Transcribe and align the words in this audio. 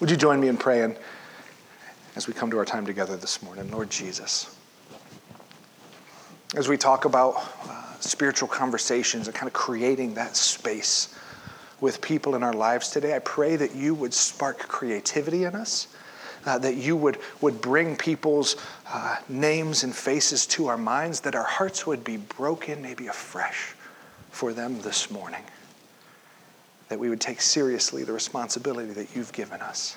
Would 0.00 0.10
you 0.10 0.16
join 0.18 0.40
me 0.40 0.48
in 0.48 0.58
praying 0.58 0.94
as 2.16 2.28
we 2.28 2.34
come 2.34 2.50
to 2.50 2.58
our 2.58 2.66
time 2.66 2.84
together 2.84 3.16
this 3.16 3.42
morning? 3.42 3.70
Lord 3.70 3.88
Jesus, 3.88 4.54
as 6.54 6.68
we 6.68 6.76
talk 6.76 7.06
about 7.06 7.36
uh, 7.66 7.98
spiritual 8.00 8.46
conversations 8.46 9.26
and 9.26 9.34
kind 9.34 9.46
of 9.46 9.54
creating 9.54 10.12
that 10.14 10.36
space 10.36 11.14
with 11.80 12.02
people 12.02 12.34
in 12.34 12.42
our 12.42 12.52
lives 12.52 12.90
today, 12.90 13.16
I 13.16 13.20
pray 13.20 13.56
that 13.56 13.74
you 13.74 13.94
would 13.94 14.12
spark 14.12 14.58
creativity 14.58 15.44
in 15.44 15.54
us. 15.54 15.88
Uh, 16.44 16.56
that 16.58 16.76
you 16.76 16.94
would, 16.94 17.18
would 17.40 17.60
bring 17.60 17.96
people's 17.96 18.54
uh, 18.88 19.16
names 19.28 19.82
and 19.82 19.92
faces 19.92 20.46
to 20.46 20.68
our 20.68 20.78
minds, 20.78 21.18
that 21.22 21.34
our 21.34 21.42
hearts 21.42 21.88
would 21.88 22.04
be 22.04 22.18
broken, 22.18 22.80
maybe 22.80 23.08
afresh 23.08 23.74
for 24.30 24.52
them 24.52 24.80
this 24.82 25.10
morning 25.10 25.42
that 26.88 26.98
we 26.98 27.08
would 27.08 27.20
take 27.20 27.40
seriously 27.40 28.04
the 28.04 28.12
responsibility 28.12 28.92
that 28.92 29.14
you've 29.14 29.32
given 29.32 29.60
us, 29.60 29.96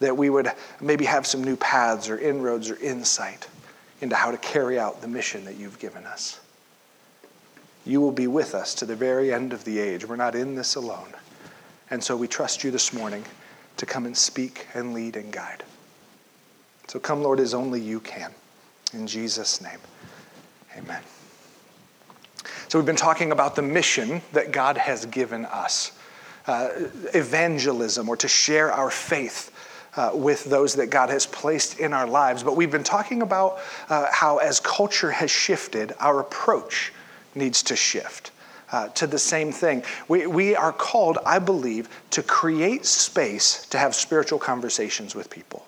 that 0.00 0.16
we 0.16 0.30
would 0.30 0.50
maybe 0.80 1.04
have 1.04 1.26
some 1.26 1.44
new 1.44 1.56
paths 1.56 2.08
or 2.08 2.18
inroads 2.18 2.70
or 2.70 2.76
insight 2.76 3.48
into 4.00 4.16
how 4.16 4.30
to 4.30 4.38
carry 4.38 4.78
out 4.78 5.00
the 5.00 5.08
mission 5.08 5.44
that 5.44 5.56
you've 5.56 5.78
given 5.78 6.04
us. 6.04 6.40
You 7.84 8.00
will 8.00 8.12
be 8.12 8.26
with 8.26 8.54
us 8.54 8.74
to 8.76 8.86
the 8.86 8.96
very 8.96 9.32
end 9.32 9.52
of 9.52 9.64
the 9.64 9.78
age. 9.78 10.06
We're 10.06 10.16
not 10.16 10.34
in 10.34 10.54
this 10.54 10.74
alone. 10.74 11.12
And 11.90 12.02
so 12.02 12.16
we 12.16 12.28
trust 12.28 12.64
you 12.64 12.70
this 12.70 12.92
morning 12.92 13.24
to 13.76 13.86
come 13.86 14.06
and 14.06 14.16
speak 14.16 14.66
and 14.74 14.94
lead 14.94 15.16
and 15.16 15.32
guide. 15.32 15.62
So 16.88 16.98
come, 16.98 17.22
Lord, 17.22 17.40
as 17.40 17.54
only 17.54 17.80
you 17.80 18.00
can. 18.00 18.32
In 18.92 19.06
Jesus' 19.06 19.60
name, 19.60 19.78
amen. 20.76 21.02
So, 22.72 22.78
we've 22.78 22.86
been 22.86 22.96
talking 22.96 23.32
about 23.32 23.54
the 23.54 23.60
mission 23.60 24.22
that 24.32 24.50
God 24.50 24.78
has 24.78 25.04
given 25.04 25.44
us 25.44 25.92
uh, 26.46 26.70
evangelism, 27.12 28.08
or 28.08 28.16
to 28.16 28.28
share 28.28 28.72
our 28.72 28.90
faith. 28.90 29.50
Uh, 29.94 30.10
with 30.14 30.44
those 30.44 30.76
that 30.76 30.86
God 30.86 31.10
has 31.10 31.26
placed 31.26 31.78
in 31.78 31.92
our 31.92 32.06
lives. 32.06 32.42
But 32.42 32.56
we've 32.56 32.70
been 32.70 32.82
talking 32.82 33.20
about 33.20 33.58
uh, 33.90 34.06
how, 34.10 34.38
as 34.38 34.58
culture 34.58 35.10
has 35.10 35.30
shifted, 35.30 35.92
our 36.00 36.20
approach 36.20 36.94
needs 37.34 37.62
to 37.64 37.76
shift. 37.76 38.30
Uh, 38.70 38.88
to 38.88 39.06
the 39.06 39.18
same 39.18 39.52
thing. 39.52 39.84
We, 40.08 40.26
we 40.26 40.56
are 40.56 40.72
called, 40.72 41.18
I 41.26 41.40
believe, 41.40 41.90
to 42.12 42.22
create 42.22 42.86
space 42.86 43.66
to 43.66 43.76
have 43.76 43.94
spiritual 43.94 44.38
conversations 44.38 45.14
with 45.14 45.28
people. 45.28 45.66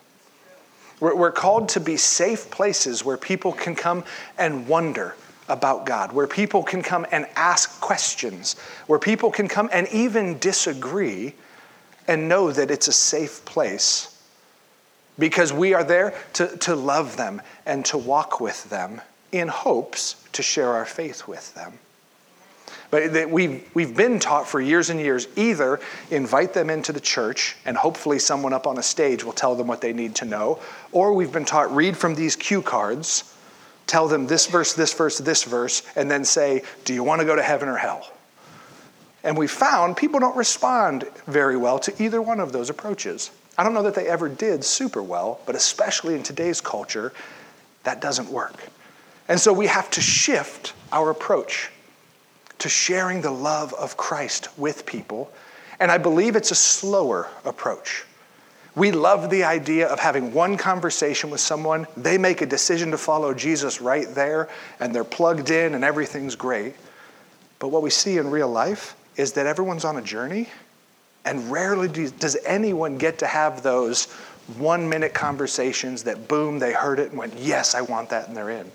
We're, 1.00 1.14
we're 1.14 1.32
called 1.32 1.68
to 1.70 1.80
be 1.80 1.98
safe 1.98 2.50
places 2.50 3.04
where 3.04 3.18
people 3.18 3.52
can 3.52 3.74
come 3.74 4.04
and 4.38 4.66
wonder 4.66 5.16
about 5.48 5.86
God, 5.86 6.12
where 6.12 6.26
people 6.26 6.62
can 6.62 6.82
come 6.82 7.06
and 7.10 7.26
ask 7.36 7.80
questions, 7.80 8.54
where 8.86 8.98
people 8.98 9.30
can 9.30 9.48
come 9.48 9.68
and 9.72 9.86
even 9.88 10.38
disagree 10.38 11.34
and 12.08 12.28
know 12.28 12.50
that 12.52 12.70
it's 12.70 12.88
a 12.88 12.92
safe 12.92 13.44
place 13.44 14.10
because 15.18 15.52
we 15.52 15.74
are 15.74 15.84
there 15.84 16.14
to, 16.34 16.56
to 16.58 16.74
love 16.74 17.16
them 17.16 17.40
and 17.66 17.84
to 17.86 17.98
walk 17.98 18.40
with 18.40 18.68
them 18.70 19.00
in 19.32 19.48
hopes 19.48 20.16
to 20.32 20.42
share 20.42 20.72
our 20.72 20.84
faith 20.84 21.28
with 21.28 21.54
them. 21.54 21.78
But 22.90 23.28
we've, 23.28 23.68
we've 23.74 23.96
been 23.96 24.20
taught 24.20 24.46
for 24.46 24.60
years 24.60 24.88
and 24.88 25.00
years 25.00 25.26
either 25.34 25.80
invite 26.10 26.54
them 26.54 26.70
into 26.70 26.92
the 26.92 27.00
church 27.00 27.56
and 27.64 27.76
hopefully 27.76 28.20
someone 28.20 28.52
up 28.52 28.68
on 28.68 28.78
a 28.78 28.82
stage 28.82 29.24
will 29.24 29.32
tell 29.32 29.56
them 29.56 29.66
what 29.66 29.80
they 29.80 29.92
need 29.92 30.14
to 30.16 30.24
know, 30.24 30.60
or 30.92 31.12
we've 31.12 31.32
been 31.32 31.44
taught 31.44 31.74
read 31.74 31.96
from 31.96 32.14
these 32.14 32.36
cue 32.36 32.62
cards 32.62 33.33
tell 33.86 34.08
them 34.08 34.26
this 34.26 34.46
verse, 34.46 34.74
this 34.74 34.92
verse, 34.92 35.18
this 35.18 35.44
verse, 35.44 35.82
and 35.96 36.10
then 36.10 36.24
say, 36.24 36.62
Do 36.84 36.94
you 36.94 37.02
want 37.02 37.20
to 37.20 37.26
go 37.26 37.36
to 37.36 37.42
heaven 37.42 37.68
or 37.68 37.76
hell? 37.76 38.10
And 39.22 39.38
we 39.38 39.46
found 39.46 39.96
people 39.96 40.20
don't 40.20 40.36
respond 40.36 41.04
very 41.26 41.56
well 41.56 41.78
to 41.80 42.02
either 42.02 42.20
one 42.20 42.40
of 42.40 42.52
those 42.52 42.68
approaches. 42.68 43.30
I 43.56 43.62
don't 43.64 43.72
know 43.72 43.82
that 43.82 43.94
they 43.94 44.06
ever 44.06 44.28
did 44.28 44.64
super 44.64 45.02
well, 45.02 45.40
but 45.46 45.54
especially 45.54 46.14
in 46.14 46.22
today's 46.22 46.60
culture, 46.60 47.12
that 47.84 48.00
doesn't 48.00 48.28
work. 48.28 48.68
And 49.28 49.40
so 49.40 49.52
we 49.52 49.66
have 49.66 49.90
to 49.92 50.00
shift 50.00 50.74
our 50.92 51.10
approach 51.10 51.70
to 52.58 52.68
sharing 52.68 53.20
the 53.20 53.30
love 53.30 53.72
of 53.74 53.96
Christ 53.96 54.48
with 54.58 54.84
people. 54.84 55.32
And 55.80 55.90
I 55.90 55.98
believe 55.98 56.36
it's 56.36 56.50
a 56.50 56.56
slower 56.56 57.28
approach. 57.44 58.04
We 58.76 58.90
love 58.90 59.30
the 59.30 59.44
idea 59.44 59.86
of 59.86 60.00
having 60.00 60.32
one 60.32 60.56
conversation 60.56 61.30
with 61.30 61.40
someone, 61.40 61.86
they 61.96 62.18
make 62.18 62.42
a 62.42 62.46
decision 62.46 62.90
to 62.90 62.98
follow 62.98 63.32
Jesus 63.32 63.80
right 63.80 64.12
there, 64.14 64.48
and 64.80 64.92
they're 64.92 65.04
plugged 65.04 65.50
in 65.50 65.74
and 65.74 65.84
everything's 65.84 66.34
great. 66.34 66.74
But 67.60 67.68
what 67.68 67.82
we 67.82 67.90
see 67.90 68.18
in 68.18 68.30
real 68.30 68.48
life 68.48 68.96
is 69.16 69.32
that 69.34 69.46
everyone's 69.46 69.84
on 69.84 69.96
a 69.96 70.02
journey, 70.02 70.48
and 71.24 71.52
rarely 71.52 71.88
does 71.88 72.36
anyone 72.44 72.98
get 72.98 73.18
to 73.18 73.26
have 73.28 73.62
those 73.62 74.06
one 74.58 74.88
minute 74.88 75.14
conversations 75.14 76.02
that 76.02 76.26
boom, 76.26 76.58
they 76.58 76.72
heard 76.72 76.98
it 76.98 77.10
and 77.10 77.18
went, 77.18 77.34
Yes, 77.38 77.74
I 77.76 77.80
want 77.80 78.10
that, 78.10 78.26
and 78.28 78.36
they're 78.36 78.50
in. 78.50 78.70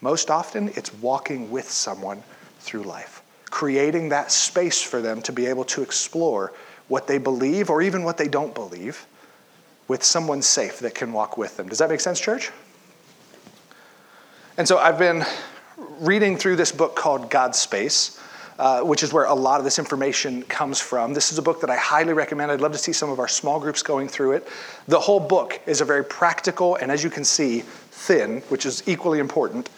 Most 0.00 0.30
often, 0.30 0.68
it's 0.74 0.92
walking 0.94 1.48
with 1.48 1.70
someone 1.70 2.24
through 2.58 2.82
life, 2.82 3.22
creating 3.50 4.08
that 4.08 4.32
space 4.32 4.82
for 4.82 5.00
them 5.00 5.22
to 5.22 5.32
be 5.32 5.46
able 5.46 5.64
to 5.66 5.80
explore 5.82 6.52
what 6.88 7.06
they 7.06 7.18
believe 7.18 7.70
or 7.70 7.80
even 7.80 8.02
what 8.02 8.18
they 8.18 8.28
don't 8.28 8.54
believe 8.54 9.06
with 9.92 10.02
someone 10.02 10.40
safe 10.40 10.78
that 10.78 10.94
can 10.94 11.12
walk 11.12 11.36
with 11.36 11.58
them. 11.58 11.68
Does 11.68 11.76
that 11.76 11.90
make 11.90 12.00
sense, 12.00 12.18
church? 12.18 12.50
And 14.56 14.66
so 14.66 14.78
I've 14.78 14.98
been 14.98 15.22
reading 16.00 16.38
through 16.38 16.56
this 16.56 16.72
book 16.72 16.96
called 16.96 17.28
God's 17.28 17.58
Space. 17.58 18.18
Uh, 18.58 18.82
which 18.82 19.02
is 19.02 19.12
where 19.12 19.24
a 19.24 19.34
lot 19.34 19.58
of 19.58 19.64
this 19.64 19.78
information 19.78 20.42
comes 20.42 20.78
from. 20.78 21.14
This 21.14 21.32
is 21.32 21.38
a 21.38 21.42
book 21.42 21.62
that 21.62 21.70
I 21.70 21.76
highly 21.76 22.12
recommend. 22.12 22.52
I'd 22.52 22.60
love 22.60 22.72
to 22.72 22.78
see 22.78 22.92
some 22.92 23.10
of 23.10 23.18
our 23.18 23.26
small 23.26 23.58
groups 23.58 23.82
going 23.82 24.08
through 24.08 24.32
it. 24.32 24.46
The 24.86 25.00
whole 25.00 25.18
book 25.18 25.58
is 25.66 25.80
a 25.80 25.84
very 25.84 26.04
practical 26.04 26.76
and, 26.76 26.92
as 26.92 27.02
you 27.02 27.10
can 27.10 27.24
see, 27.24 27.60
thin, 27.60 28.40
which 28.50 28.66
is 28.66 28.82
equally 28.86 29.18
important, 29.18 29.70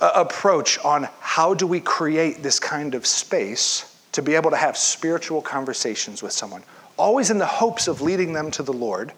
uh, 0.00 0.12
approach 0.14 0.78
on 0.84 1.08
how 1.20 1.54
do 1.54 1.66
we 1.66 1.80
create 1.80 2.42
this 2.42 2.60
kind 2.60 2.94
of 2.94 3.06
space 3.06 3.98
to 4.12 4.22
be 4.22 4.34
able 4.34 4.50
to 4.50 4.56
have 4.56 4.76
spiritual 4.76 5.40
conversations 5.40 6.22
with 6.22 6.32
someone 6.32 6.62
always 6.96 7.30
in 7.30 7.38
the 7.38 7.46
hopes 7.46 7.88
of 7.88 8.00
leading 8.00 8.32
them 8.32 8.50
to 8.52 8.62
the 8.62 8.72
Lord, 8.72 9.12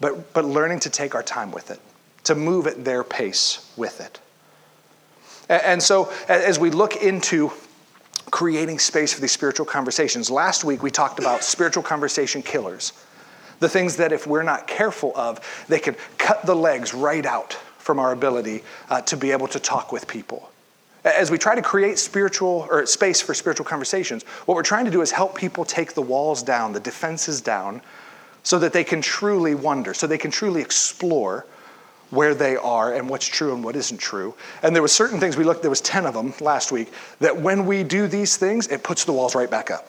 but, 0.00 0.32
but 0.32 0.44
learning 0.44 0.80
to 0.80 0.90
take 0.90 1.14
our 1.14 1.22
time 1.22 1.50
with 1.50 1.70
it, 1.70 1.80
to 2.24 2.34
move 2.34 2.66
at 2.66 2.84
their 2.84 3.02
pace 3.02 3.72
with 3.76 4.00
it. 4.00 4.20
And, 5.48 5.62
and 5.62 5.82
so, 5.82 6.12
as 6.28 6.58
we 6.58 6.70
look 6.70 6.96
into 6.96 7.50
creating 8.30 8.78
space 8.78 9.12
for 9.12 9.20
these 9.20 9.32
spiritual 9.32 9.66
conversations, 9.66 10.30
last 10.30 10.64
week 10.64 10.82
we 10.82 10.90
talked 10.90 11.18
about 11.18 11.42
spiritual 11.42 11.82
conversation 11.82 12.42
killers. 12.42 12.92
The 13.58 13.68
things 13.68 13.96
that, 13.96 14.12
if 14.12 14.26
we're 14.26 14.42
not 14.42 14.66
careful 14.66 15.12
of, 15.16 15.64
they 15.68 15.78
can 15.78 15.96
cut 16.18 16.44
the 16.44 16.54
legs 16.54 16.92
right 16.92 17.24
out 17.24 17.54
from 17.78 17.98
our 17.98 18.12
ability 18.12 18.62
uh, 18.90 19.00
to 19.02 19.16
be 19.16 19.30
able 19.30 19.48
to 19.48 19.60
talk 19.60 19.92
with 19.92 20.06
people. 20.06 20.50
As 21.06 21.30
we 21.30 21.38
try 21.38 21.54
to 21.54 21.62
create 21.62 22.00
spiritual 22.00 22.66
or 22.68 22.84
space 22.84 23.20
for 23.20 23.32
spiritual 23.32 23.64
conversations, 23.64 24.24
what 24.46 24.56
we're 24.56 24.64
trying 24.64 24.86
to 24.86 24.90
do 24.90 25.02
is 25.02 25.12
help 25.12 25.36
people 25.36 25.64
take 25.64 25.94
the 25.94 26.02
walls 26.02 26.42
down, 26.42 26.72
the 26.72 26.80
defenses 26.80 27.40
down, 27.40 27.80
so 28.42 28.58
that 28.58 28.72
they 28.72 28.82
can 28.82 29.00
truly 29.00 29.54
wonder, 29.54 29.94
so 29.94 30.08
they 30.08 30.18
can 30.18 30.32
truly 30.32 30.60
explore 30.60 31.46
where 32.10 32.34
they 32.34 32.56
are 32.56 32.92
and 32.92 33.08
what's 33.08 33.26
true 33.26 33.54
and 33.54 33.62
what 33.62 33.76
isn't 33.76 33.98
true. 33.98 34.34
And 34.64 34.74
there 34.74 34.82
was 34.82 34.90
certain 34.90 35.20
things 35.20 35.36
we 35.36 35.44
looked, 35.44 35.62
there 35.62 35.70
was 35.70 35.80
10 35.80 36.06
of 36.06 36.14
them 36.14 36.34
last 36.40 36.72
week, 36.72 36.92
that 37.20 37.36
when 37.36 37.66
we 37.66 37.84
do 37.84 38.08
these 38.08 38.36
things, 38.36 38.66
it 38.66 38.82
puts 38.82 39.04
the 39.04 39.12
walls 39.12 39.36
right 39.36 39.50
back 39.50 39.70
up. 39.70 39.88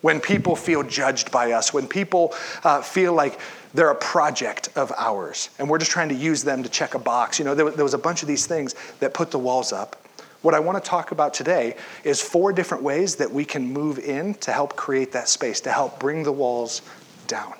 When 0.00 0.18
people 0.18 0.56
feel 0.56 0.82
judged 0.82 1.30
by 1.30 1.52
us, 1.52 1.72
when 1.72 1.86
people 1.86 2.34
uh, 2.64 2.82
feel 2.82 3.12
like 3.12 3.38
they're 3.72 3.90
a 3.90 3.94
project 3.94 4.70
of 4.74 4.92
ours, 4.98 5.50
and 5.60 5.68
we're 5.68 5.78
just 5.78 5.92
trying 5.92 6.08
to 6.08 6.14
use 6.14 6.42
them 6.42 6.64
to 6.64 6.68
check 6.68 6.94
a 6.94 6.98
box. 6.98 7.38
You 7.38 7.44
know, 7.44 7.54
there, 7.54 7.70
there 7.70 7.84
was 7.84 7.94
a 7.94 7.98
bunch 7.98 8.22
of 8.22 8.28
these 8.28 8.46
things 8.46 8.74
that 8.98 9.14
put 9.14 9.30
the 9.30 9.38
walls 9.38 9.72
up. 9.72 9.96
What 10.42 10.54
I 10.54 10.60
want 10.60 10.82
to 10.82 10.88
talk 10.88 11.12
about 11.12 11.34
today 11.34 11.76
is 12.02 12.22
four 12.22 12.52
different 12.52 12.82
ways 12.82 13.16
that 13.16 13.30
we 13.30 13.44
can 13.44 13.70
move 13.72 13.98
in 13.98 14.34
to 14.34 14.52
help 14.52 14.74
create 14.74 15.12
that 15.12 15.28
space, 15.28 15.60
to 15.62 15.72
help 15.72 16.00
bring 16.00 16.22
the 16.22 16.32
walls 16.32 16.80
down. 17.26 17.54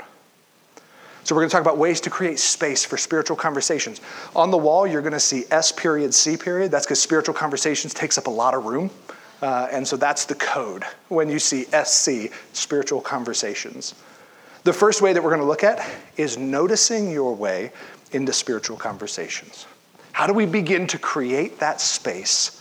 So, 1.23 1.35
we're 1.35 1.43
going 1.43 1.50
to 1.50 1.53
talk 1.53 1.62
about 1.62 1.77
ways 1.77 2.00
to 2.00 2.11
create 2.11 2.38
space 2.38 2.85
for 2.85 2.97
spiritual 2.97 3.37
conversations. 3.37 4.00
On 4.35 4.50
the 4.50 4.56
wall, 4.56 4.87
you're 4.87 5.03
going 5.03 5.12
to 5.12 5.21
see 5.21 5.44
S 5.50 5.71
period, 5.71 6.15
C 6.15 6.37
period. 6.37 6.71
That's 6.71 6.87
because 6.87 7.00
spiritual 7.00 7.35
conversations 7.35 7.93
takes 7.93 8.17
up 8.17 8.27
a 8.27 8.31
lot 8.31 8.55
of 8.55 8.65
room. 8.65 8.91
Uh, 9.43 9.69
and 9.71 9.87
so 9.87 9.97
that's 9.97 10.25
the 10.25 10.35
code 10.35 10.85
when 11.09 11.29
you 11.29 11.38
see 11.38 11.65
SC, 11.85 12.32
spiritual 12.53 13.00
conversations. 13.00 13.94
The 14.65 14.73
first 14.73 15.03
way 15.03 15.12
that 15.12 15.23
we're 15.23 15.31
going 15.31 15.41
to 15.41 15.47
look 15.47 15.65
at 15.65 15.88
is 16.17 16.37
noticing 16.37 17.11
your 17.11 17.35
way 17.35 17.73
into 18.12 18.32
spiritual 18.32 18.77
conversations. 18.77 19.67
How 20.12 20.27
do 20.27 20.35
we 20.35 20.47
begin 20.47 20.87
to 20.88 20.99
create 20.99 21.59
that 21.61 21.81
space 21.81 22.60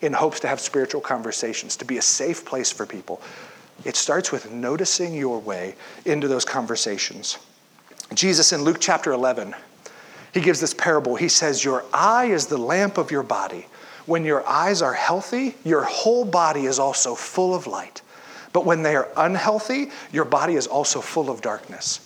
in 0.00 0.12
hopes 0.12 0.40
to 0.40 0.48
have 0.48 0.60
spiritual 0.60 1.00
conversations, 1.00 1.76
to 1.76 1.84
be 1.84 1.98
a 1.98 2.02
safe 2.02 2.44
place 2.44 2.70
for 2.70 2.86
people. 2.86 3.20
It 3.84 3.96
starts 3.96 4.32
with 4.32 4.50
noticing 4.50 5.14
your 5.14 5.38
way 5.38 5.74
into 6.04 6.28
those 6.28 6.44
conversations. 6.44 7.38
Jesus 8.14 8.52
in 8.52 8.62
Luke 8.62 8.78
chapter 8.80 9.12
11, 9.12 9.54
he 10.32 10.40
gives 10.40 10.60
this 10.60 10.74
parable. 10.74 11.16
He 11.16 11.28
says, 11.28 11.64
Your 11.64 11.84
eye 11.92 12.26
is 12.26 12.46
the 12.46 12.58
lamp 12.58 12.98
of 12.98 13.10
your 13.10 13.22
body. 13.22 13.66
When 14.06 14.24
your 14.24 14.46
eyes 14.46 14.82
are 14.82 14.92
healthy, 14.92 15.56
your 15.64 15.82
whole 15.82 16.24
body 16.24 16.66
is 16.66 16.78
also 16.78 17.14
full 17.14 17.54
of 17.54 17.66
light. 17.66 18.02
But 18.52 18.64
when 18.64 18.82
they 18.82 18.94
are 18.96 19.08
unhealthy, 19.16 19.90
your 20.12 20.24
body 20.24 20.54
is 20.54 20.66
also 20.66 21.00
full 21.00 21.28
of 21.28 21.42
darkness. 21.42 22.00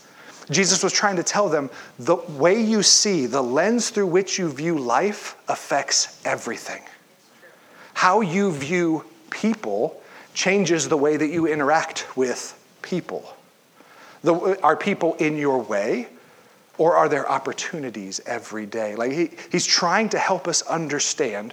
Jesus 0.50 0.82
was 0.82 0.92
trying 0.92 1.16
to 1.16 1.22
tell 1.22 1.48
them 1.48 1.70
the 1.98 2.16
way 2.16 2.60
you 2.60 2.82
see, 2.82 3.26
the 3.26 3.42
lens 3.42 3.90
through 3.90 4.06
which 4.06 4.38
you 4.38 4.50
view 4.50 4.78
life 4.78 5.36
affects 5.48 6.20
everything. 6.24 6.82
How 7.94 8.20
you 8.20 8.52
view 8.52 9.04
people 9.30 10.00
changes 10.34 10.88
the 10.88 10.96
way 10.96 11.16
that 11.16 11.28
you 11.28 11.46
interact 11.46 12.06
with 12.16 12.56
people. 12.82 13.36
The, 14.22 14.58
are 14.62 14.76
people 14.76 15.14
in 15.14 15.36
your 15.36 15.58
way? 15.58 16.08
Or 16.78 16.96
are 16.96 17.10
there 17.10 17.30
opportunities 17.30 18.20
every 18.24 18.64
day? 18.64 18.96
Like 18.96 19.12
he, 19.12 19.30
he's 19.52 19.66
trying 19.66 20.08
to 20.10 20.18
help 20.18 20.48
us 20.48 20.62
understand 20.62 21.52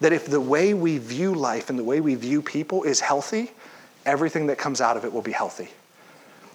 that 0.00 0.12
if 0.12 0.26
the 0.26 0.40
way 0.40 0.72
we 0.72 0.98
view 0.98 1.34
life 1.34 1.68
and 1.68 1.78
the 1.78 1.82
way 1.84 2.00
we 2.00 2.14
view 2.14 2.42
people 2.42 2.84
is 2.84 3.00
healthy, 3.00 3.50
everything 4.06 4.46
that 4.46 4.58
comes 4.58 4.80
out 4.80 4.96
of 4.96 5.04
it 5.04 5.12
will 5.12 5.22
be 5.22 5.32
healthy. 5.32 5.68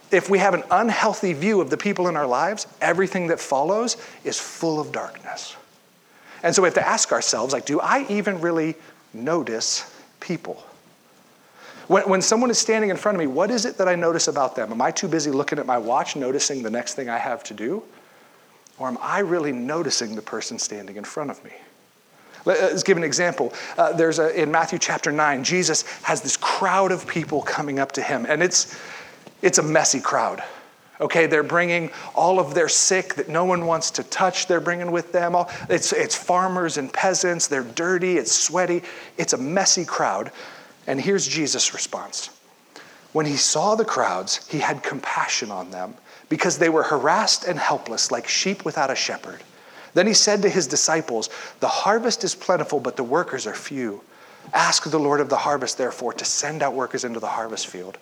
If 0.09 0.29
we 0.29 0.39
have 0.39 0.53
an 0.53 0.63
unhealthy 0.71 1.33
view 1.33 1.59
of 1.59 1.69
the 1.69 1.75
people 1.75 2.07
in 2.07 2.15
our 2.15 2.27
lives, 2.27 2.68
everything 2.79 3.27
that 3.27 3.39
follows 3.39 3.97
is 4.24 4.39
full 4.39 4.79
of 4.79 4.94
darkness. 4.94 5.57
And 6.44 6.56
so 6.56 6.62
we 6.62 6.68
have 6.68 6.75
to 6.75 6.88
ask 6.88 7.12
ourselves, 7.12 7.51
like, 7.51 7.65
do 7.65 7.79
I 7.79 8.06
even 8.09 8.39
really 8.39 8.75
notice 9.13 9.94
people? 10.19 10.63
When, 11.88 12.04
when 12.10 12.21
someone 12.21 12.50
is 12.50 12.57
standing 12.57 12.89
in 12.89 12.98
front 12.98 13.15
of 13.15 13.19
me, 13.19 13.27
what 13.27 13.51
is 13.51 13.65
it 13.65 13.77
that 13.77 13.88
I 13.88 13.95
notice 13.95 14.27
about 14.27 14.56
them? 14.56 14.71
Am 14.71 14.81
I 14.81 14.92
too 14.92 15.07
busy 15.07 15.31
looking 15.31 15.60
at 15.60 15.65
my 15.65 15.77
watch, 15.77 16.15
noticing 16.15 16.63
the 16.63 16.69
next 16.69 16.95
thing 16.95 17.10
I 17.10 17.18
have 17.18 17.44
to 17.45 17.54
do? 17.54 17.83
Or 18.77 18.88
am 18.88 18.98
I 19.01 19.19
really 19.19 19.51
noticing 19.51 20.15
the 20.15 20.21
person 20.21 20.57
standing 20.57 20.95
in 20.95 21.04
front 21.04 21.30
of 21.30 21.44
me? 21.44 21.51
Let's 22.45 22.83
give 22.83 22.98
an 22.98 23.04
example. 23.04 23.54
Uh, 23.77 23.94
there's 23.94 24.19
a, 24.19 24.42
in 24.42 24.51
Matthew 24.51 24.77
chapter 24.77 25.12
9, 25.12 25.44
Jesus 25.44 25.83
has 26.04 26.21
this 26.21 26.36
crowd 26.36 26.92
of 26.92 27.07
people 27.07 27.42
coming 27.42 27.80
up 27.80 27.94
to 27.94 28.01
him, 28.01 28.25
and 28.27 28.44
it's, 28.44 28.77
it's 29.42 29.60
a 29.60 29.63
messy 29.63 30.01
crowd. 30.01 30.44
Okay, 31.03 31.25
they're 31.25 31.44
bringing 31.44 31.91
all 32.15 32.39
of 32.39 32.53
their 32.53 32.69
sick 32.69 33.15
that 33.15 33.27
no 33.27 33.44
one 33.44 33.65
wants 33.65 33.91
to 33.91 34.03
touch, 34.03 34.47
they're 34.47 34.61
bringing 34.61 34.89
with 34.89 35.11
them. 35.11 35.35
It's, 35.69 35.91
it's 35.91 36.15
farmers 36.15 36.77
and 36.77 36.91
peasants, 36.94 37.47
they're 37.47 37.61
dirty, 37.61 38.15
it's 38.15 38.31
sweaty, 38.31 38.83
it's 39.17 39.33
a 39.33 39.38
messy 39.38 39.83
crowd. 39.83 40.31
And 40.88 41.01
here's 41.01 41.27
Jesus' 41.27 41.73
response 41.73 42.29
When 43.11 43.25
he 43.25 43.35
saw 43.35 43.75
the 43.75 43.83
crowds, 43.83 44.47
he 44.47 44.59
had 44.59 44.81
compassion 44.81 45.51
on 45.51 45.71
them 45.71 45.95
because 46.29 46.57
they 46.57 46.69
were 46.69 46.83
harassed 46.83 47.44
and 47.44 47.59
helpless, 47.59 48.09
like 48.09 48.25
sheep 48.25 48.63
without 48.63 48.89
a 48.89 48.95
shepherd. 48.95 49.41
Then 49.95 50.07
he 50.07 50.13
said 50.13 50.41
to 50.44 50.50
his 50.50 50.67
disciples, 50.67 51.29
The 51.59 51.67
harvest 51.67 52.23
is 52.23 52.33
plentiful, 52.33 52.79
but 52.79 52.95
the 52.95 53.03
workers 53.03 53.45
are 53.45 53.53
few. 53.53 54.01
Ask 54.53 54.89
the 54.89 55.00
Lord 55.00 55.19
of 55.19 55.27
the 55.27 55.35
harvest, 55.35 55.77
therefore, 55.77 56.13
to 56.13 56.23
send 56.23 56.63
out 56.63 56.73
workers 56.73 57.03
into 57.03 57.19
the 57.19 57.27
harvest 57.27 57.67
field. 57.67 57.97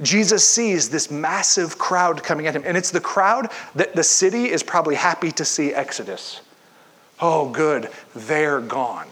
Jesus 0.00 0.46
sees 0.46 0.88
this 0.88 1.10
massive 1.10 1.78
crowd 1.78 2.22
coming 2.22 2.46
at 2.46 2.54
him, 2.54 2.62
and 2.64 2.76
it's 2.76 2.90
the 2.90 3.00
crowd 3.00 3.50
that 3.74 3.94
the 3.94 4.02
city 4.02 4.50
is 4.50 4.62
probably 4.62 4.94
happy 4.94 5.30
to 5.32 5.44
see 5.44 5.72
Exodus. 5.72 6.40
Oh, 7.20 7.48
good, 7.50 7.88
they're 8.14 8.60
gone. 8.60 9.08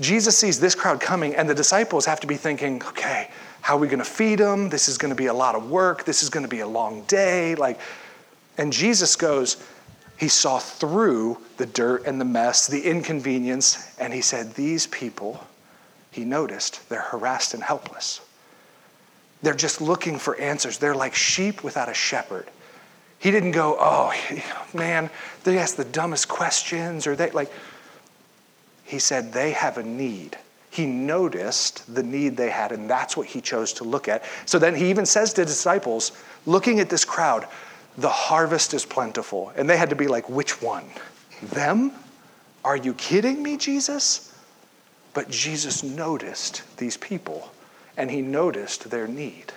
Jesus 0.00 0.36
sees 0.36 0.58
this 0.58 0.74
crowd 0.74 1.00
coming, 1.00 1.34
and 1.34 1.48
the 1.48 1.54
disciples 1.54 2.04
have 2.06 2.20
to 2.20 2.26
be 2.26 2.36
thinking, 2.36 2.82
okay, 2.82 3.30
how 3.60 3.76
are 3.76 3.80
we 3.80 3.86
going 3.86 3.98
to 3.98 4.04
feed 4.04 4.40
them? 4.40 4.68
This 4.68 4.88
is 4.88 4.98
going 4.98 5.10
to 5.10 5.16
be 5.16 5.26
a 5.26 5.34
lot 5.34 5.54
of 5.54 5.70
work. 5.70 6.04
This 6.04 6.22
is 6.22 6.28
going 6.28 6.44
to 6.44 6.50
be 6.50 6.60
a 6.60 6.66
long 6.66 7.02
day. 7.04 7.54
Like, 7.54 7.80
and 8.58 8.72
Jesus 8.72 9.16
goes, 9.16 9.56
he 10.18 10.28
saw 10.28 10.58
through 10.58 11.38
the 11.56 11.66
dirt 11.66 12.06
and 12.06 12.20
the 12.20 12.24
mess, 12.24 12.66
the 12.66 12.82
inconvenience, 12.82 13.96
and 13.98 14.12
he 14.12 14.20
said, 14.20 14.54
These 14.54 14.86
people, 14.88 15.44
he 16.10 16.24
noticed, 16.24 16.88
they're 16.88 17.00
harassed 17.00 17.54
and 17.54 17.62
helpless. 17.62 18.20
They're 19.44 19.54
just 19.54 19.80
looking 19.80 20.18
for 20.18 20.36
answers. 20.40 20.78
They're 20.78 20.94
like 20.94 21.14
sheep 21.14 21.62
without 21.62 21.88
a 21.88 21.94
shepherd. 21.94 22.48
He 23.18 23.30
didn't 23.30 23.52
go, 23.52 23.76
Oh, 23.78 24.12
man, 24.74 25.10
they 25.44 25.58
ask 25.58 25.76
the 25.76 25.84
dumbest 25.84 26.28
questions, 26.28 27.06
or 27.06 27.14
they 27.14 27.30
like, 27.30 27.52
he 28.84 28.98
said, 28.98 29.32
They 29.32 29.52
have 29.52 29.78
a 29.78 29.82
need. 29.82 30.38
He 30.70 30.86
noticed 30.86 31.94
the 31.94 32.02
need 32.02 32.36
they 32.36 32.50
had, 32.50 32.72
and 32.72 32.90
that's 32.90 33.16
what 33.16 33.28
he 33.28 33.40
chose 33.40 33.72
to 33.74 33.84
look 33.84 34.08
at. 34.08 34.24
So 34.44 34.58
then 34.58 34.74
he 34.74 34.90
even 34.90 35.06
says 35.06 35.32
to 35.34 35.44
disciples, 35.44 36.10
looking 36.46 36.80
at 36.80 36.88
this 36.88 37.04
crowd, 37.04 37.46
the 37.96 38.08
harvest 38.08 38.74
is 38.74 38.84
plentiful. 38.84 39.52
And 39.54 39.70
they 39.70 39.76
had 39.76 39.90
to 39.90 39.96
be 39.96 40.08
like, 40.08 40.28
which 40.28 40.60
one? 40.60 40.84
Them? 41.42 41.92
Are 42.64 42.76
you 42.76 42.92
kidding 42.94 43.40
me, 43.40 43.56
Jesus? 43.56 44.36
But 45.12 45.30
Jesus 45.30 45.84
noticed 45.84 46.62
these 46.76 46.96
people 46.96 47.53
and 47.96 48.10
he 48.10 48.22
noticed 48.22 48.90
their 48.90 49.06
need. 49.06 49.52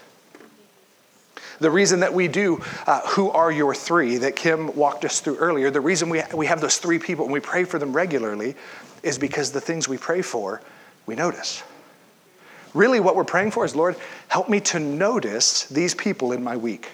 The 1.60 1.72
reason 1.72 2.02
that 2.02 2.14
we 2.14 2.28
do 2.28 2.62
uh, 2.86 3.02
Who 3.08 3.32
Are 3.32 3.52
Your 3.52 3.74
Three 3.74 4.18
that 4.18 4.36
Kim 4.36 4.76
walked 4.76 5.06
us 5.06 5.22
through 5.22 5.38
earlier, 5.38 5.72
the 5.72 5.82
reason 5.82 6.10
we, 6.10 6.22
we 6.34 6.46
have 6.46 6.62
those 6.62 6.78
three 6.78 7.00
people 7.00 7.26
and 7.26 7.34
we 7.34 7.40
pray 7.40 7.64
for 7.64 7.80
them 7.80 7.94
regularly 7.94 8.56
is 9.02 9.18
because 9.18 9.52
the 9.52 9.62
things 9.62 9.88
we 9.88 9.98
pray 9.98 10.22
for, 10.22 10.62
we 11.08 11.16
notice. 11.16 11.64
Really, 12.74 13.00
what 13.00 13.16
we're 13.16 13.24
praying 13.24 13.52
for 13.52 13.66
is 13.66 13.76
Lord, 13.76 13.96
help 14.28 14.50
me 14.50 14.60
to 14.62 14.80
notice 14.80 15.64
these 15.66 15.96
people 15.96 16.32
in 16.32 16.44
my 16.44 16.58
week. 16.58 16.90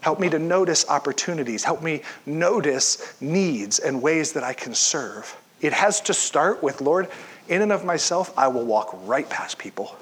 Help 0.00 0.20
me 0.20 0.28
to 0.30 0.38
notice 0.38 0.88
opportunities. 0.88 1.64
Help 1.64 1.82
me 1.82 2.02
notice 2.26 3.14
needs 3.20 3.78
and 3.78 4.02
ways 4.02 4.32
that 4.32 4.44
I 4.44 4.52
can 4.52 4.74
serve. 4.74 5.36
It 5.60 5.72
has 5.72 6.00
to 6.02 6.14
start 6.14 6.62
with, 6.62 6.80
Lord, 6.82 7.08
in 7.48 7.62
and 7.62 7.72
of 7.72 7.84
myself, 7.84 8.32
I 8.36 8.48
will 8.48 8.64
walk 8.64 8.94
right 9.04 9.28
past 9.28 9.58
people. 9.58 9.96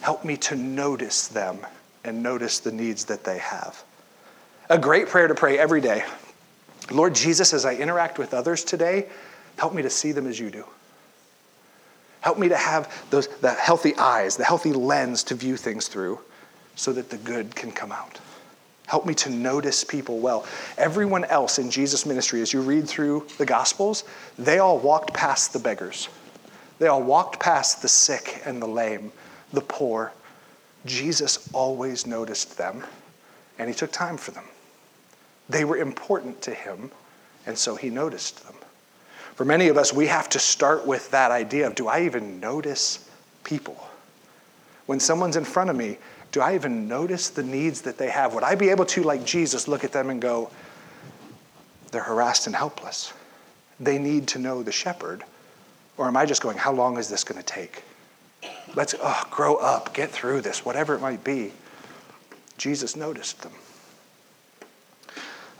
Help 0.00 0.24
me 0.24 0.36
to 0.38 0.56
notice 0.56 1.28
them 1.28 1.58
and 2.04 2.22
notice 2.22 2.60
the 2.60 2.72
needs 2.72 3.04
that 3.06 3.24
they 3.24 3.38
have. 3.38 3.82
A 4.68 4.78
great 4.78 5.08
prayer 5.08 5.28
to 5.28 5.34
pray 5.34 5.58
every 5.58 5.80
day. 5.80 6.04
Lord 6.90 7.14
Jesus, 7.14 7.52
as 7.52 7.64
I 7.64 7.74
interact 7.74 8.18
with 8.18 8.34
others 8.34 8.64
today, 8.64 9.08
help 9.56 9.74
me 9.74 9.82
to 9.82 9.90
see 9.90 10.12
them 10.12 10.26
as 10.26 10.38
you 10.38 10.50
do. 10.50 10.64
Help 12.20 12.38
me 12.38 12.48
to 12.48 12.56
have 12.56 12.92
those, 13.10 13.28
the 13.38 13.52
healthy 13.52 13.96
eyes, 13.96 14.36
the 14.36 14.44
healthy 14.44 14.72
lens 14.72 15.22
to 15.24 15.34
view 15.34 15.56
things 15.56 15.88
through 15.88 16.20
so 16.76 16.92
that 16.92 17.10
the 17.10 17.16
good 17.18 17.54
can 17.54 17.72
come 17.72 17.92
out. 17.92 18.18
Help 18.86 19.06
me 19.06 19.14
to 19.14 19.30
notice 19.30 19.84
people 19.84 20.18
well. 20.18 20.44
Everyone 20.76 21.24
else 21.26 21.58
in 21.58 21.70
Jesus' 21.70 22.04
ministry, 22.04 22.42
as 22.42 22.52
you 22.52 22.60
read 22.60 22.88
through 22.88 23.26
the 23.38 23.46
Gospels, 23.46 24.04
they 24.38 24.58
all 24.58 24.78
walked 24.78 25.14
past 25.14 25.52
the 25.52 25.58
beggars. 25.58 26.08
They 26.78 26.88
all 26.88 27.02
walked 27.02 27.38
past 27.38 27.82
the 27.82 27.88
sick 27.88 28.42
and 28.44 28.60
the 28.60 28.66
lame, 28.66 29.12
the 29.52 29.60
poor. 29.60 30.12
Jesus 30.86 31.48
always 31.52 32.06
noticed 32.06 32.56
them, 32.56 32.84
and 33.58 33.68
he 33.68 33.74
took 33.74 33.92
time 33.92 34.16
for 34.16 34.30
them. 34.30 34.44
They 35.48 35.64
were 35.64 35.76
important 35.76 36.40
to 36.42 36.54
him, 36.54 36.90
and 37.46 37.58
so 37.58 37.74
he 37.74 37.90
noticed 37.90 38.44
them. 38.46 38.54
For 39.34 39.44
many 39.44 39.68
of 39.68 39.76
us, 39.76 39.92
we 39.92 40.06
have 40.06 40.28
to 40.30 40.38
start 40.38 40.86
with 40.86 41.10
that 41.10 41.30
idea 41.30 41.66
of 41.66 41.74
do 41.74 41.88
I 41.88 42.02
even 42.02 42.40
notice 42.40 43.08
people? 43.44 43.88
When 44.86 45.00
someone's 45.00 45.36
in 45.36 45.44
front 45.44 45.70
of 45.70 45.76
me, 45.76 45.98
do 46.32 46.40
I 46.40 46.54
even 46.54 46.86
notice 46.86 47.30
the 47.30 47.42
needs 47.42 47.82
that 47.82 47.98
they 47.98 48.10
have? 48.10 48.34
Would 48.34 48.44
I 48.44 48.54
be 48.54 48.68
able 48.68 48.84
to, 48.86 49.02
like 49.02 49.24
Jesus, 49.24 49.66
look 49.66 49.82
at 49.82 49.92
them 49.92 50.10
and 50.10 50.20
go, 50.20 50.50
they're 51.90 52.02
harassed 52.02 52.46
and 52.46 52.54
helpless? 52.54 53.12
They 53.80 53.98
need 53.98 54.28
to 54.28 54.38
know 54.38 54.62
the 54.62 54.72
shepherd. 54.72 55.24
Or 55.96 56.06
am 56.06 56.16
I 56.16 56.26
just 56.26 56.42
going, 56.42 56.56
how 56.56 56.72
long 56.72 56.98
is 56.98 57.08
this 57.08 57.24
going 57.24 57.40
to 57.40 57.46
take? 57.46 57.82
Let's 58.74 58.94
oh, 59.00 59.24
grow 59.30 59.56
up, 59.56 59.94
get 59.94 60.10
through 60.10 60.42
this, 60.42 60.64
whatever 60.64 60.94
it 60.94 61.00
might 61.00 61.24
be. 61.24 61.52
Jesus 62.56 62.94
noticed 62.96 63.42
them. 63.42 63.52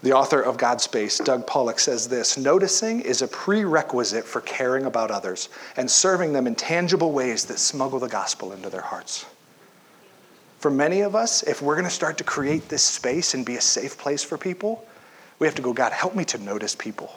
The 0.03 0.13
author 0.13 0.41
of 0.41 0.57
God's 0.57 0.83
Space, 0.83 1.19
Doug 1.19 1.45
Pollock, 1.45 1.79
says 1.79 2.07
this 2.07 2.37
Noticing 2.37 3.01
is 3.01 3.21
a 3.21 3.27
prerequisite 3.27 4.25
for 4.25 4.41
caring 4.41 4.85
about 4.85 5.11
others 5.11 5.49
and 5.77 5.89
serving 5.89 6.33
them 6.33 6.47
in 6.47 6.55
tangible 6.55 7.11
ways 7.11 7.45
that 7.45 7.59
smuggle 7.59 7.99
the 7.99 8.07
gospel 8.07 8.51
into 8.53 8.69
their 8.69 8.81
hearts. 8.81 9.25
For 10.57 10.71
many 10.71 11.01
of 11.01 11.15
us, 11.15 11.43
if 11.43 11.61
we're 11.61 11.75
going 11.75 11.85
to 11.85 11.91
start 11.91 12.17
to 12.19 12.23
create 12.23 12.69
this 12.69 12.83
space 12.83 13.33
and 13.33 13.45
be 13.45 13.57
a 13.57 13.61
safe 13.61 13.97
place 13.97 14.23
for 14.23 14.37
people, 14.37 14.85
we 15.39 15.47
have 15.47 15.55
to 15.55 15.61
go, 15.61 15.73
God, 15.73 15.91
help 15.91 16.15
me 16.15 16.23
to 16.25 16.37
notice 16.37 16.75
people. 16.75 17.15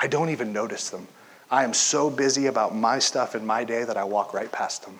I 0.00 0.06
don't 0.06 0.30
even 0.30 0.52
notice 0.52 0.90
them. 0.90 1.06
I 1.54 1.62
am 1.62 1.72
so 1.72 2.10
busy 2.10 2.46
about 2.46 2.74
my 2.74 2.98
stuff 2.98 3.36
in 3.36 3.46
my 3.46 3.62
day 3.62 3.84
that 3.84 3.96
I 3.96 4.02
walk 4.02 4.34
right 4.34 4.50
past 4.50 4.84
them. 4.84 4.98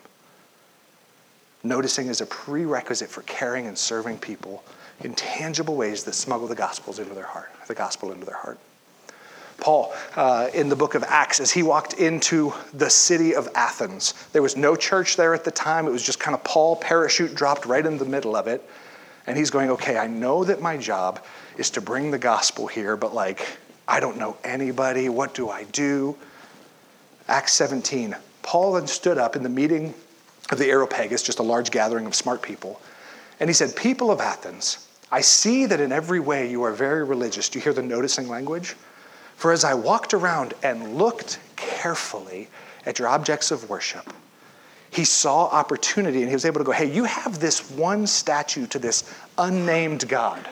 Noticing 1.64 2.06
is 2.06 2.20
a 2.20 2.26
prerequisite 2.26 3.11
for 3.11 3.23
caring 3.23 3.66
and 3.66 3.76
serving 3.76 4.18
people 4.18 4.62
in 5.00 5.14
tangible 5.14 5.75
ways 5.75 6.04
that 6.04 6.12
smuggle 6.12 6.46
the 6.46 6.54
gospels 6.54 7.00
into 7.00 7.12
their 7.12 7.26
heart, 7.26 7.50
the 7.66 7.75
gospel 7.75 8.12
into 8.12 8.25
their 8.25 8.37
heart. 8.37 8.61
Paul, 9.58 9.92
uh, 10.14 10.49
in 10.54 10.68
the 10.68 10.76
book 10.76 10.94
of 10.94 11.02
Acts, 11.02 11.40
as 11.40 11.50
he 11.50 11.64
walked 11.64 11.94
into 11.94 12.52
the 12.73 12.88
city 12.88 13.34
of 13.34 13.49
Athens, 13.56 14.14
there 14.32 14.40
was 14.40 14.56
no 14.56 14.76
church 14.76 15.16
there 15.16 15.34
at 15.34 15.42
the 15.42 15.50
time. 15.50 15.88
It 15.88 15.90
was 15.90 16.04
just 16.04 16.20
kind 16.20 16.37
of 16.37 16.44
Paul, 16.44 16.76
parachute 16.76 17.34
dropped 17.34 17.66
right 17.66 17.84
in 17.84 17.99
the 17.99 18.04
middle 18.04 18.37
of 18.37 18.46
it. 18.46 18.62
And 19.26 19.37
he's 19.37 19.50
going, 19.50 19.70
okay, 19.70 19.99
I 19.99 20.06
know 20.06 20.44
that 20.44 20.62
my 20.62 20.76
job 20.76 21.25
is 21.56 21.70
to 21.70 21.80
bring 21.80 22.12
the 22.12 22.18
gospel 22.18 22.68
here, 22.68 22.96
but 22.96 23.12
like, 23.12 23.58
I 23.88 23.99
don't 23.99 24.18
know 24.18 24.37
anybody. 24.44 25.08
What 25.08 25.34
do 25.34 25.50
I 25.50 25.64
do? 25.64 26.16
Acts 27.28 27.52
17. 27.52 28.16
Paul 28.43 28.75
then 28.75 28.87
stood 28.87 29.19
up 29.19 29.37
in 29.37 29.43
the 29.43 29.49
meeting 29.49 29.95
of 30.50 30.59
the 30.59 30.66
Areopagus, 30.66 31.23
just 31.23 31.38
a 31.38 31.43
large 31.43 31.71
gathering 31.71 32.07
of 32.07 32.14
smart 32.14 32.43
people. 32.43 32.81
And 33.40 33.49
he 33.49 33.54
said, 33.54 33.75
People 33.75 34.11
of 34.11 34.21
Athens, 34.21 34.87
I 35.11 35.21
see 35.21 35.66
that 35.66 35.81
in 35.81 35.93
every 35.93 36.21
way 36.21 36.50
you 36.50 36.62
are 36.62 36.73
very 36.73 37.04
religious. 37.04 37.49
Do 37.49 37.59
you 37.59 37.62
hear 37.62 37.73
the 37.73 37.83
noticing 37.83 38.28
language? 38.28 38.76
For 39.37 39.52
as 39.52 39.64
I 39.64 39.75
walked 39.75 40.14
around 40.14 40.54
and 40.62 40.97
looked 40.97 41.38
carefully 41.57 42.49
at 42.87 42.99
your 42.99 43.09
objects 43.09 43.50
of 43.50 43.69
worship, 43.69 44.12
he 44.90 45.04
saw 45.04 45.47
opportunity 45.47 46.21
and 46.21 46.28
he 46.28 46.35
was 46.35 46.45
able 46.45 46.61
to 46.61 46.64
go, 46.64 46.73
Hey, 46.73 46.93
you 46.93 47.04
have 47.04 47.40
this 47.40 47.71
one 47.71 48.07
statue 48.07 48.66
to 48.69 48.78
this 48.78 49.12
unnamed 49.38 50.09
God. 50.09 50.49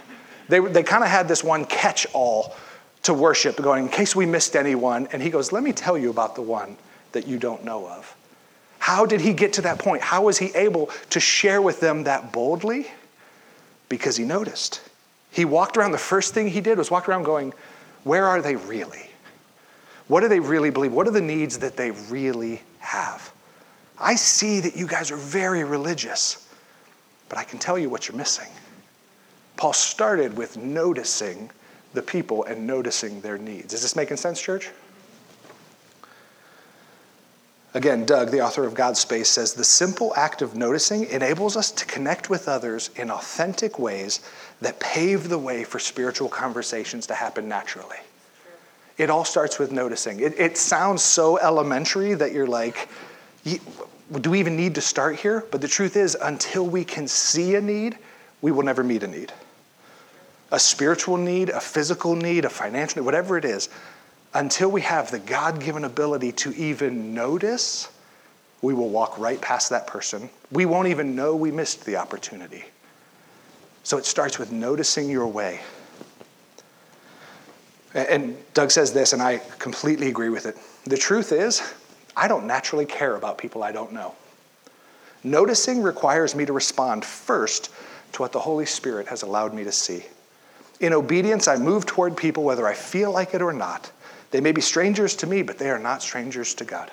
They, 0.48 0.58
they 0.58 0.82
kind 0.82 1.04
of 1.04 1.10
had 1.10 1.28
this 1.28 1.44
one 1.44 1.64
catch 1.64 2.06
all 2.12 2.56
to 3.02 3.14
worship, 3.14 3.56
going, 3.56 3.84
In 3.84 3.90
case 3.90 4.14
we 4.14 4.26
missed 4.26 4.56
anyone. 4.56 5.08
And 5.12 5.22
he 5.22 5.30
goes, 5.30 5.52
Let 5.52 5.62
me 5.62 5.72
tell 5.72 5.98
you 5.98 6.10
about 6.10 6.34
the 6.34 6.42
one 6.42 6.76
that 7.12 7.26
you 7.26 7.38
don't 7.38 7.64
know 7.64 7.88
of. 7.88 8.16
How 8.78 9.06
did 9.06 9.20
he 9.20 9.32
get 9.32 9.52
to 9.54 9.62
that 9.62 9.78
point? 9.78 10.02
How 10.02 10.22
was 10.22 10.38
he 10.38 10.50
able 10.54 10.90
to 11.10 11.20
share 11.20 11.62
with 11.62 11.80
them 11.80 12.04
that 12.04 12.32
boldly? 12.32 12.90
Because 13.88 14.16
he 14.16 14.24
noticed. 14.24 14.80
He 15.30 15.44
walked 15.44 15.76
around, 15.76 15.92
the 15.92 15.98
first 15.98 16.34
thing 16.34 16.48
he 16.48 16.60
did 16.60 16.78
was 16.78 16.90
walk 16.90 17.08
around 17.08 17.24
going, 17.24 17.52
Where 18.04 18.26
are 18.26 18.42
they 18.42 18.56
really? 18.56 19.08
What 20.08 20.20
do 20.20 20.28
they 20.28 20.40
really 20.40 20.70
believe? 20.70 20.92
What 20.92 21.06
are 21.06 21.12
the 21.12 21.20
needs 21.20 21.58
that 21.58 21.76
they 21.76 21.90
really 21.90 22.60
have? 22.80 23.32
I 23.98 24.14
see 24.16 24.60
that 24.60 24.76
you 24.76 24.86
guys 24.86 25.10
are 25.10 25.16
very 25.16 25.64
religious, 25.64 26.48
but 27.28 27.38
I 27.38 27.44
can 27.44 27.58
tell 27.58 27.78
you 27.78 27.88
what 27.88 28.08
you're 28.08 28.16
missing. 28.16 28.48
Paul 29.56 29.72
started 29.72 30.36
with 30.36 30.56
noticing 30.56 31.50
the 31.94 32.02
people 32.02 32.44
and 32.44 32.66
noticing 32.66 33.20
their 33.20 33.38
needs. 33.38 33.74
Is 33.74 33.82
this 33.82 33.96
making 33.96 34.16
sense, 34.16 34.40
church? 34.40 34.70
Again, 37.74 38.04
Doug, 38.04 38.30
the 38.30 38.42
author 38.42 38.64
of 38.64 38.74
God's 38.74 39.00
Space, 39.00 39.30
says 39.30 39.54
the 39.54 39.64
simple 39.64 40.12
act 40.14 40.42
of 40.42 40.54
noticing 40.54 41.04
enables 41.04 41.56
us 41.56 41.70
to 41.70 41.86
connect 41.86 42.28
with 42.28 42.46
others 42.46 42.90
in 42.96 43.10
authentic 43.10 43.78
ways 43.78 44.20
that 44.60 44.78
pave 44.78 45.30
the 45.30 45.38
way 45.38 45.64
for 45.64 45.78
spiritual 45.78 46.28
conversations 46.28 47.06
to 47.06 47.14
happen 47.14 47.48
naturally. 47.48 47.96
It 48.98 49.08
all 49.08 49.24
starts 49.24 49.58
with 49.58 49.72
noticing. 49.72 50.20
It, 50.20 50.38
it 50.38 50.58
sounds 50.58 51.02
so 51.02 51.38
elementary 51.38 52.12
that 52.12 52.32
you're 52.32 52.46
like, 52.46 52.90
do 53.44 54.30
we 54.30 54.38
even 54.38 54.54
need 54.54 54.74
to 54.74 54.82
start 54.82 55.16
here? 55.16 55.46
But 55.50 55.62
the 55.62 55.68
truth 55.68 55.96
is, 55.96 56.14
until 56.20 56.66
we 56.66 56.84
can 56.84 57.08
see 57.08 57.54
a 57.54 57.60
need, 57.60 57.96
we 58.42 58.52
will 58.52 58.64
never 58.64 58.84
meet 58.84 59.02
a 59.02 59.08
need. 59.08 59.32
A 60.52 60.60
spiritual 60.60 61.16
need, 61.16 61.48
a 61.48 61.60
physical 61.60 62.14
need, 62.14 62.44
a 62.44 62.50
financial 62.50 63.00
need, 63.00 63.06
whatever 63.06 63.36
it 63.36 63.44
is, 63.44 63.68
until 64.34 64.70
we 64.70 64.82
have 64.82 65.10
the 65.10 65.18
God 65.18 65.60
given 65.60 65.84
ability 65.84 66.32
to 66.32 66.52
even 66.54 67.14
notice, 67.14 67.90
we 68.62 68.74
will 68.74 68.88
walk 68.88 69.18
right 69.18 69.40
past 69.40 69.70
that 69.70 69.86
person. 69.86 70.30
We 70.50 70.66
won't 70.66 70.88
even 70.88 71.16
know 71.16 71.34
we 71.34 71.50
missed 71.50 71.84
the 71.84 71.96
opportunity. 71.96 72.64
So 73.82 73.98
it 73.98 74.06
starts 74.06 74.38
with 74.38 74.52
noticing 74.52 75.10
your 75.10 75.26
way. 75.26 75.60
And 77.94 78.36
Doug 78.54 78.70
says 78.70 78.92
this, 78.92 79.12
and 79.12 79.20
I 79.20 79.38
completely 79.58 80.08
agree 80.08 80.30
with 80.30 80.46
it. 80.46 80.56
The 80.84 80.96
truth 80.96 81.32
is, 81.32 81.74
I 82.16 82.28
don't 82.28 82.46
naturally 82.46 82.86
care 82.86 83.16
about 83.16 83.36
people 83.38 83.62
I 83.62 83.72
don't 83.72 83.92
know. 83.92 84.14
Noticing 85.24 85.82
requires 85.82 86.34
me 86.34 86.44
to 86.46 86.52
respond 86.52 87.04
first 87.04 87.70
to 88.12 88.22
what 88.22 88.32
the 88.32 88.40
Holy 88.40 88.66
Spirit 88.66 89.08
has 89.08 89.22
allowed 89.22 89.52
me 89.52 89.64
to 89.64 89.72
see. 89.72 90.04
In 90.82 90.92
obedience, 90.92 91.46
I 91.46 91.56
move 91.56 91.86
toward 91.86 92.16
people 92.16 92.42
whether 92.42 92.66
I 92.66 92.74
feel 92.74 93.12
like 93.12 93.34
it 93.34 93.40
or 93.40 93.52
not. 93.52 93.90
They 94.32 94.40
may 94.40 94.50
be 94.50 94.60
strangers 94.60 95.14
to 95.16 95.26
me, 95.28 95.42
but 95.42 95.56
they 95.56 95.70
are 95.70 95.78
not 95.78 96.02
strangers 96.02 96.54
to 96.54 96.64
God. 96.64 96.90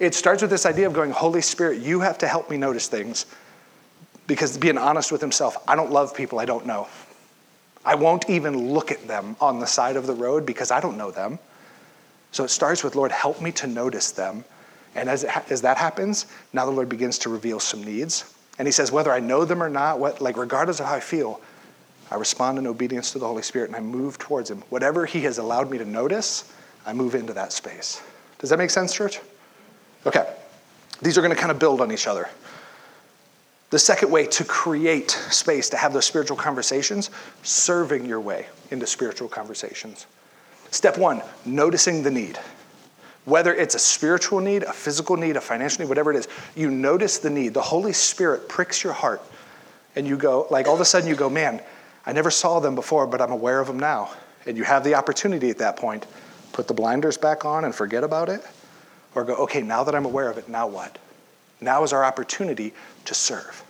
It 0.00 0.12
starts 0.12 0.42
with 0.42 0.50
this 0.50 0.66
idea 0.66 0.88
of 0.88 0.92
going, 0.92 1.12
Holy 1.12 1.40
Spirit, 1.40 1.80
you 1.80 2.00
have 2.00 2.18
to 2.18 2.26
help 2.26 2.50
me 2.50 2.56
notice 2.56 2.88
things. 2.88 3.26
Because 4.26 4.58
being 4.58 4.76
honest 4.76 5.12
with 5.12 5.20
himself, 5.20 5.56
I 5.68 5.76
don't 5.76 5.92
love 5.92 6.16
people 6.16 6.40
I 6.40 6.46
don't 6.46 6.66
know. 6.66 6.88
I 7.84 7.94
won't 7.94 8.28
even 8.28 8.72
look 8.72 8.90
at 8.90 9.06
them 9.06 9.36
on 9.40 9.60
the 9.60 9.66
side 9.66 9.94
of 9.94 10.08
the 10.08 10.14
road 10.14 10.44
because 10.44 10.72
I 10.72 10.80
don't 10.80 10.96
know 10.96 11.12
them. 11.12 11.38
So 12.32 12.42
it 12.42 12.48
starts 12.48 12.82
with, 12.82 12.96
Lord, 12.96 13.12
help 13.12 13.40
me 13.40 13.52
to 13.52 13.68
notice 13.68 14.10
them. 14.10 14.44
And 14.96 15.08
as, 15.08 15.22
ha- 15.22 15.44
as 15.48 15.62
that 15.62 15.76
happens, 15.76 16.26
now 16.52 16.64
the 16.64 16.72
Lord 16.72 16.88
begins 16.88 17.18
to 17.18 17.28
reveal 17.28 17.60
some 17.60 17.84
needs. 17.84 18.34
And 18.58 18.66
he 18.66 18.72
says, 18.72 18.90
whether 18.90 19.12
I 19.12 19.20
know 19.20 19.44
them 19.44 19.62
or 19.62 19.68
not, 19.68 20.00
what, 20.00 20.20
like 20.20 20.36
regardless 20.36 20.80
of 20.80 20.86
how 20.86 20.94
I 20.94 21.00
feel, 21.00 21.40
I 22.14 22.16
respond 22.16 22.58
in 22.58 22.68
obedience 22.68 23.10
to 23.10 23.18
the 23.18 23.26
Holy 23.26 23.42
Spirit 23.42 23.70
and 23.70 23.76
I 23.76 23.80
move 23.80 24.18
towards 24.18 24.48
Him. 24.48 24.62
Whatever 24.70 25.04
He 25.04 25.22
has 25.22 25.38
allowed 25.38 25.68
me 25.68 25.78
to 25.78 25.84
notice, 25.84 26.52
I 26.86 26.92
move 26.92 27.16
into 27.16 27.32
that 27.32 27.52
space. 27.52 28.00
Does 28.38 28.50
that 28.50 28.56
make 28.56 28.70
sense, 28.70 28.94
church? 28.94 29.18
Okay. 30.06 30.32
These 31.02 31.18
are 31.18 31.22
going 31.22 31.34
to 31.34 31.40
kind 31.40 31.50
of 31.50 31.58
build 31.58 31.80
on 31.80 31.90
each 31.90 32.06
other. 32.06 32.28
The 33.70 33.80
second 33.80 34.12
way 34.12 34.28
to 34.28 34.44
create 34.44 35.10
space 35.10 35.68
to 35.70 35.76
have 35.76 35.92
those 35.92 36.04
spiritual 36.04 36.36
conversations, 36.36 37.10
serving 37.42 38.06
your 38.06 38.20
way 38.20 38.46
into 38.70 38.86
spiritual 38.86 39.26
conversations. 39.26 40.06
Step 40.70 40.96
one, 40.96 41.20
noticing 41.44 42.04
the 42.04 42.12
need. 42.12 42.38
Whether 43.24 43.52
it's 43.52 43.74
a 43.74 43.80
spiritual 43.80 44.38
need, 44.38 44.62
a 44.62 44.72
physical 44.72 45.16
need, 45.16 45.36
a 45.36 45.40
financial 45.40 45.82
need, 45.82 45.88
whatever 45.88 46.12
it 46.12 46.16
is, 46.16 46.28
you 46.54 46.70
notice 46.70 47.18
the 47.18 47.30
need. 47.30 47.54
The 47.54 47.62
Holy 47.62 47.92
Spirit 47.92 48.48
pricks 48.48 48.84
your 48.84 48.92
heart, 48.92 49.20
and 49.96 50.06
you 50.06 50.16
go, 50.16 50.46
like 50.48 50.68
all 50.68 50.74
of 50.74 50.80
a 50.80 50.84
sudden 50.84 51.08
you 51.08 51.16
go, 51.16 51.28
man, 51.28 51.60
I 52.06 52.12
never 52.12 52.30
saw 52.30 52.60
them 52.60 52.74
before, 52.74 53.06
but 53.06 53.20
I'm 53.20 53.32
aware 53.32 53.60
of 53.60 53.66
them 53.66 53.78
now. 53.78 54.12
And 54.46 54.56
you 54.56 54.64
have 54.64 54.84
the 54.84 54.94
opportunity 54.94 55.50
at 55.50 55.58
that 55.58 55.76
point, 55.76 56.06
put 56.52 56.68
the 56.68 56.74
blinders 56.74 57.16
back 57.16 57.44
on 57.44 57.64
and 57.64 57.74
forget 57.74 58.04
about 58.04 58.28
it, 58.28 58.42
or 59.14 59.24
go, 59.24 59.34
okay, 59.36 59.62
now 59.62 59.84
that 59.84 59.94
I'm 59.94 60.04
aware 60.04 60.30
of 60.30 60.38
it, 60.38 60.48
now 60.48 60.66
what? 60.66 60.98
Now 61.60 61.82
is 61.82 61.92
our 61.92 62.04
opportunity 62.04 62.74
to 63.06 63.14
serve. 63.14 63.64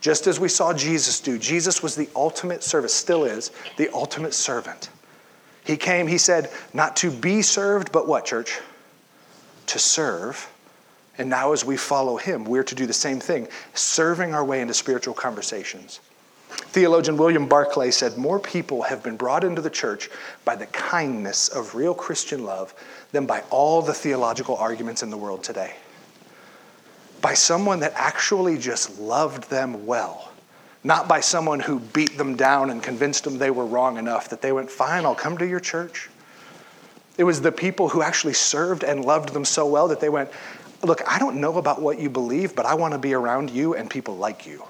Just 0.00 0.26
as 0.26 0.40
we 0.40 0.48
saw 0.48 0.72
Jesus 0.72 1.20
do, 1.20 1.38
Jesus 1.38 1.82
was 1.82 1.94
the 1.94 2.08
ultimate 2.14 2.62
servant, 2.62 2.90
still 2.90 3.24
is, 3.24 3.50
the 3.76 3.92
ultimate 3.92 4.34
servant. 4.34 4.90
He 5.64 5.76
came, 5.76 6.06
he 6.06 6.18
said, 6.18 6.50
not 6.72 6.96
to 6.96 7.10
be 7.10 7.42
served, 7.42 7.92
but 7.92 8.08
what, 8.08 8.24
church? 8.24 8.60
To 9.66 9.78
serve. 9.78 10.50
And 11.18 11.28
now, 11.28 11.52
as 11.52 11.64
we 11.64 11.76
follow 11.76 12.16
him, 12.16 12.44
we're 12.44 12.64
to 12.64 12.74
do 12.74 12.86
the 12.86 12.92
same 12.92 13.20
thing, 13.20 13.48
serving 13.74 14.34
our 14.34 14.44
way 14.44 14.60
into 14.60 14.72
spiritual 14.72 15.14
conversations. 15.14 16.00
Theologian 16.48 17.16
William 17.16 17.46
Barclay 17.46 17.90
said, 17.90 18.16
More 18.16 18.38
people 18.38 18.82
have 18.82 19.02
been 19.02 19.16
brought 19.16 19.44
into 19.44 19.60
the 19.60 19.70
church 19.70 20.10
by 20.44 20.56
the 20.56 20.66
kindness 20.66 21.48
of 21.48 21.74
real 21.74 21.94
Christian 21.94 22.44
love 22.44 22.74
than 23.12 23.26
by 23.26 23.42
all 23.50 23.82
the 23.82 23.94
theological 23.94 24.56
arguments 24.56 25.02
in 25.02 25.10
the 25.10 25.16
world 25.16 25.42
today. 25.42 25.74
By 27.20 27.34
someone 27.34 27.80
that 27.80 27.92
actually 27.94 28.58
just 28.58 28.98
loved 28.98 29.50
them 29.50 29.86
well, 29.86 30.32
not 30.84 31.08
by 31.08 31.20
someone 31.20 31.60
who 31.60 31.80
beat 31.80 32.16
them 32.16 32.36
down 32.36 32.70
and 32.70 32.82
convinced 32.82 33.24
them 33.24 33.38
they 33.38 33.50
were 33.50 33.66
wrong 33.66 33.98
enough 33.98 34.30
that 34.30 34.40
they 34.40 34.52
went, 34.52 34.70
Fine, 34.70 35.04
I'll 35.04 35.14
come 35.14 35.36
to 35.38 35.46
your 35.46 35.60
church. 35.60 36.08
It 37.16 37.24
was 37.24 37.40
the 37.40 37.50
people 37.50 37.88
who 37.88 38.02
actually 38.02 38.34
served 38.34 38.84
and 38.84 39.04
loved 39.04 39.30
them 39.30 39.44
so 39.44 39.66
well 39.66 39.88
that 39.88 40.00
they 40.00 40.08
went, 40.08 40.30
Look, 40.82 41.02
I 41.08 41.18
don't 41.18 41.40
know 41.40 41.58
about 41.58 41.82
what 41.82 41.98
you 41.98 42.08
believe, 42.08 42.54
but 42.54 42.64
I 42.64 42.74
want 42.74 42.92
to 42.92 42.98
be 42.98 43.14
around 43.14 43.50
you 43.50 43.74
and 43.74 43.90
people 43.90 44.16
like 44.16 44.46
you. 44.46 44.67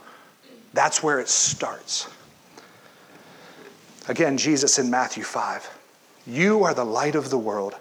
That's 0.72 1.02
where 1.02 1.18
it 1.20 1.28
starts. 1.28 2.08
Again, 4.08 4.38
Jesus 4.38 4.78
in 4.78 4.90
Matthew 4.90 5.22
5 5.22 5.68
You 6.26 6.64
are 6.64 6.74
the 6.74 6.84
light 6.84 7.14
of 7.14 7.30
the 7.30 7.38
world. 7.38 7.76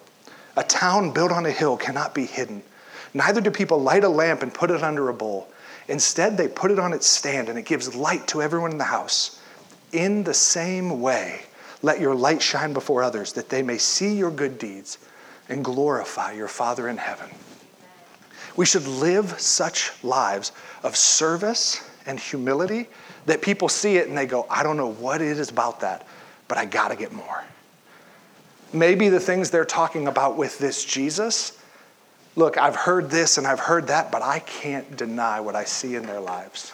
A 0.56 0.64
town 0.64 1.12
built 1.12 1.32
on 1.32 1.46
a 1.46 1.52
hill 1.52 1.78
cannot 1.78 2.16
be 2.16 2.26
hidden. 2.26 2.64
Neither 3.14 3.42
do 3.42 3.52
people 3.52 3.82
light 3.82 4.04
a 4.04 4.10
lamp 4.10 4.42
and 4.42 4.54
put 4.54 4.72
it 4.72 4.84
under 4.84 5.10
a 5.10 5.14
bowl. 5.14 5.48
Instead, 5.88 6.36
they 6.36 6.48
put 6.48 6.72
it 6.72 6.80
on 6.80 6.94
its 6.94 7.08
stand 7.08 7.48
and 7.48 7.58
it 7.58 7.66
gives 7.66 7.96
light 7.96 8.28
to 8.28 8.42
everyone 8.42 8.72
in 8.72 8.78
the 8.78 8.84
house. 8.84 9.40
In 9.94 10.24
the 10.24 10.34
same 10.34 11.00
way, 11.00 11.42
let 11.82 12.02
your 12.02 12.16
light 12.16 12.42
shine 12.42 12.74
before 12.74 13.04
others 13.04 13.34
that 13.34 13.50
they 13.50 13.62
may 13.62 13.78
see 13.78 14.16
your 14.16 14.32
good 14.32 14.58
deeds 14.58 14.98
and 15.48 15.64
glorify 15.64 16.34
your 16.34 16.48
Father 16.48 16.90
in 16.90 16.98
heaven. 16.98 17.30
We 18.58 18.66
should 18.66 18.88
live 18.88 19.40
such 19.40 19.92
lives 20.04 20.52
of 20.84 20.98
service 20.98 21.87
and 22.08 22.20
humility 22.20 22.88
that 23.26 23.42
people 23.42 23.70
see 23.70 23.98
it 23.98 24.08
and 24.08 24.18
they 24.18 24.26
go, 24.26 24.48
I 24.50 24.64
don't 24.64 24.78
know 24.78 24.92
what 24.92 25.22
it 25.22 25.38
is 25.38 25.50
about 25.50 25.82
that, 25.82 26.08
but 26.48 26.58
I 26.58 26.66
got 26.66 26.88
to 26.88 26.96
get 26.96 27.12
more. 27.12 27.44
Maybe 28.74 29.10
the 29.10 29.20
things 29.20 29.52
they're 29.52 29.66
talking 29.66 30.08
about 30.08 30.38
with 30.38 30.58
this 30.58 30.84
Jesus, 30.84 31.58
look, 32.36 32.58
I've 32.58 32.76
heard 32.76 33.10
this 33.10 33.38
and 33.38 33.46
I've 33.46 33.60
heard 33.60 33.88
that, 33.88 34.12
but 34.12 34.22
I 34.22 34.40
can't 34.40 34.98
deny 34.98 35.40
what 35.40 35.56
I 35.56 35.66
see 35.66 35.96
in 35.96 36.06
their 36.06 36.20
lives. 36.20 36.74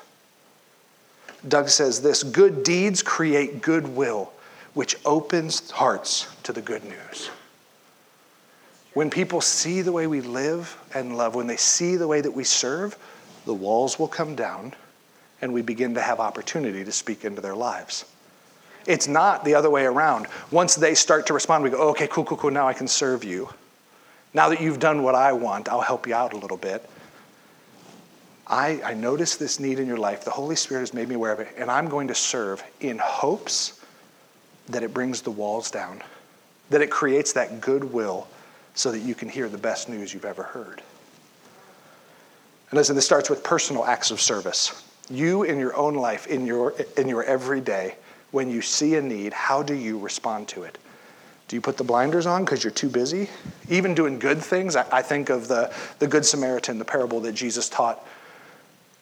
Doug 1.48 1.70
says 1.70 2.02
this 2.02 2.24
good 2.24 2.64
deeds 2.64 3.04
create 3.04 3.62
goodwill, 3.62 4.32
which 4.74 4.96
opens 5.06 5.70
hearts 5.72 6.28
to 6.44 6.54
the 6.54 6.62
good 6.62 6.84
news. 6.84 7.30
When 8.94 9.10
people 9.10 9.42
see 9.42 9.82
the 9.82 9.92
way 9.92 10.08
we 10.08 10.22
live 10.22 10.78
and 10.94 11.18
love, 11.18 11.36
when 11.36 11.48
they 11.48 11.58
see 11.58 11.96
the 11.96 12.08
way 12.08 12.22
that 12.22 12.32
we 12.32 12.44
serve, 12.44 12.96
the 13.46 13.54
walls 13.54 13.98
will 13.98 14.08
come 14.08 14.36
down 14.36 14.74
and 15.44 15.54
we 15.54 15.62
begin 15.62 15.94
to 15.94 16.02
have 16.02 16.22
opportunity 16.22 16.86
to 16.86 16.92
speak 16.94 17.26
into 17.26 17.42
their 17.42 17.54
lives. 17.54 18.06
It's 18.88 19.10
not 19.10 19.44
the 19.44 19.56
other 19.56 19.70
way 19.70 19.84
around. 19.84 20.28
Once 20.52 20.76
they 20.76 20.96
start 20.96 21.28
to 21.28 21.34
respond, 21.34 21.66
we 21.66 21.70
go, 21.70 21.90
okay, 21.90 22.08
cool, 22.08 22.24
cool, 22.24 22.38
cool, 22.38 22.50
now 22.50 22.66
I 22.66 22.72
can 22.72 22.88
serve 22.88 23.26
you. 23.26 23.50
Now 24.34 24.48
that 24.48 24.62
you've 24.62 24.80
done 24.80 25.04
what 25.04 25.16
I 25.16 25.34
want, 25.34 25.68
I'll 25.68 25.82
help 25.82 26.08
you 26.08 26.16
out 26.16 26.32
a 26.32 26.38
little 26.38 26.56
bit. 26.56 26.90
I, 28.48 28.82
I 28.86 28.94
notice 28.94 29.36
this 29.36 29.60
need 29.60 29.80
in 29.80 29.86
your 29.86 29.98
life. 29.98 30.24
The 30.24 30.32
Holy 30.32 30.56
Spirit 30.56 30.80
has 30.80 30.94
made 30.94 31.10
me 31.10 31.16
aware 31.16 31.34
of 31.34 31.42
it, 31.42 31.50
and 31.58 31.70
I'm 31.70 31.90
going 31.90 32.08
to 32.08 32.16
serve 32.16 32.64
in 32.80 32.98
hopes 32.98 33.82
that 34.68 34.82
it 34.82 34.94
brings 34.94 35.22
the 35.22 35.32
walls 35.32 35.70
down, 35.70 36.02
that 36.70 36.82
it 36.82 36.90
creates 36.90 37.34
that 37.34 37.60
goodwill 37.60 38.30
so 38.76 38.94
that 38.94 39.00
you 39.00 39.14
can 39.14 39.28
hear 39.28 39.50
the 39.50 39.58
best 39.58 39.90
news 39.90 40.14
you've 40.14 40.24
ever 40.24 40.44
heard. 40.44 40.82
And 42.70 42.78
listen, 42.78 42.96
this 42.96 43.06
starts 43.06 43.30
with 43.30 43.44
personal 43.44 43.84
acts 43.84 44.10
of 44.10 44.22
service. 44.22 44.83
You 45.10 45.44
in 45.44 45.60
your 45.60 45.76
own 45.76 45.96
life, 45.96 46.28
in 46.28 46.46
your, 46.46 46.74
in 46.98 47.08
your 47.08 47.24
everyday, 47.24 47.96
when 48.32 48.50
you 48.50 48.62
see 48.62 48.96
a 48.96 49.02
need, 49.02 49.34
how 49.34 49.62
do 49.62 49.74
you 49.74 50.00
respond 50.00 50.48
to 50.50 50.64
it? 50.64 50.78
Do 51.48 51.56
you 51.56 51.62
put 51.62 51.78
the 51.78 51.84
blinders 51.84 52.26
on 52.26 52.46
because 52.46 52.64
you're 52.64 52.72
too 52.72 52.90
busy? 52.90 53.30
Even 53.70 53.94
doing 53.94 54.18
good 54.18 54.42
things, 54.42 54.76
I, 54.76 54.88
I 54.92 55.02
think 55.02 55.30
of 55.30 55.48
the, 55.48 55.74
the 56.00 56.08
Good 56.08 56.26
Samaritan, 56.26 56.80
the 56.80 56.86
parable 56.86 57.20
that 57.22 57.34
Jesus 57.34 57.70
taught. 57.70 58.04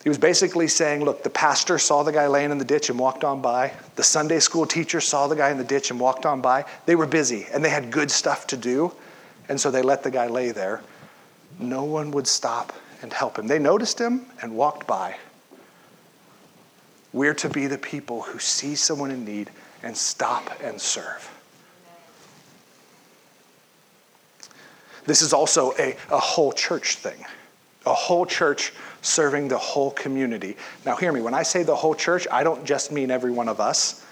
He 0.03 0.09
was 0.09 0.17
basically 0.17 0.67
saying, 0.67 1.05
look, 1.05 1.23
the 1.23 1.29
pastor 1.29 1.77
saw 1.77 2.01
the 2.01 2.11
guy 2.11 2.25
laying 2.27 2.51
in 2.51 2.57
the 2.57 2.65
ditch 2.65 2.89
and 2.89 2.97
walked 2.97 3.23
on 3.23 3.41
by. 3.41 3.71
The 3.95 4.03
Sunday 4.03 4.39
school 4.39 4.65
teacher 4.65 4.99
saw 4.99 5.27
the 5.27 5.35
guy 5.35 5.51
in 5.51 5.57
the 5.57 5.63
ditch 5.63 5.91
and 5.91 5.99
walked 5.99 6.25
on 6.25 6.41
by. 6.41 6.65
They 6.87 6.95
were 6.95 7.05
busy 7.05 7.45
and 7.53 7.63
they 7.63 7.69
had 7.69 7.91
good 7.91 8.09
stuff 8.09 8.47
to 8.47 8.57
do, 8.57 8.91
and 9.47 9.61
so 9.61 9.69
they 9.69 9.83
let 9.83 10.01
the 10.01 10.11
guy 10.11 10.27
lay 10.27 10.51
there. 10.51 10.81
No 11.59 11.83
one 11.83 12.09
would 12.11 12.27
stop 12.27 12.73
and 13.03 13.13
help 13.13 13.37
him. 13.37 13.47
They 13.47 13.59
noticed 13.59 14.01
him 14.01 14.25
and 14.41 14.55
walked 14.55 14.87
by. 14.87 15.15
We're 17.13 17.33
to 17.35 17.49
be 17.49 17.67
the 17.67 17.77
people 17.77 18.21
who 18.21 18.39
see 18.39 18.75
someone 18.75 19.11
in 19.11 19.25
need 19.25 19.49
and 19.83 19.95
stop 19.95 20.51
and 20.63 20.79
serve. 20.79 21.29
This 25.05 25.21
is 25.21 25.33
also 25.33 25.73
a, 25.77 25.95
a 26.11 26.19
whole 26.19 26.51
church 26.51 26.95
thing, 26.95 27.25
a 27.85 27.93
whole 27.93 28.25
church 28.25 28.71
serving 29.01 29.47
the 29.47 29.57
whole 29.57 29.91
community. 29.91 30.55
Now, 30.85 30.95
hear 30.95 31.11
me, 31.11 31.21
when 31.21 31.33
I 31.33 31.43
say 31.43 31.63
the 31.63 31.75
whole 31.75 31.95
church, 31.95 32.27
I 32.31 32.43
don't 32.43 32.63
just 32.63 32.91
mean 32.91 33.09
every 33.09 33.31
one 33.31 33.49
of 33.49 33.59
us. 33.59 34.05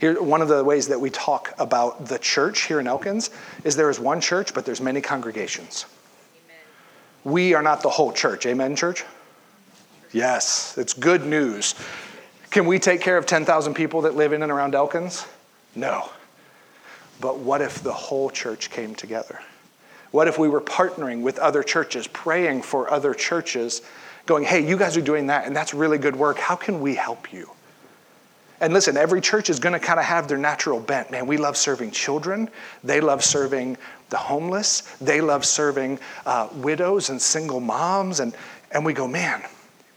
Here, 0.00 0.20
one 0.20 0.42
of 0.42 0.48
the 0.48 0.64
ways 0.64 0.88
that 0.88 1.00
we 1.00 1.10
talk 1.10 1.54
about 1.58 2.06
the 2.06 2.18
church 2.18 2.62
here 2.62 2.80
in 2.80 2.88
Elkins 2.88 3.30
is 3.62 3.76
there 3.76 3.88
is 3.88 4.00
one 4.00 4.20
church, 4.20 4.52
but 4.52 4.66
there's 4.66 4.80
many 4.80 5.00
congregations. 5.00 5.86
Amen. 6.44 7.32
We 7.32 7.54
are 7.54 7.62
not 7.62 7.82
the 7.82 7.90
whole 7.90 8.12
church. 8.12 8.44
Amen, 8.44 8.74
church? 8.74 9.04
Yes, 10.10 10.76
it's 10.76 10.92
good 10.92 11.24
news. 11.24 11.76
Can 12.52 12.66
we 12.66 12.78
take 12.78 13.00
care 13.00 13.16
of 13.16 13.24
10,000 13.24 13.72
people 13.72 14.02
that 14.02 14.14
live 14.14 14.34
in 14.34 14.42
and 14.42 14.52
around 14.52 14.74
Elkins? 14.74 15.26
No. 15.74 16.10
But 17.18 17.38
what 17.38 17.62
if 17.62 17.82
the 17.82 17.94
whole 17.94 18.28
church 18.28 18.68
came 18.68 18.94
together? 18.94 19.40
What 20.10 20.28
if 20.28 20.38
we 20.38 20.48
were 20.48 20.60
partnering 20.60 21.22
with 21.22 21.38
other 21.38 21.62
churches, 21.62 22.06
praying 22.06 22.60
for 22.60 22.92
other 22.92 23.14
churches, 23.14 23.80
going, 24.26 24.44
hey, 24.44 24.60
you 24.68 24.76
guys 24.76 24.98
are 24.98 25.02
doing 25.02 25.28
that, 25.28 25.46
and 25.46 25.56
that's 25.56 25.72
really 25.72 25.96
good 25.96 26.14
work. 26.14 26.36
How 26.36 26.54
can 26.54 26.82
we 26.82 26.94
help 26.94 27.32
you? 27.32 27.50
And 28.60 28.74
listen, 28.74 28.98
every 28.98 29.22
church 29.22 29.48
is 29.48 29.58
going 29.58 29.72
to 29.72 29.80
kind 29.84 29.98
of 29.98 30.04
have 30.04 30.28
their 30.28 30.36
natural 30.36 30.78
bent. 30.78 31.10
Man, 31.10 31.26
we 31.26 31.38
love 31.38 31.56
serving 31.56 31.90
children. 31.90 32.50
They 32.84 33.00
love 33.00 33.24
serving 33.24 33.78
the 34.10 34.18
homeless. 34.18 34.82
They 35.00 35.22
love 35.22 35.46
serving 35.46 35.98
uh, 36.26 36.48
widows 36.56 37.08
and 37.08 37.20
single 37.20 37.60
moms. 37.60 38.20
And, 38.20 38.36
and 38.70 38.84
we 38.84 38.92
go, 38.92 39.08
man, 39.08 39.42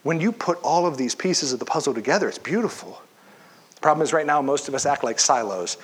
when 0.06 0.22
you 0.22 0.32
put 0.32 0.62
all 0.62 0.86
of 0.86 0.98
these 0.98 1.16
pieces 1.16 1.52
of 1.52 1.58
the 1.58 1.66
puzzle 1.66 1.92
together, 1.92 2.30
it's 2.30 2.38
beautiful. 2.38 3.02
The 3.74 3.82
problem 3.82 4.04
is, 4.04 4.14
right 4.14 4.28
now, 4.28 4.40
most 4.40 4.68
of 4.68 4.76
us 4.76 4.86
act 4.86 5.04
like 5.04 5.20
silos. 5.20 5.78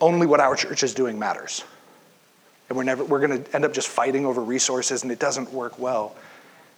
Only 0.00 0.26
what 0.26 0.40
our 0.40 0.56
church 0.56 0.82
is 0.82 0.94
doing 0.94 1.18
matters. 1.18 1.62
And 2.70 2.78
we're, 2.78 2.84
never, 2.84 3.04
we're 3.04 3.26
going 3.26 3.44
to 3.44 3.54
end 3.54 3.66
up 3.66 3.74
just 3.74 3.88
fighting 3.88 4.24
over 4.24 4.42
resources, 4.42 5.02
and 5.02 5.12
it 5.12 5.18
doesn't 5.18 5.52
work 5.52 5.78
well. 5.78 6.16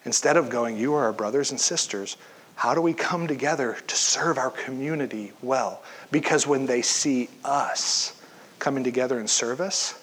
Instead 0.06 0.36
of 0.36 0.50
going, 0.50 0.76
You 0.76 0.94
are 0.94 1.04
our 1.04 1.12
brothers 1.12 1.52
and 1.52 1.60
sisters, 1.60 2.16
how 2.56 2.74
do 2.74 2.80
we 2.80 2.94
come 2.94 3.28
together 3.28 3.78
to 3.86 3.94
serve 3.94 4.36
our 4.36 4.50
community 4.50 5.30
well? 5.40 5.80
Because 6.10 6.48
when 6.48 6.66
they 6.66 6.82
see 6.82 7.28
us 7.44 8.20
coming 8.58 8.82
together 8.82 9.20
in 9.20 9.28
service, 9.28 9.94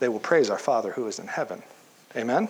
they 0.00 0.08
will 0.08 0.20
praise 0.20 0.48
our 0.48 0.58
Father 0.58 0.92
who 0.92 1.06
is 1.08 1.18
in 1.18 1.26
heaven. 1.26 1.62
Amen? 2.16 2.48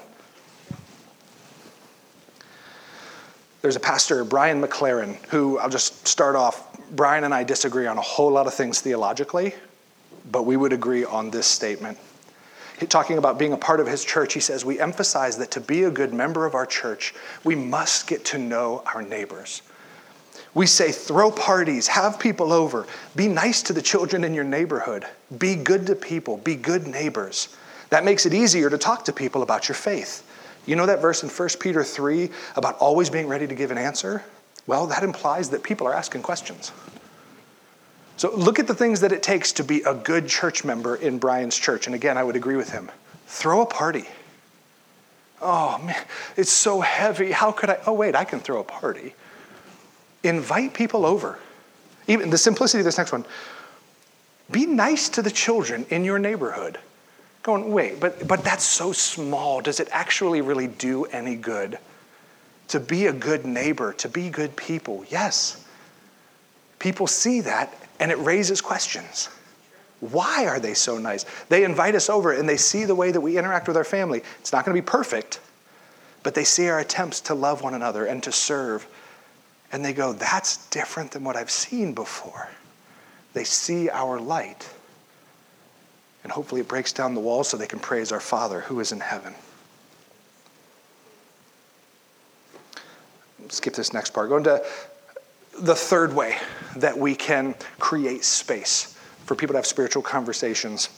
There's 3.66 3.74
a 3.74 3.80
pastor, 3.80 4.22
Brian 4.22 4.62
McLaren, 4.62 5.16
who 5.26 5.58
I'll 5.58 5.68
just 5.68 6.06
start 6.06 6.36
off. 6.36 6.78
Brian 6.92 7.24
and 7.24 7.34
I 7.34 7.42
disagree 7.42 7.88
on 7.88 7.98
a 7.98 8.00
whole 8.00 8.30
lot 8.30 8.46
of 8.46 8.54
things 8.54 8.80
theologically, 8.80 9.56
but 10.30 10.44
we 10.44 10.56
would 10.56 10.72
agree 10.72 11.04
on 11.04 11.30
this 11.30 11.48
statement. 11.48 11.98
Talking 12.88 13.18
about 13.18 13.40
being 13.40 13.52
a 13.52 13.56
part 13.56 13.80
of 13.80 13.88
his 13.88 14.04
church, 14.04 14.34
he 14.34 14.38
says, 14.38 14.64
We 14.64 14.78
emphasize 14.78 15.36
that 15.38 15.50
to 15.50 15.60
be 15.60 15.82
a 15.82 15.90
good 15.90 16.14
member 16.14 16.46
of 16.46 16.54
our 16.54 16.64
church, 16.64 17.12
we 17.42 17.56
must 17.56 18.06
get 18.06 18.24
to 18.26 18.38
know 18.38 18.84
our 18.94 19.02
neighbors. 19.02 19.62
We 20.54 20.66
say, 20.66 20.92
throw 20.92 21.32
parties, 21.32 21.88
have 21.88 22.20
people 22.20 22.52
over, 22.52 22.86
be 23.16 23.26
nice 23.26 23.62
to 23.62 23.72
the 23.72 23.82
children 23.82 24.22
in 24.22 24.32
your 24.32 24.44
neighborhood, 24.44 25.06
be 25.38 25.56
good 25.56 25.88
to 25.88 25.96
people, 25.96 26.36
be 26.36 26.54
good 26.54 26.86
neighbors. 26.86 27.48
That 27.90 28.04
makes 28.04 28.26
it 28.26 28.32
easier 28.32 28.70
to 28.70 28.78
talk 28.78 29.04
to 29.06 29.12
people 29.12 29.42
about 29.42 29.68
your 29.68 29.74
faith. 29.74 30.22
You 30.66 30.76
know 30.76 30.86
that 30.86 31.00
verse 31.00 31.22
in 31.22 31.28
1 31.28 31.48
Peter 31.60 31.82
3 31.82 32.28
about 32.56 32.76
always 32.78 33.08
being 33.08 33.28
ready 33.28 33.46
to 33.46 33.54
give 33.54 33.70
an 33.70 33.78
answer? 33.78 34.22
Well, 34.66 34.86
that 34.88 35.04
implies 35.04 35.50
that 35.50 35.62
people 35.62 35.86
are 35.86 35.94
asking 35.94 36.22
questions. 36.22 36.72
So 38.16 38.34
look 38.34 38.58
at 38.58 38.66
the 38.66 38.74
things 38.74 39.00
that 39.00 39.12
it 39.12 39.22
takes 39.22 39.52
to 39.52 39.64
be 39.64 39.82
a 39.82 39.94
good 39.94 40.26
church 40.26 40.64
member 40.64 40.96
in 40.96 41.18
Brian's 41.18 41.56
church. 41.56 41.86
And 41.86 41.94
again, 41.94 42.18
I 42.18 42.24
would 42.24 42.34
agree 42.34 42.56
with 42.56 42.70
him. 42.70 42.90
Throw 43.26 43.60
a 43.60 43.66
party. 43.66 44.06
Oh, 45.40 45.78
man, 45.84 46.02
it's 46.36 46.50
so 46.50 46.80
heavy. 46.80 47.30
How 47.30 47.52
could 47.52 47.70
I? 47.70 47.78
Oh, 47.86 47.92
wait, 47.92 48.16
I 48.16 48.24
can 48.24 48.40
throw 48.40 48.60
a 48.60 48.64
party. 48.64 49.14
Invite 50.22 50.72
people 50.72 51.04
over. 51.04 51.38
Even 52.08 52.30
the 52.30 52.38
simplicity 52.38 52.80
of 52.80 52.86
this 52.86 52.98
next 52.98 53.12
one. 53.12 53.26
Be 54.50 54.64
nice 54.64 55.08
to 55.10 55.22
the 55.22 55.30
children 55.30 55.84
in 55.90 56.04
your 56.04 56.18
neighborhood 56.18 56.78
going, 57.46 57.72
wait, 57.72 58.00
but, 58.00 58.26
but 58.26 58.42
that's 58.42 58.64
so 58.64 58.92
small. 58.92 59.60
Does 59.60 59.78
it 59.78 59.88
actually 59.92 60.40
really 60.40 60.66
do 60.66 61.04
any 61.04 61.36
good? 61.36 61.78
To 62.68 62.80
be 62.80 63.06
a 63.06 63.12
good 63.12 63.46
neighbor, 63.46 63.92
to 63.94 64.08
be 64.08 64.28
good 64.28 64.56
people, 64.56 65.04
yes. 65.08 65.64
People 66.80 67.06
see 67.06 67.40
that 67.42 67.72
and 68.00 68.10
it 68.10 68.18
raises 68.18 68.60
questions. 68.60 69.28
Why 70.00 70.46
are 70.46 70.58
they 70.58 70.74
so 70.74 70.98
nice? 70.98 71.24
They 71.48 71.62
invite 71.62 71.94
us 71.94 72.10
over 72.10 72.32
and 72.32 72.48
they 72.48 72.56
see 72.56 72.84
the 72.84 72.96
way 72.96 73.12
that 73.12 73.20
we 73.20 73.38
interact 73.38 73.68
with 73.68 73.76
our 73.76 73.84
family. 73.84 74.22
It's 74.40 74.52
not 74.52 74.64
going 74.64 74.76
to 74.76 74.82
be 74.82 74.84
perfect, 74.84 75.40
but 76.24 76.34
they 76.34 76.44
see 76.44 76.68
our 76.68 76.80
attempts 76.80 77.20
to 77.22 77.34
love 77.34 77.62
one 77.62 77.74
another 77.74 78.06
and 78.06 78.22
to 78.24 78.32
serve. 78.32 78.86
And 79.70 79.84
they 79.84 79.92
go, 79.92 80.12
that's 80.12 80.66
different 80.68 81.12
than 81.12 81.22
what 81.22 81.36
I've 81.36 81.50
seen 81.50 81.94
before. 81.94 82.48
They 83.34 83.44
see 83.44 83.88
our 83.88 84.18
light. 84.18 84.68
And 86.26 86.32
hopefully 86.32 86.60
it 86.60 86.66
breaks 86.66 86.92
down 86.92 87.14
the 87.14 87.20
walls 87.20 87.46
so 87.46 87.56
they 87.56 87.68
can 87.68 87.78
praise 87.78 88.10
our 88.10 88.18
Father 88.18 88.58
who 88.62 88.80
is 88.80 88.90
in 88.90 88.98
heaven. 88.98 89.32
Skip 93.48 93.74
this 93.74 93.92
next 93.92 94.10
part. 94.10 94.28
Go 94.28 94.38
into 94.38 94.60
the 95.60 95.76
third 95.76 96.12
way 96.12 96.36
that 96.78 96.98
we 96.98 97.14
can 97.14 97.54
create 97.78 98.24
space 98.24 98.98
for 99.24 99.36
people 99.36 99.52
to 99.54 99.58
have 99.58 99.66
spiritual 99.66 100.02
conversations. 100.02 100.88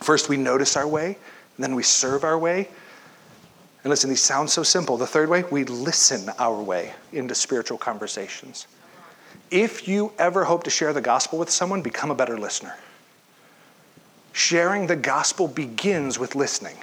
First, 0.00 0.30
we 0.30 0.38
notice 0.38 0.74
our 0.74 0.88
way, 0.88 1.18
then 1.58 1.74
we 1.74 1.82
serve 1.82 2.24
our 2.24 2.38
way. 2.38 2.70
And 3.84 3.90
listen, 3.90 4.08
these 4.08 4.22
sound 4.22 4.48
so 4.48 4.62
simple. 4.62 4.96
The 4.96 5.06
third 5.06 5.28
way, 5.28 5.44
we 5.50 5.64
listen 5.64 6.30
our 6.38 6.62
way 6.62 6.94
into 7.12 7.34
spiritual 7.34 7.76
conversations. 7.76 8.66
If 9.50 9.86
you 9.86 10.14
ever 10.18 10.44
hope 10.44 10.64
to 10.64 10.70
share 10.70 10.94
the 10.94 11.02
gospel 11.02 11.38
with 11.38 11.50
someone, 11.50 11.82
become 11.82 12.10
a 12.10 12.14
better 12.14 12.38
listener. 12.38 12.74
Sharing 14.32 14.86
the 14.86 14.96
gospel 14.96 15.46
begins 15.46 16.18
with 16.18 16.34
listening. 16.34 16.76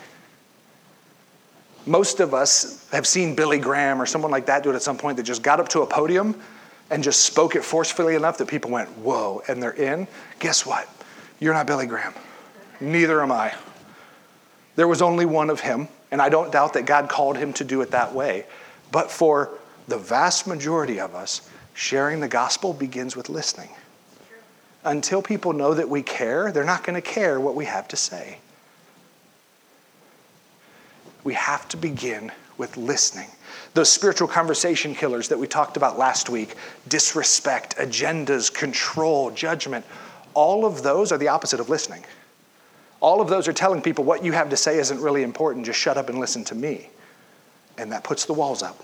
Most 1.86 2.20
of 2.20 2.34
us 2.34 2.88
have 2.92 3.08
seen 3.08 3.36
Billy 3.36 3.58
Graham 3.58 4.02
or 4.02 4.06
someone 4.06 4.32
like 4.32 4.46
that 4.46 4.64
do 4.64 4.70
it 4.70 4.76
at 4.76 4.82
some 4.84 4.98
point 4.98 5.18
that 5.18 5.24
just 5.24 5.42
got 5.42 5.60
up 5.60 5.70
to 5.70 5.82
a 5.82 5.88
podium 5.88 6.40
and 6.92 7.04
just 7.04 7.22
spoke 7.22 7.56
it 7.56 7.64
forcefully 7.64 8.16
enough 8.16 8.38
that 8.38 8.48
people 8.48 8.70
went, 8.70 8.90
whoa, 9.00 9.42
and 9.48 9.62
they're 9.62 9.72
in. 9.72 10.08
Guess 10.40 10.66
what? 10.66 10.88
You're 11.40 11.54
not 11.54 11.66
Billy 11.66 11.88
Graham. 11.88 12.14
Neither 12.80 13.22
am 13.22 13.32
I. 13.32 13.54
There 14.76 14.88
was 14.88 15.02
only 15.02 15.26
one 15.26 15.50
of 15.50 15.60
him, 15.60 15.88
and 16.12 16.22
I 16.22 16.30
don't 16.30 16.52
doubt 16.52 16.74
that 16.74 16.86
God 16.86 17.10
called 17.10 17.38
him 17.38 17.54
to 17.54 17.64
do 17.64 17.82
it 17.82 17.92
that 17.92 18.14
way. 18.14 18.46
But 18.92 19.12
for 19.12 19.52
the 19.88 19.98
vast 19.98 20.48
majority 20.48 21.00
of 21.00 21.16
us, 21.16 21.50
sharing 21.74 22.20
the 22.20 22.28
gospel 22.28 22.74
begins 22.74 23.16
with 23.16 23.30
listening 23.30 23.70
until 24.84 25.22
people 25.22 25.54
know 25.54 25.74
that 25.74 25.90
we 25.90 26.02
care, 26.02 26.52
they're 26.52 26.64
not 26.64 26.84
going 26.84 26.96
to 26.96 27.02
care 27.02 27.40
what 27.40 27.56
we 27.56 27.66
have 27.66 27.88
to 27.90 27.96
say. 27.96 28.38
We 31.24 31.34
have 31.34 31.68
to 31.70 31.78
begin 31.78 32.32
with 32.58 32.78
listening. 32.78 33.28
Those 33.74 33.92
spiritual 33.92 34.28
conversation 34.28 34.96
killers 34.96 35.28
that 35.30 35.38
we 35.38 35.48
talked 35.48 35.78
about 35.78 35.98
last 35.98 36.30
week 36.30 36.56
disrespect, 36.88 37.78
agendas, 37.78 38.54
control, 38.54 39.32
judgment 39.32 39.86
all 40.34 40.66
of 40.66 40.84
those 40.84 41.12
are 41.12 41.18
the 41.18 41.28
opposite 41.28 41.60
of 41.60 41.70
listening. 41.70 42.04
All 43.02 43.22
of 43.22 43.30
those 43.30 43.48
are 43.48 43.54
telling 43.54 43.82
people 43.82 44.04
what 44.04 44.24
you 44.24 44.32
have 44.34 44.50
to 44.50 44.58
say 44.58 44.78
isn't 44.80 45.00
really 45.00 45.24
important, 45.24 45.66
just 45.66 45.80
shut 45.80 45.98
up 45.98 46.10
and 46.10 46.20
listen 46.20 46.44
to 46.46 46.56
me. 46.56 46.90
And 47.78 47.92
that 47.92 48.04
puts 48.04 48.26
the 48.26 48.34
walls 48.34 48.62
up. 48.62 48.84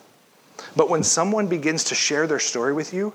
But 0.75 0.89
when 0.89 1.03
someone 1.03 1.47
begins 1.47 1.83
to 1.85 1.95
share 1.95 2.27
their 2.27 2.39
story 2.39 2.73
with 2.73 2.93
you, 2.93 3.13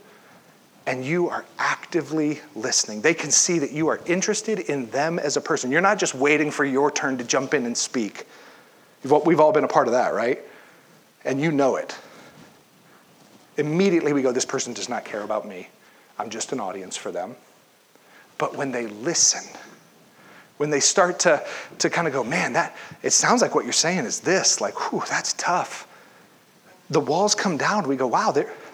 and 0.86 1.04
you 1.04 1.28
are 1.28 1.44
actively 1.90 2.38
listening. 2.54 3.00
They 3.00 3.14
can 3.14 3.32
see 3.32 3.58
that 3.58 3.72
you 3.72 3.88
are 3.88 3.98
interested 4.06 4.60
in 4.60 4.88
them 4.90 5.18
as 5.18 5.36
a 5.36 5.40
person. 5.40 5.72
You're 5.72 5.80
not 5.80 5.98
just 5.98 6.14
waiting 6.14 6.52
for 6.52 6.64
your 6.64 6.88
turn 6.88 7.18
to 7.18 7.24
jump 7.24 7.52
in 7.52 7.66
and 7.66 7.76
speak. 7.76 8.28
We've 9.02 9.40
all 9.40 9.50
been 9.50 9.64
a 9.64 9.68
part 9.68 9.88
of 9.88 9.94
that, 9.94 10.14
right? 10.14 10.38
And 11.24 11.40
you 11.40 11.50
know 11.50 11.74
it. 11.74 11.98
Immediately 13.56 14.12
we 14.12 14.22
go, 14.22 14.30
This 14.30 14.44
person 14.44 14.72
does 14.72 14.88
not 14.88 15.04
care 15.04 15.22
about 15.22 15.48
me. 15.48 15.68
I'm 16.16 16.30
just 16.30 16.52
an 16.52 16.60
audience 16.60 16.96
for 16.96 17.10
them. 17.10 17.34
But 18.38 18.56
when 18.56 18.70
they 18.70 18.86
listen, 18.86 19.42
when 20.58 20.70
they 20.70 20.78
start 20.78 21.18
to, 21.20 21.44
to 21.78 21.90
kind 21.90 22.06
of 22.06 22.12
go, 22.12 22.22
Man, 22.22 22.52
that 22.52 22.76
it 23.02 23.10
sounds 23.10 23.42
like 23.42 23.56
what 23.56 23.64
you're 23.64 23.72
saying 23.72 24.04
is 24.04 24.20
this, 24.20 24.60
like, 24.60 24.92
whew, 24.92 25.02
that's 25.08 25.32
tough. 25.32 25.88
The 26.88 27.00
walls 27.00 27.34
come 27.34 27.56
down. 27.56 27.88
We 27.88 27.96
go, 27.96 28.06
Wow, 28.06 28.30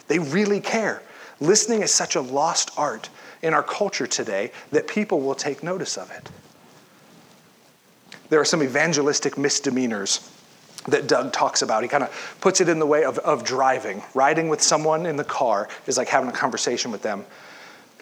they 0.07 0.19
really 0.19 0.61
care. 0.61 1.01
Listening 1.41 1.83
is 1.83 1.93
such 1.93 2.17
a 2.17 2.21
lost 2.21 2.71
art 2.77 3.09
in 3.43 3.53
our 3.53 3.63
culture 3.63 4.07
today 4.07 4.53
that 4.71 4.89
people 4.89 5.21
will 5.21 5.35
take 5.35 5.63
notice 5.63 5.99
of 5.99 6.11
it. 6.11 6.31
There 8.29 8.41
are 8.41 8.45
some 8.45 8.63
evangelistic 8.63 9.37
misdemeanors 9.37 10.31
that 10.89 11.07
Doug 11.07 11.33
talks 11.33 11.63
about. 11.63 11.83
He 11.83 11.89
kind 11.89 12.05
of 12.05 12.39
puts 12.41 12.61
it 12.61 12.69
in 12.69 12.79
the 12.79 12.87
way 12.87 13.05
of, 13.05 13.19
of 13.19 13.45
driving. 13.45 14.03
Riding 14.15 14.49
with 14.49 14.63
someone 14.63 15.07
in 15.07 15.17
the 15.17 15.25
car 15.25 15.69
is 15.87 15.99
like 15.99 16.09
having 16.09 16.29
a 16.29 16.33
conversation 16.33 16.91
with 16.91 17.03
them. 17.03 17.25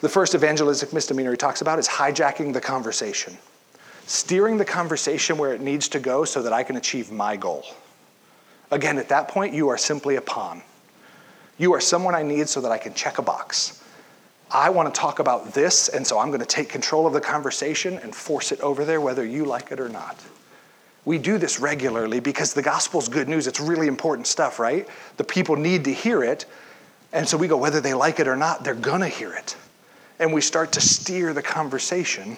The 0.01 0.09
first 0.09 0.35
evangelistic 0.35 0.93
misdemeanor 0.93 1.31
he 1.31 1.37
talks 1.37 1.61
about 1.61 1.79
is 1.79 1.89
hijacking 1.89 2.53
the 2.53 2.61
conversation, 2.61 3.37
steering 4.07 4.59
the 4.59 4.65
conversation 4.65 5.39
where 5.39 5.55
it 5.55 5.61
needs 5.61 5.89
to 5.89 6.01
go 6.01 6.25
so 6.25 6.43
that 6.43 6.53
I 6.53 6.63
can 6.63 6.77
achieve 6.77 7.11
my 7.11 7.37
goal. 7.37 7.65
Again, 8.71 8.99
at 8.99 9.09
that 9.09 9.29
point, 9.29 9.55
you 9.55 9.69
are 9.69 9.79
simply 9.79 10.17
a 10.17 10.21
pawn. 10.21 10.63
You 11.59 11.73
are 11.75 11.81
someone 11.81 12.15
I 12.15 12.23
need 12.23 12.49
so 12.49 12.61
that 12.61 12.73
I 12.73 12.79
can 12.79 12.95
check 12.95 13.19
a 13.19 13.23
box. 13.23 13.83
I 14.51 14.71
want 14.71 14.93
to 14.93 15.01
talk 15.01 15.19
about 15.19 15.53
this, 15.53 15.89
and 15.89 16.07
so 16.07 16.19
I'm 16.19 16.29
going 16.29 16.41
to 16.41 16.47
take 16.47 16.69
control 16.69 17.07
of 17.07 17.13
the 17.13 17.21
conversation 17.21 17.99
and 17.99 18.15
force 18.15 18.53
it 18.53 18.61
over 18.61 18.85
there, 18.85 19.01
whether 19.01 19.25
you 19.25 19.45
like 19.45 19.73
it 19.73 19.81
or 19.81 19.89
not. 19.89 20.17
We 21.05 21.19
do 21.19 21.39
this 21.39 21.61
regularly 21.61 22.21
because 22.21 22.55
the 22.55 22.63
gospel's 22.63 23.09
good 23.09 23.29
news. 23.29 23.47
It's 23.47 23.61
really 23.61 23.89
important 23.89 24.27
stuff, 24.27 24.59
right? 24.59 24.89
The 25.17 25.25
people 25.25 25.57
need 25.57 25.85
to 25.85 25.93
hear 25.93 26.23
it. 26.23 26.47
And 27.13 27.29
so 27.29 27.37
we 27.37 27.47
go, 27.47 27.57
whether 27.57 27.81
they 27.81 27.95
like 27.95 28.21
it 28.21 28.29
or 28.29 28.37
not, 28.37 28.65
they're 28.65 28.75
going 28.75 29.01
to 29.01 29.09
hear 29.09 29.33
it. 29.35 29.57
And 30.19 30.33
we 30.33 30.41
start 30.41 30.73
to 30.73 30.81
steer 30.81 31.33
the 31.33 31.43
conversation. 31.43 32.37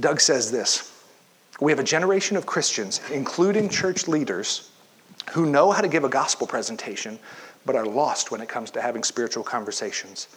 Doug 0.00 0.20
says 0.20 0.50
this 0.50 0.92
We 1.60 1.72
have 1.72 1.78
a 1.80 1.84
generation 1.84 2.36
of 2.36 2.46
Christians, 2.46 3.00
including 3.12 3.68
church 3.68 4.06
leaders, 4.06 4.70
who 5.32 5.46
know 5.46 5.70
how 5.70 5.80
to 5.80 5.88
give 5.88 6.04
a 6.04 6.08
gospel 6.08 6.46
presentation, 6.46 7.18
but 7.66 7.76
are 7.76 7.86
lost 7.86 8.30
when 8.30 8.40
it 8.40 8.48
comes 8.48 8.70
to 8.72 8.80
having 8.80 9.02
spiritual 9.02 9.44
conversations. 9.44 10.28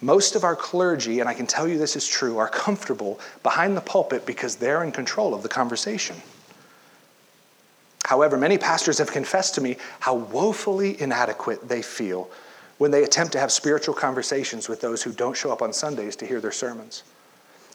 Most 0.00 0.36
of 0.36 0.44
our 0.44 0.56
clergy, 0.56 1.20
and 1.20 1.28
I 1.28 1.34
can 1.34 1.46
tell 1.46 1.66
you 1.66 1.78
this 1.78 1.96
is 1.96 2.06
true, 2.06 2.38
are 2.38 2.48
comfortable 2.48 3.18
behind 3.42 3.76
the 3.76 3.80
pulpit 3.80 4.26
because 4.26 4.56
they're 4.56 4.84
in 4.84 4.92
control 4.92 5.34
of 5.34 5.42
the 5.42 5.48
conversation. 5.48 6.16
However, 8.04 8.36
many 8.36 8.58
pastors 8.58 8.98
have 8.98 9.10
confessed 9.10 9.54
to 9.56 9.60
me 9.60 9.76
how 10.00 10.14
woefully 10.14 11.00
inadequate 11.00 11.68
they 11.68 11.82
feel 11.82 12.30
when 12.78 12.90
they 12.90 13.04
attempt 13.04 13.32
to 13.32 13.40
have 13.40 13.50
spiritual 13.50 13.94
conversations 13.94 14.68
with 14.68 14.80
those 14.80 15.02
who 15.02 15.12
don't 15.12 15.36
show 15.36 15.50
up 15.50 15.62
on 15.62 15.72
Sundays 15.72 16.14
to 16.16 16.26
hear 16.26 16.40
their 16.40 16.52
sermons. 16.52 17.02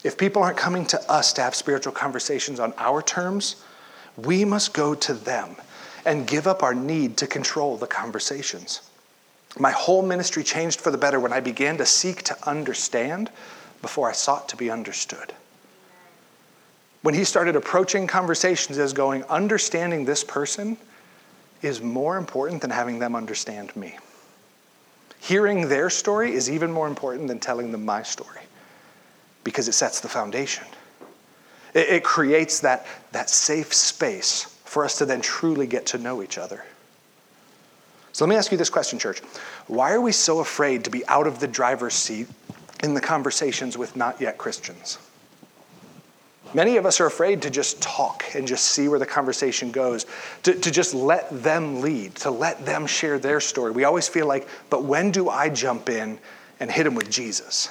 If 0.04 0.16
people 0.16 0.42
aren't 0.42 0.56
coming 0.56 0.86
to 0.86 1.10
us 1.10 1.32
to 1.34 1.42
have 1.42 1.54
spiritual 1.54 1.92
conversations 1.92 2.60
on 2.60 2.72
our 2.78 3.02
terms, 3.02 3.56
we 4.16 4.44
must 4.44 4.72
go 4.72 4.94
to 4.94 5.12
them 5.12 5.56
and 6.04 6.26
give 6.26 6.46
up 6.46 6.62
our 6.62 6.74
need 6.74 7.16
to 7.18 7.26
control 7.26 7.76
the 7.76 7.86
conversations. 7.86 8.82
My 9.58 9.70
whole 9.70 10.02
ministry 10.02 10.42
changed 10.42 10.80
for 10.80 10.90
the 10.90 10.98
better 10.98 11.20
when 11.20 11.32
I 11.32 11.40
began 11.40 11.76
to 11.78 11.86
seek 11.86 12.22
to 12.24 12.48
understand 12.48 13.30
before 13.82 14.08
I 14.08 14.12
sought 14.12 14.48
to 14.50 14.56
be 14.56 14.70
understood. 14.70 15.34
When 17.02 17.14
he 17.14 17.24
started 17.24 17.56
approaching 17.56 18.06
conversations 18.06 18.78
as 18.78 18.92
going, 18.92 19.24
understanding 19.24 20.04
this 20.04 20.24
person 20.24 20.76
is 21.60 21.82
more 21.82 22.16
important 22.16 22.62
than 22.62 22.70
having 22.70 22.98
them 22.98 23.14
understand 23.14 23.74
me. 23.76 23.98
Hearing 25.20 25.68
their 25.68 25.90
story 25.90 26.32
is 26.32 26.50
even 26.50 26.72
more 26.72 26.88
important 26.88 27.28
than 27.28 27.38
telling 27.38 27.70
them 27.70 27.84
my 27.84 28.02
story 28.02 28.40
because 29.44 29.68
it 29.68 29.72
sets 29.72 30.00
the 30.00 30.08
foundation. 30.08 30.64
It, 31.74 31.88
it 31.88 32.04
creates 32.04 32.60
that, 32.60 32.86
that 33.12 33.30
safe 33.30 33.72
space 33.74 34.51
for 34.72 34.86
us 34.86 34.96
to 34.96 35.04
then 35.04 35.20
truly 35.20 35.66
get 35.66 35.84
to 35.84 35.98
know 35.98 36.22
each 36.22 36.38
other. 36.38 36.64
So 38.14 38.24
let 38.24 38.30
me 38.30 38.36
ask 38.36 38.50
you 38.50 38.56
this 38.56 38.70
question, 38.70 38.98
church. 38.98 39.20
Why 39.66 39.92
are 39.92 40.00
we 40.00 40.12
so 40.12 40.40
afraid 40.40 40.84
to 40.84 40.90
be 40.90 41.06
out 41.08 41.26
of 41.26 41.40
the 41.40 41.46
driver's 41.46 41.92
seat 41.92 42.26
in 42.82 42.94
the 42.94 43.00
conversations 43.00 43.76
with 43.76 43.96
not 43.96 44.18
yet 44.18 44.38
Christians? 44.38 44.96
Many 46.54 46.78
of 46.78 46.86
us 46.86 47.00
are 47.00 47.06
afraid 47.06 47.42
to 47.42 47.50
just 47.50 47.82
talk 47.82 48.24
and 48.34 48.48
just 48.48 48.64
see 48.64 48.88
where 48.88 48.98
the 48.98 49.04
conversation 49.04 49.72
goes, 49.72 50.06
to, 50.44 50.54
to 50.54 50.70
just 50.70 50.94
let 50.94 51.28
them 51.42 51.82
lead, 51.82 52.14
to 52.16 52.30
let 52.30 52.64
them 52.64 52.86
share 52.86 53.18
their 53.18 53.40
story. 53.40 53.72
We 53.72 53.84
always 53.84 54.08
feel 54.08 54.26
like, 54.26 54.48
but 54.70 54.84
when 54.84 55.10
do 55.10 55.28
I 55.28 55.50
jump 55.50 55.90
in 55.90 56.18
and 56.60 56.72
hit 56.72 56.84
them 56.84 56.94
with 56.94 57.10
Jesus? 57.10 57.68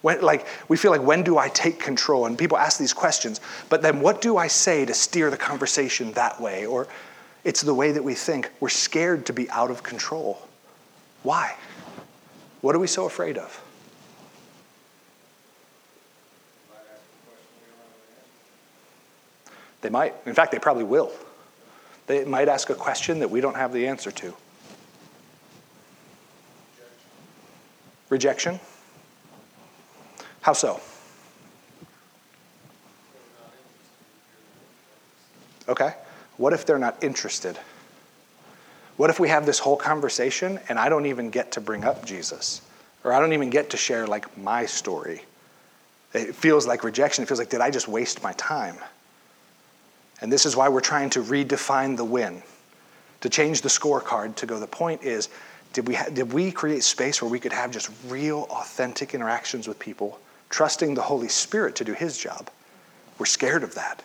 When, 0.00 0.20
like, 0.22 0.46
we 0.68 0.76
feel 0.76 0.90
like, 0.90 1.02
when 1.02 1.22
do 1.22 1.38
I 1.38 1.48
take 1.48 1.80
control? 1.80 2.26
And 2.26 2.38
people 2.38 2.56
ask 2.56 2.78
these 2.78 2.92
questions, 2.92 3.40
but 3.68 3.82
then 3.82 4.00
what 4.00 4.20
do 4.20 4.36
I 4.36 4.46
say 4.46 4.84
to 4.84 4.94
steer 4.94 5.30
the 5.30 5.36
conversation 5.36 6.12
that 6.12 6.40
way? 6.40 6.66
Or 6.66 6.86
it's 7.44 7.62
the 7.62 7.74
way 7.74 7.92
that 7.92 8.02
we 8.02 8.14
think. 8.14 8.50
We're 8.60 8.68
scared 8.68 9.26
to 9.26 9.32
be 9.32 9.50
out 9.50 9.70
of 9.70 9.82
control. 9.82 10.46
Why? 11.22 11.56
What 12.60 12.76
are 12.76 12.78
we 12.78 12.86
so 12.86 13.06
afraid 13.06 13.38
of? 13.38 13.62
They 19.80 19.90
might. 19.90 20.14
In 20.26 20.34
fact, 20.34 20.52
they 20.52 20.58
probably 20.58 20.84
will. 20.84 21.12
They 22.06 22.24
might 22.24 22.48
ask 22.48 22.70
a 22.70 22.74
question 22.74 23.20
that 23.20 23.30
we 23.30 23.40
don't 23.40 23.56
have 23.56 23.72
the 23.72 23.86
answer 23.86 24.10
to. 24.10 24.34
Rejection? 28.08 28.58
How 30.40 30.52
so? 30.52 30.80
Okay. 35.68 35.94
What 36.38 36.52
if 36.52 36.64
they're 36.64 36.78
not 36.78 37.02
interested? 37.02 37.58
What 38.96 39.10
if 39.10 39.20
we 39.20 39.28
have 39.28 39.46
this 39.46 39.58
whole 39.58 39.76
conversation 39.76 40.58
and 40.68 40.78
I 40.78 40.88
don't 40.88 41.06
even 41.06 41.30
get 41.30 41.52
to 41.52 41.60
bring 41.60 41.84
up 41.84 42.04
Jesus? 42.04 42.62
Or 43.04 43.12
I 43.12 43.20
don't 43.20 43.32
even 43.32 43.50
get 43.50 43.70
to 43.70 43.76
share 43.76 44.06
like 44.06 44.36
my 44.38 44.66
story? 44.66 45.22
It 46.14 46.34
feels 46.34 46.66
like 46.66 46.84
rejection. 46.84 47.22
It 47.22 47.26
feels 47.26 47.38
like, 47.38 47.50
did 47.50 47.60
I 47.60 47.70
just 47.70 47.86
waste 47.86 48.22
my 48.22 48.32
time? 48.32 48.76
And 50.20 50.32
this 50.32 50.46
is 50.46 50.56
why 50.56 50.68
we're 50.68 50.80
trying 50.80 51.10
to 51.10 51.22
redefine 51.22 51.96
the 51.96 52.04
win, 52.04 52.42
to 53.20 53.28
change 53.28 53.60
the 53.60 53.68
scorecard 53.68 54.34
to 54.36 54.46
go, 54.46 54.58
the 54.58 54.66
point 54.66 55.04
is, 55.04 55.28
did 55.72 55.86
we, 55.86 55.94
ha- 55.94 56.08
did 56.12 56.32
we 56.32 56.50
create 56.50 56.82
space 56.82 57.20
where 57.20 57.30
we 57.30 57.38
could 57.38 57.52
have 57.52 57.70
just 57.70 57.90
real, 58.08 58.48
authentic 58.50 59.14
interactions 59.14 59.68
with 59.68 59.78
people 59.78 60.18
trusting 60.50 60.94
the 60.94 61.02
Holy 61.02 61.28
Spirit 61.28 61.74
to 61.76 61.84
do 61.84 61.92
His 61.92 62.18
job. 62.18 62.50
We're 63.18 63.26
scared 63.26 63.62
of 63.62 63.74
that. 63.74 64.02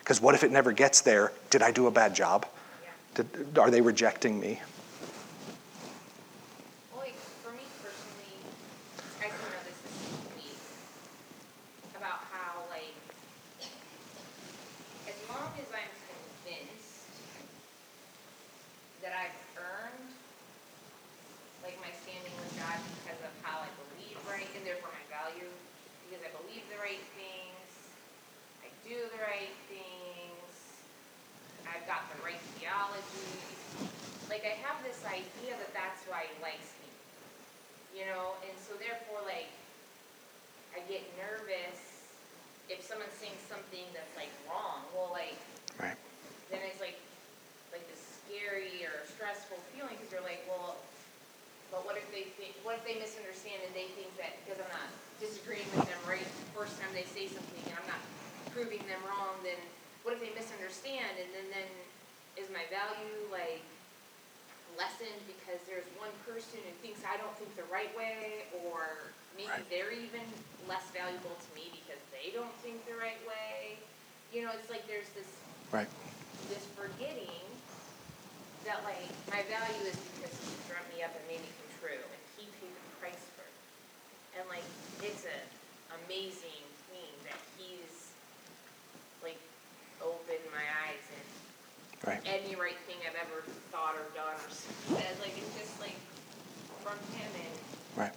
Because 0.00 0.20
what 0.20 0.34
if 0.34 0.42
it 0.42 0.50
never 0.50 0.72
gets 0.72 1.00
there? 1.00 1.32
Did 1.50 1.62
I 1.62 1.70
do 1.70 1.86
a 1.86 1.90
bad 1.90 2.14
job? 2.14 2.46
Did, 3.14 3.58
are 3.58 3.70
they 3.70 3.80
rejecting 3.80 4.40
me? 4.40 4.60
proving 58.58 58.82
them 58.90 58.98
wrong, 59.06 59.38
then 59.46 59.54
what 60.02 60.10
if 60.10 60.18
they 60.18 60.34
misunderstand 60.34 61.14
and 61.14 61.30
then, 61.30 61.46
then 61.54 61.68
is 62.34 62.50
my 62.50 62.66
value 62.74 63.22
like 63.30 63.62
lessened 64.74 65.22
because 65.30 65.62
there's 65.70 65.86
one 65.94 66.10
person 66.26 66.58
who 66.66 66.74
thinks 66.82 66.98
I 67.06 67.14
don't 67.22 67.30
think 67.38 67.54
the 67.54 67.66
right 67.70 67.90
way, 67.94 68.50
or 68.66 69.14
maybe 69.38 69.54
right. 69.54 69.62
they're 69.70 69.94
even 69.94 70.26
less 70.66 70.90
valuable 70.90 71.38
to 71.38 71.48
me 71.54 71.70
because 71.70 72.02
they 72.10 72.34
don't 72.34 72.50
think 72.66 72.82
the 72.90 72.98
right 72.98 73.18
way. 73.30 73.78
You 74.34 74.42
know, 74.42 74.50
it's 74.58 74.66
like 74.66 74.82
there's 74.90 75.08
this 75.14 75.30
right. 75.70 75.86
this 76.50 76.66
forgetting 76.74 77.46
that 78.66 78.82
like 78.82 79.06
my 79.30 79.46
value 79.46 79.86
is 79.86 79.98
because 80.18 80.34
he 80.34 80.50
dreamt 80.66 80.86
me 80.90 81.06
up 81.06 81.14
and 81.14 81.22
made 81.30 81.42
me 81.42 81.50
come 81.62 81.70
true, 81.78 82.02
and 82.02 82.22
he 82.34 82.50
paid 82.58 82.74
the 82.74 82.94
price 82.98 83.22
for 83.38 83.46
it. 83.46 83.56
And 84.34 84.44
like 84.50 84.66
it's 84.98 85.26
an 85.30 85.46
amazing 86.06 86.66
thing 86.90 87.14
that 87.22 87.38
he's 87.54 87.98
like 89.22 89.38
opened 90.02 90.46
my 90.54 90.62
eyes 90.86 91.04
and 91.10 91.26
right. 92.08 92.24
any 92.24 92.56
right 92.56 92.78
thing 92.88 92.96
I've 93.04 93.20
ever 93.20 93.44
thought 93.68 93.92
or 94.00 94.08
done 94.16 94.32
or 94.32 94.48
said. 94.48 95.12
Like 95.20 95.36
it's 95.36 95.52
just 95.52 95.76
like 95.76 95.96
from 96.80 96.96
him 97.12 97.28
and 97.36 97.56
right. 98.00 98.16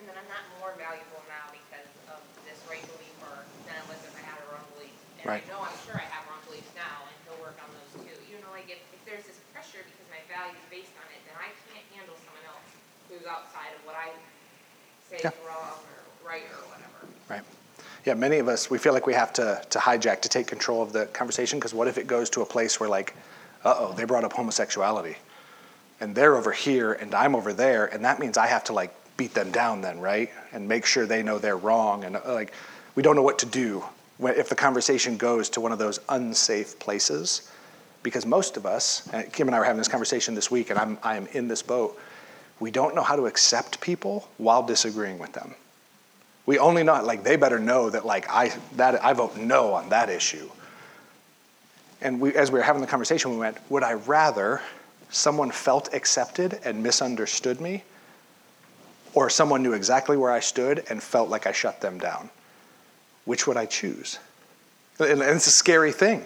And 0.00 0.04
then 0.08 0.16
I'm 0.16 0.28
not 0.32 0.44
more 0.56 0.72
valuable 0.80 1.20
now 1.28 1.52
because 1.52 1.90
of 2.08 2.20
this 2.48 2.56
right 2.64 2.82
belief 2.96 3.16
or 3.28 3.44
than 3.68 3.76
I 3.76 3.84
was 3.92 4.00
if 4.00 4.16
I 4.16 4.24
had 4.24 4.40
a 4.40 4.46
wrong 4.48 4.64
belief. 4.76 4.96
And 5.20 5.28
right. 5.28 5.44
I 5.44 5.48
know 5.52 5.60
I'm 5.60 5.78
sure 5.84 6.00
I 6.00 6.06
have 6.08 6.24
wrong 6.32 6.40
beliefs 6.48 6.72
now 6.72 7.04
and 7.04 7.16
he'll 7.28 7.40
work 7.44 7.60
on 7.60 7.68
those 7.76 7.92
too. 8.00 8.16
You 8.24 8.40
know, 8.40 8.50
like 8.56 8.72
if, 8.72 8.80
if 8.96 9.02
there's 9.04 9.28
this 9.28 9.36
pressure 9.52 9.84
because 9.84 10.08
my 10.08 10.22
value 10.32 10.56
is 10.56 10.66
based 10.72 10.96
on 10.96 11.06
it, 11.12 11.20
then 11.28 11.36
I 11.36 11.52
can't 11.68 11.84
handle 11.92 12.16
someone 12.24 12.46
else 12.48 12.68
who's 13.12 13.28
outside 13.28 13.76
of 13.76 13.82
what 13.84 13.98
I 14.00 14.16
say 15.12 15.20
yeah. 15.20 15.34
is 15.34 15.38
wrong 15.44 15.76
or 15.92 16.00
right 16.24 16.46
or 16.48 16.62
whatever. 16.72 16.89
Yeah, 18.04 18.14
many 18.14 18.38
of 18.38 18.48
us, 18.48 18.70
we 18.70 18.78
feel 18.78 18.94
like 18.94 19.06
we 19.06 19.14
have 19.14 19.32
to, 19.34 19.62
to 19.70 19.78
hijack, 19.78 20.22
to 20.22 20.28
take 20.28 20.46
control 20.46 20.82
of 20.82 20.92
the 20.92 21.06
conversation, 21.06 21.58
because 21.58 21.74
what 21.74 21.86
if 21.86 21.98
it 21.98 22.06
goes 22.06 22.30
to 22.30 22.40
a 22.40 22.46
place 22.46 22.80
where, 22.80 22.88
like, 22.88 23.14
uh 23.64 23.74
oh, 23.78 23.92
they 23.92 24.04
brought 24.04 24.24
up 24.24 24.32
homosexuality, 24.32 25.16
and 26.00 26.14
they're 26.14 26.36
over 26.36 26.50
here, 26.50 26.94
and 26.94 27.14
I'm 27.14 27.34
over 27.34 27.52
there, 27.52 27.86
and 27.86 28.04
that 28.04 28.18
means 28.18 28.38
I 28.38 28.46
have 28.46 28.64
to, 28.64 28.72
like, 28.72 28.94
beat 29.18 29.34
them 29.34 29.50
down 29.52 29.82
then, 29.82 30.00
right? 30.00 30.30
And 30.52 30.66
make 30.66 30.86
sure 30.86 31.04
they 31.04 31.22
know 31.22 31.38
they're 31.38 31.58
wrong, 31.58 32.04
and, 32.04 32.16
uh, 32.16 32.22
like, 32.26 32.54
we 32.94 33.02
don't 33.02 33.16
know 33.16 33.22
what 33.22 33.38
to 33.40 33.46
do 33.46 33.84
if 34.18 34.48
the 34.48 34.54
conversation 34.54 35.18
goes 35.18 35.50
to 35.50 35.60
one 35.60 35.72
of 35.72 35.78
those 35.78 36.00
unsafe 36.08 36.78
places. 36.78 37.50
Because 38.02 38.24
most 38.24 38.56
of 38.56 38.64
us, 38.64 39.06
and 39.12 39.30
Kim 39.30 39.46
and 39.46 39.54
I 39.54 39.58
were 39.58 39.64
having 39.66 39.78
this 39.78 39.88
conversation 39.88 40.34
this 40.34 40.50
week, 40.50 40.70
and 40.70 40.78
I'm, 40.78 40.98
I 41.02 41.16
am 41.16 41.26
in 41.32 41.48
this 41.48 41.60
boat, 41.60 41.98
we 42.58 42.70
don't 42.70 42.94
know 42.94 43.02
how 43.02 43.14
to 43.14 43.26
accept 43.26 43.78
people 43.82 44.28
while 44.38 44.62
disagreeing 44.62 45.18
with 45.18 45.32
them. 45.34 45.54
We 46.50 46.58
only 46.58 46.82
know, 46.82 47.00
like, 47.04 47.22
they 47.22 47.36
better 47.36 47.60
know 47.60 47.90
that, 47.90 48.04
like, 48.04 48.28
I, 48.28 48.50
that, 48.74 49.04
I 49.04 49.12
vote 49.12 49.36
no 49.36 49.72
on 49.72 49.90
that 49.90 50.10
issue. 50.10 50.50
And 52.00 52.20
we, 52.20 52.34
as 52.34 52.50
we 52.50 52.58
were 52.58 52.64
having 52.64 52.80
the 52.80 52.88
conversation, 52.88 53.30
we 53.30 53.36
went, 53.36 53.56
would 53.70 53.84
I 53.84 53.92
rather 53.92 54.60
someone 55.10 55.52
felt 55.52 55.94
accepted 55.94 56.58
and 56.64 56.82
misunderstood 56.82 57.60
me, 57.60 57.84
or 59.14 59.30
someone 59.30 59.62
knew 59.62 59.74
exactly 59.74 60.16
where 60.16 60.32
I 60.32 60.40
stood 60.40 60.82
and 60.90 61.00
felt 61.00 61.28
like 61.28 61.46
I 61.46 61.52
shut 61.52 61.80
them 61.80 62.00
down? 62.00 62.28
Which 63.26 63.46
would 63.46 63.56
I 63.56 63.66
choose? 63.66 64.18
And 64.98 65.22
it's 65.22 65.46
a 65.46 65.52
scary 65.52 65.92
thing 65.92 66.24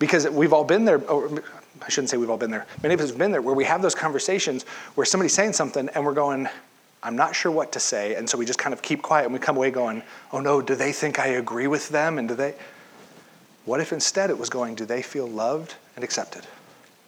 because 0.00 0.28
we've 0.28 0.52
all 0.52 0.64
been 0.64 0.84
there. 0.84 1.00
I 1.80 1.88
shouldn't 1.88 2.10
say 2.10 2.16
we've 2.16 2.28
all 2.28 2.38
been 2.38 2.50
there. 2.50 2.66
Many 2.82 2.94
of 2.94 3.00
us 3.00 3.10
have 3.10 3.18
been 3.18 3.30
there 3.30 3.40
where 3.40 3.54
we 3.54 3.66
have 3.66 3.82
those 3.82 3.94
conversations 3.94 4.64
where 4.96 5.04
somebody's 5.04 5.32
saying 5.32 5.52
something 5.52 5.88
and 5.90 6.04
we're 6.04 6.12
going, 6.12 6.48
I'm 7.04 7.16
not 7.16 7.36
sure 7.36 7.52
what 7.52 7.72
to 7.72 7.80
say. 7.80 8.14
And 8.14 8.28
so 8.28 8.38
we 8.38 8.46
just 8.46 8.58
kind 8.58 8.72
of 8.72 8.80
keep 8.80 9.02
quiet 9.02 9.26
and 9.26 9.32
we 9.34 9.38
come 9.38 9.56
away 9.56 9.70
going, 9.70 10.02
oh 10.32 10.40
no, 10.40 10.62
do 10.62 10.74
they 10.74 10.90
think 10.90 11.20
I 11.20 11.26
agree 11.28 11.66
with 11.66 11.90
them? 11.90 12.18
And 12.18 12.26
do 12.26 12.34
they? 12.34 12.54
What 13.66 13.80
if 13.80 13.92
instead 13.92 14.30
it 14.30 14.38
was 14.38 14.48
going, 14.48 14.74
do 14.74 14.84
they 14.84 15.02
feel 15.02 15.28
loved 15.28 15.74
and 15.96 16.04
accepted? 16.04 16.46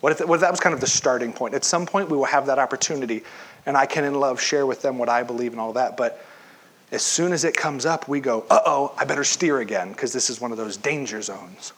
What 0.01 0.13
if, 0.13 0.29
what 0.29 0.37
if 0.37 0.41
that 0.43 0.51
was 0.51 0.61
kind 0.61 0.75
of 0.75 0.81
the 0.81 0.87
starting 0.87 1.33
point? 1.33 1.55
At 1.55 1.65
some 1.65 1.87
point, 1.87 2.11
we 2.11 2.17
will 2.17 2.25
have 2.27 2.47
that 2.47 2.59
opportunity, 2.59 3.25
and 3.65 3.77
I 3.77 3.87
can, 3.87 4.05
in 4.05 4.15
love, 4.15 4.41
share 4.41 4.67
with 4.67 4.83
them 4.83 4.99
what 4.99 5.09
I 5.09 5.23
believe 5.23 5.53
and 5.53 5.61
all 5.61 5.73
that. 5.73 5.97
But 5.97 6.23
as 6.93 7.03
soon 7.03 7.33
as 7.33 7.45
it 7.45 7.57
comes 7.57 7.87
up, 7.87 8.07
we 8.07 8.21
go, 8.21 8.45
uh 8.51 8.61
oh, 8.67 8.95
I 8.97 9.05
better 9.07 9.25
steer 9.25 9.61
again, 9.61 9.93
because 9.93 10.13
this 10.13 10.31
is 10.31 10.41
one 10.41 10.53
of 10.53 10.59
those 10.59 10.77
danger 10.77 11.23
zones 11.23 11.73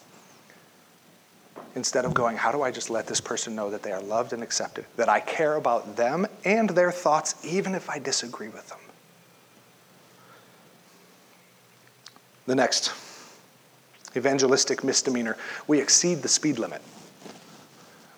instead 1.78 2.04
of 2.04 2.12
going, 2.12 2.36
how 2.36 2.50
do 2.50 2.62
I 2.62 2.72
just 2.72 2.90
let 2.90 3.06
this 3.06 3.20
person 3.20 3.54
know 3.54 3.70
that 3.70 3.84
they 3.84 3.92
are 3.92 4.02
loved 4.02 4.32
and 4.32 4.42
accepted, 4.42 4.84
that 4.96 5.08
I 5.08 5.20
care 5.20 5.54
about 5.54 5.96
them 5.96 6.26
and 6.44 6.68
their 6.68 6.90
thoughts, 6.90 7.36
even 7.44 7.74
if 7.74 7.88
I 7.88 8.00
disagree 8.00 8.48
with 8.48 8.68
them? 8.68 8.78
The 12.46 12.56
next 12.56 12.92
evangelistic 14.16 14.82
misdemeanor 14.82 15.36
we 15.68 15.80
exceed 15.80 16.16
the 16.22 16.28
speed 16.28 16.58
limit. 16.58 16.82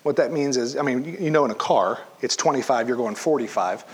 What 0.03 0.15
that 0.15 0.31
means 0.31 0.57
is, 0.57 0.75
I 0.75 0.81
mean, 0.81 1.17
you 1.21 1.29
know, 1.29 1.45
in 1.45 1.51
a 1.51 1.55
car, 1.55 1.99
it's 2.21 2.35
25, 2.35 2.87
you're 2.87 2.97
going 2.97 3.13
45. 3.13 3.85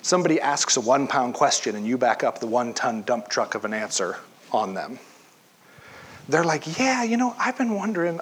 Somebody 0.00 0.40
asks 0.40 0.78
a 0.78 0.80
one 0.80 1.06
pound 1.06 1.34
question 1.34 1.76
and 1.76 1.86
you 1.86 1.98
back 1.98 2.24
up 2.24 2.38
the 2.38 2.46
one 2.46 2.72
ton 2.72 3.02
dump 3.02 3.28
truck 3.28 3.54
of 3.54 3.66
an 3.66 3.74
answer 3.74 4.16
on 4.52 4.72
them. 4.72 4.98
They're 6.28 6.44
like, 6.44 6.78
yeah, 6.78 7.02
you 7.02 7.16
know, 7.16 7.34
I've 7.38 7.58
been 7.58 7.74
wondering, 7.74 8.20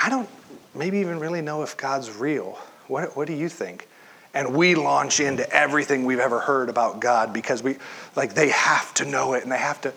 I 0.00 0.08
don't 0.08 0.28
maybe 0.74 0.98
even 0.98 1.18
really 1.18 1.42
know 1.42 1.62
if 1.62 1.76
God's 1.76 2.10
real. 2.10 2.58
What, 2.86 3.16
what 3.16 3.26
do 3.26 3.34
you 3.34 3.48
think? 3.48 3.88
And 4.32 4.54
we 4.54 4.74
launch 4.74 5.20
into 5.20 5.50
everything 5.52 6.04
we've 6.04 6.20
ever 6.20 6.38
heard 6.38 6.68
about 6.68 7.00
God 7.00 7.32
because 7.32 7.62
we, 7.62 7.76
like, 8.14 8.34
they 8.34 8.50
have 8.50 8.94
to 8.94 9.04
know 9.04 9.32
it 9.32 9.42
and 9.42 9.50
they 9.50 9.58
have 9.58 9.80
to. 9.80 9.92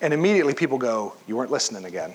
And 0.00 0.14
immediately 0.14 0.54
people 0.54 0.78
go, 0.78 1.14
You 1.26 1.36
weren't 1.36 1.50
listening 1.50 1.84
again. 1.84 2.14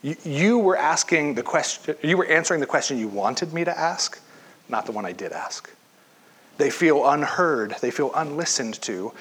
You, 0.00 0.16
you 0.24 0.58
were 0.58 0.76
asking 0.76 1.34
the 1.34 1.42
question, 1.42 1.94
you 2.02 2.16
were 2.16 2.26
answering 2.26 2.60
the 2.60 2.66
question 2.66 2.98
you 2.98 3.06
wanted 3.06 3.52
me 3.52 3.64
to 3.64 3.78
ask, 3.78 4.20
not 4.68 4.86
the 4.86 4.92
one 4.92 5.04
I 5.04 5.12
did 5.12 5.32
ask. 5.32 5.70
They 6.58 6.70
feel 6.70 7.08
unheard, 7.08 7.76
they 7.80 7.92
feel 7.92 8.12
unlistened 8.14 8.80
to, 8.82 9.12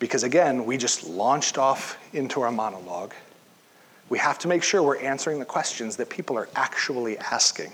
because 0.00 0.24
again, 0.24 0.64
we 0.64 0.76
just 0.76 1.04
launched 1.04 1.56
off 1.56 1.96
into 2.12 2.40
our 2.40 2.50
monologue 2.50 3.14
we 4.14 4.20
have 4.20 4.38
to 4.38 4.46
make 4.46 4.62
sure 4.62 4.80
we're 4.80 4.98
answering 4.98 5.40
the 5.40 5.44
questions 5.44 5.96
that 5.96 6.08
people 6.08 6.38
are 6.38 6.48
actually 6.54 7.18
asking. 7.18 7.72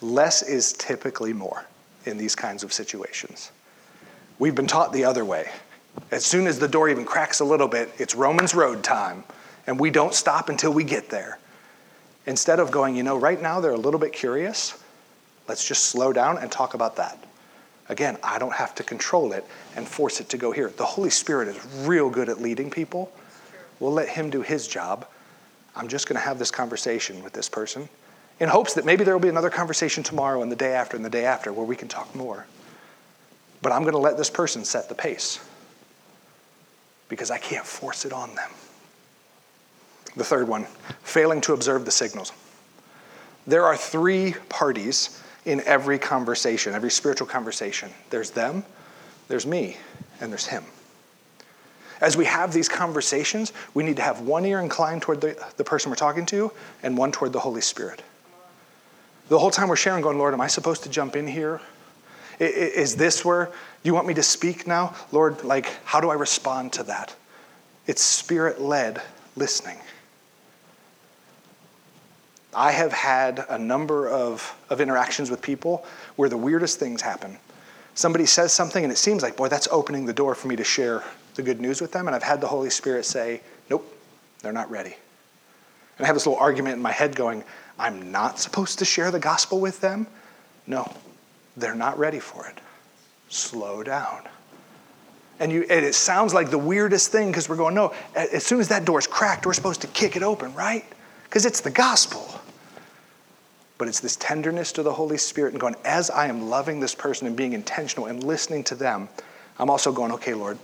Less 0.00 0.42
is 0.42 0.74
typically 0.74 1.32
more 1.32 1.66
in 2.04 2.16
these 2.16 2.36
kinds 2.36 2.62
of 2.62 2.72
situations. 2.72 3.50
We've 4.38 4.54
been 4.54 4.68
taught 4.68 4.92
the 4.92 5.04
other 5.04 5.24
way. 5.24 5.50
As 6.12 6.24
soon 6.24 6.46
as 6.46 6.60
the 6.60 6.68
door 6.68 6.88
even 6.88 7.04
cracks 7.04 7.40
a 7.40 7.44
little 7.44 7.66
bit, 7.66 7.90
it's 7.98 8.14
Romans 8.14 8.54
road 8.54 8.84
time, 8.84 9.24
and 9.66 9.80
we 9.80 9.90
don't 9.90 10.14
stop 10.14 10.50
until 10.50 10.72
we 10.72 10.84
get 10.84 11.10
there. 11.10 11.40
Instead 12.26 12.60
of 12.60 12.70
going, 12.70 12.94
you 12.94 13.02
know, 13.02 13.16
right 13.16 13.42
now 13.42 13.58
they're 13.58 13.72
a 13.72 13.76
little 13.76 13.98
bit 13.98 14.12
curious, 14.12 14.80
let's 15.48 15.66
just 15.66 15.86
slow 15.86 16.12
down 16.12 16.38
and 16.38 16.52
talk 16.52 16.74
about 16.74 16.94
that. 16.94 17.18
Again, 17.88 18.18
I 18.22 18.38
don't 18.38 18.54
have 18.54 18.72
to 18.76 18.84
control 18.84 19.32
it 19.32 19.44
and 19.74 19.84
force 19.84 20.20
it 20.20 20.28
to 20.28 20.38
go 20.38 20.52
here. 20.52 20.68
The 20.68 20.84
Holy 20.84 21.10
Spirit 21.10 21.48
is 21.48 21.58
real 21.78 22.08
good 22.08 22.28
at 22.28 22.40
leading 22.40 22.70
people. 22.70 23.10
We'll 23.80 23.90
let 23.90 24.08
Him 24.08 24.30
do 24.30 24.40
His 24.40 24.68
job. 24.68 25.08
I'm 25.76 25.88
just 25.88 26.08
going 26.08 26.16
to 26.16 26.24
have 26.24 26.38
this 26.38 26.50
conversation 26.50 27.22
with 27.22 27.32
this 27.32 27.48
person 27.48 27.88
in 28.40 28.48
hopes 28.48 28.74
that 28.74 28.84
maybe 28.84 29.04
there 29.04 29.14
will 29.14 29.20
be 29.20 29.28
another 29.28 29.50
conversation 29.50 30.02
tomorrow 30.02 30.42
and 30.42 30.50
the 30.50 30.56
day 30.56 30.72
after 30.72 30.96
and 30.96 31.04
the 31.04 31.10
day 31.10 31.24
after 31.24 31.52
where 31.52 31.66
we 31.66 31.76
can 31.76 31.88
talk 31.88 32.14
more. 32.14 32.46
But 33.62 33.72
I'm 33.72 33.82
going 33.82 33.94
to 33.94 33.98
let 33.98 34.16
this 34.16 34.30
person 34.30 34.64
set 34.64 34.88
the 34.88 34.94
pace 34.94 35.38
because 37.08 37.30
I 37.30 37.38
can't 37.38 37.66
force 37.66 38.04
it 38.04 38.12
on 38.12 38.34
them. 38.34 38.50
The 40.16 40.24
third 40.24 40.48
one, 40.48 40.66
failing 41.02 41.40
to 41.42 41.54
observe 41.54 41.84
the 41.84 41.90
signals. 41.90 42.32
There 43.46 43.64
are 43.64 43.76
three 43.76 44.34
parties 44.48 45.20
in 45.44 45.60
every 45.62 45.98
conversation, 45.98 46.74
every 46.74 46.90
spiritual 46.90 47.26
conversation 47.26 47.90
there's 48.10 48.30
them, 48.30 48.64
there's 49.28 49.46
me, 49.46 49.76
and 50.20 50.30
there's 50.30 50.46
him. 50.46 50.64
As 52.04 52.18
we 52.18 52.26
have 52.26 52.52
these 52.52 52.68
conversations, 52.68 53.54
we 53.72 53.82
need 53.82 53.96
to 53.96 54.02
have 54.02 54.20
one 54.20 54.44
ear 54.44 54.60
inclined 54.60 55.00
toward 55.00 55.22
the, 55.22 55.42
the 55.56 55.64
person 55.64 55.88
we're 55.90 55.96
talking 55.96 56.26
to 56.26 56.52
and 56.82 56.98
one 56.98 57.10
toward 57.10 57.32
the 57.32 57.40
Holy 57.40 57.62
Spirit. 57.62 58.02
The 59.30 59.38
whole 59.38 59.50
time 59.50 59.68
we're 59.68 59.76
sharing, 59.76 60.02
going, 60.02 60.18
Lord, 60.18 60.34
am 60.34 60.40
I 60.42 60.48
supposed 60.48 60.82
to 60.82 60.90
jump 60.90 61.16
in 61.16 61.26
here? 61.26 61.62
Is 62.38 62.96
this 62.96 63.24
where 63.24 63.50
you 63.84 63.94
want 63.94 64.06
me 64.06 64.12
to 64.14 64.22
speak 64.22 64.66
now? 64.66 64.94
Lord, 65.12 65.44
like, 65.44 65.72
how 65.86 65.98
do 65.98 66.10
I 66.10 66.14
respond 66.14 66.74
to 66.74 66.82
that? 66.82 67.16
It's 67.86 68.02
spirit 68.02 68.60
led 68.60 69.00
listening. 69.34 69.78
I 72.54 72.72
have 72.72 72.92
had 72.92 73.46
a 73.48 73.58
number 73.58 74.10
of, 74.10 74.54
of 74.68 74.82
interactions 74.82 75.30
with 75.30 75.40
people 75.40 75.86
where 76.16 76.28
the 76.28 76.36
weirdest 76.36 76.78
things 76.78 77.00
happen. 77.00 77.38
Somebody 77.94 78.26
says 78.26 78.52
something, 78.52 78.84
and 78.84 78.92
it 78.92 78.96
seems 78.96 79.22
like, 79.22 79.38
boy, 79.38 79.48
that's 79.48 79.68
opening 79.68 80.04
the 80.04 80.12
door 80.12 80.34
for 80.34 80.48
me 80.48 80.56
to 80.56 80.64
share 80.64 81.02
the 81.34 81.42
good 81.42 81.60
news 81.60 81.80
with 81.80 81.92
them, 81.92 82.06
and 82.06 82.14
I've 82.14 82.22
had 82.22 82.40
the 82.40 82.46
Holy 82.46 82.70
Spirit 82.70 83.04
say, 83.04 83.40
nope, 83.68 83.86
they're 84.40 84.52
not 84.52 84.70
ready. 84.70 84.96
And 85.98 86.04
I 86.04 86.06
have 86.06 86.16
this 86.16 86.26
little 86.26 86.40
argument 86.40 86.76
in 86.76 86.82
my 86.82 86.92
head 86.92 87.14
going, 87.14 87.44
I'm 87.78 88.10
not 88.10 88.38
supposed 88.38 88.78
to 88.80 88.84
share 88.84 89.10
the 89.10 89.20
gospel 89.20 89.60
with 89.60 89.80
them? 89.80 90.06
No, 90.66 90.90
they're 91.56 91.74
not 91.74 91.98
ready 91.98 92.20
for 92.20 92.46
it. 92.46 92.58
Slow 93.28 93.82
down. 93.82 94.22
And, 95.40 95.50
you, 95.50 95.62
and 95.68 95.84
it 95.84 95.94
sounds 95.94 96.32
like 96.32 96.50
the 96.50 96.58
weirdest 96.58 97.10
thing 97.10 97.28
because 97.28 97.48
we're 97.48 97.56
going, 97.56 97.74
no, 97.74 97.92
as 98.14 98.46
soon 98.46 98.60
as 98.60 98.68
that 98.68 98.84
door's 98.84 99.06
cracked, 99.06 99.46
we're 99.46 99.52
supposed 99.52 99.80
to 99.80 99.88
kick 99.88 100.14
it 100.14 100.22
open, 100.22 100.54
right? 100.54 100.84
Because 101.24 101.44
it's 101.44 101.60
the 101.60 101.70
gospel. 101.70 102.40
But 103.76 103.88
it's 103.88 103.98
this 103.98 104.14
tenderness 104.16 104.70
to 104.72 104.84
the 104.84 104.92
Holy 104.92 105.18
Spirit 105.18 105.52
and 105.52 105.60
going, 105.60 105.74
as 105.84 106.08
I 106.08 106.28
am 106.28 106.48
loving 106.48 106.78
this 106.78 106.94
person 106.94 107.26
and 107.26 107.36
being 107.36 107.52
intentional 107.52 108.06
and 108.06 108.22
listening 108.22 108.62
to 108.64 108.76
them, 108.76 109.08
I'm 109.58 109.70
also 109.70 109.92
going, 109.92 110.12
okay, 110.12 110.34
Lord, 110.34 110.58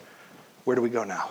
where 0.70 0.76
do 0.76 0.83
we 0.83 0.88
go 0.88 1.02
now? 1.02 1.28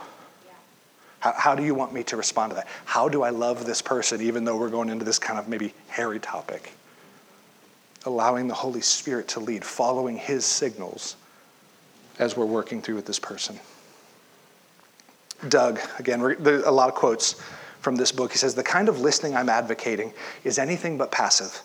How, 1.21 1.31
how 1.31 1.55
do 1.55 1.63
you 1.63 1.73
want 1.73 1.93
me 1.93 2.03
to 2.03 2.17
respond 2.17 2.49
to 2.51 2.55
that? 2.57 2.67
How 2.83 3.07
do 3.07 3.23
I 3.23 3.29
love 3.29 3.65
this 3.65 3.81
person, 3.81 4.21
even 4.21 4.43
though 4.43 4.57
we're 4.57 4.67
going 4.67 4.89
into 4.89 5.05
this 5.05 5.17
kind 5.17 5.39
of 5.39 5.47
maybe 5.47 5.73
hairy 5.87 6.19
topic? 6.19 6.73
Allowing 8.03 8.49
the 8.49 8.53
Holy 8.53 8.81
Spirit 8.81 9.29
to 9.29 9.39
lead, 9.39 9.63
following 9.63 10.17
his 10.17 10.45
signals 10.45 11.15
as 12.19 12.35
we're 12.35 12.43
working 12.43 12.81
through 12.81 12.95
with 12.95 13.05
this 13.05 13.17
person. 13.17 13.57
Doug, 15.47 15.79
again, 15.99 16.19
a 16.19 16.69
lot 16.69 16.89
of 16.89 16.95
quotes 16.95 17.41
from 17.79 17.95
this 17.95 18.11
book. 18.11 18.33
He 18.33 18.37
says, 18.37 18.55
The 18.55 18.61
kind 18.61 18.89
of 18.89 18.99
listening 18.99 19.37
I'm 19.37 19.47
advocating 19.47 20.11
is 20.43 20.59
anything 20.59 20.97
but 20.97 21.13
passive. 21.13 21.61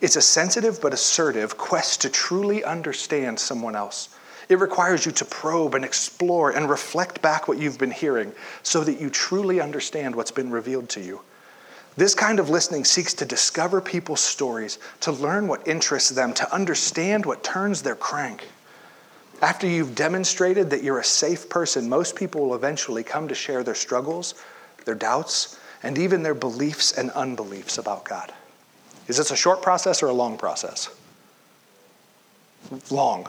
It's 0.00 0.16
a 0.16 0.22
sensitive 0.22 0.80
but 0.80 0.94
assertive 0.94 1.58
quest 1.58 2.00
to 2.00 2.08
truly 2.08 2.64
understand 2.64 3.38
someone 3.38 3.76
else. 3.76 4.15
It 4.48 4.58
requires 4.58 5.04
you 5.04 5.12
to 5.12 5.24
probe 5.24 5.74
and 5.74 5.84
explore 5.84 6.50
and 6.50 6.70
reflect 6.70 7.20
back 7.20 7.48
what 7.48 7.58
you've 7.58 7.78
been 7.78 7.90
hearing 7.90 8.32
so 8.62 8.84
that 8.84 9.00
you 9.00 9.10
truly 9.10 9.60
understand 9.60 10.14
what's 10.14 10.30
been 10.30 10.50
revealed 10.50 10.88
to 10.90 11.00
you. 11.00 11.20
This 11.96 12.14
kind 12.14 12.38
of 12.38 12.50
listening 12.50 12.84
seeks 12.84 13.14
to 13.14 13.24
discover 13.24 13.80
people's 13.80 14.20
stories, 14.20 14.78
to 15.00 15.12
learn 15.12 15.48
what 15.48 15.66
interests 15.66 16.10
them, 16.10 16.34
to 16.34 16.54
understand 16.54 17.24
what 17.24 17.42
turns 17.42 17.82
their 17.82 17.96
crank. 17.96 18.46
After 19.42 19.66
you've 19.66 19.94
demonstrated 19.94 20.70
that 20.70 20.82
you're 20.82 20.98
a 20.98 21.04
safe 21.04 21.48
person, 21.48 21.88
most 21.88 22.14
people 22.14 22.42
will 22.42 22.54
eventually 22.54 23.02
come 23.02 23.28
to 23.28 23.34
share 23.34 23.62
their 23.62 23.74
struggles, 23.74 24.34
their 24.84 24.94
doubts, 24.94 25.58
and 25.82 25.98
even 25.98 26.22
their 26.22 26.34
beliefs 26.34 26.92
and 26.92 27.10
unbeliefs 27.12 27.78
about 27.78 28.04
God. 28.04 28.32
Is 29.08 29.16
this 29.16 29.30
a 29.30 29.36
short 29.36 29.62
process 29.62 30.02
or 30.02 30.08
a 30.08 30.12
long 30.12 30.36
process? 30.36 30.88
Long. 32.90 33.28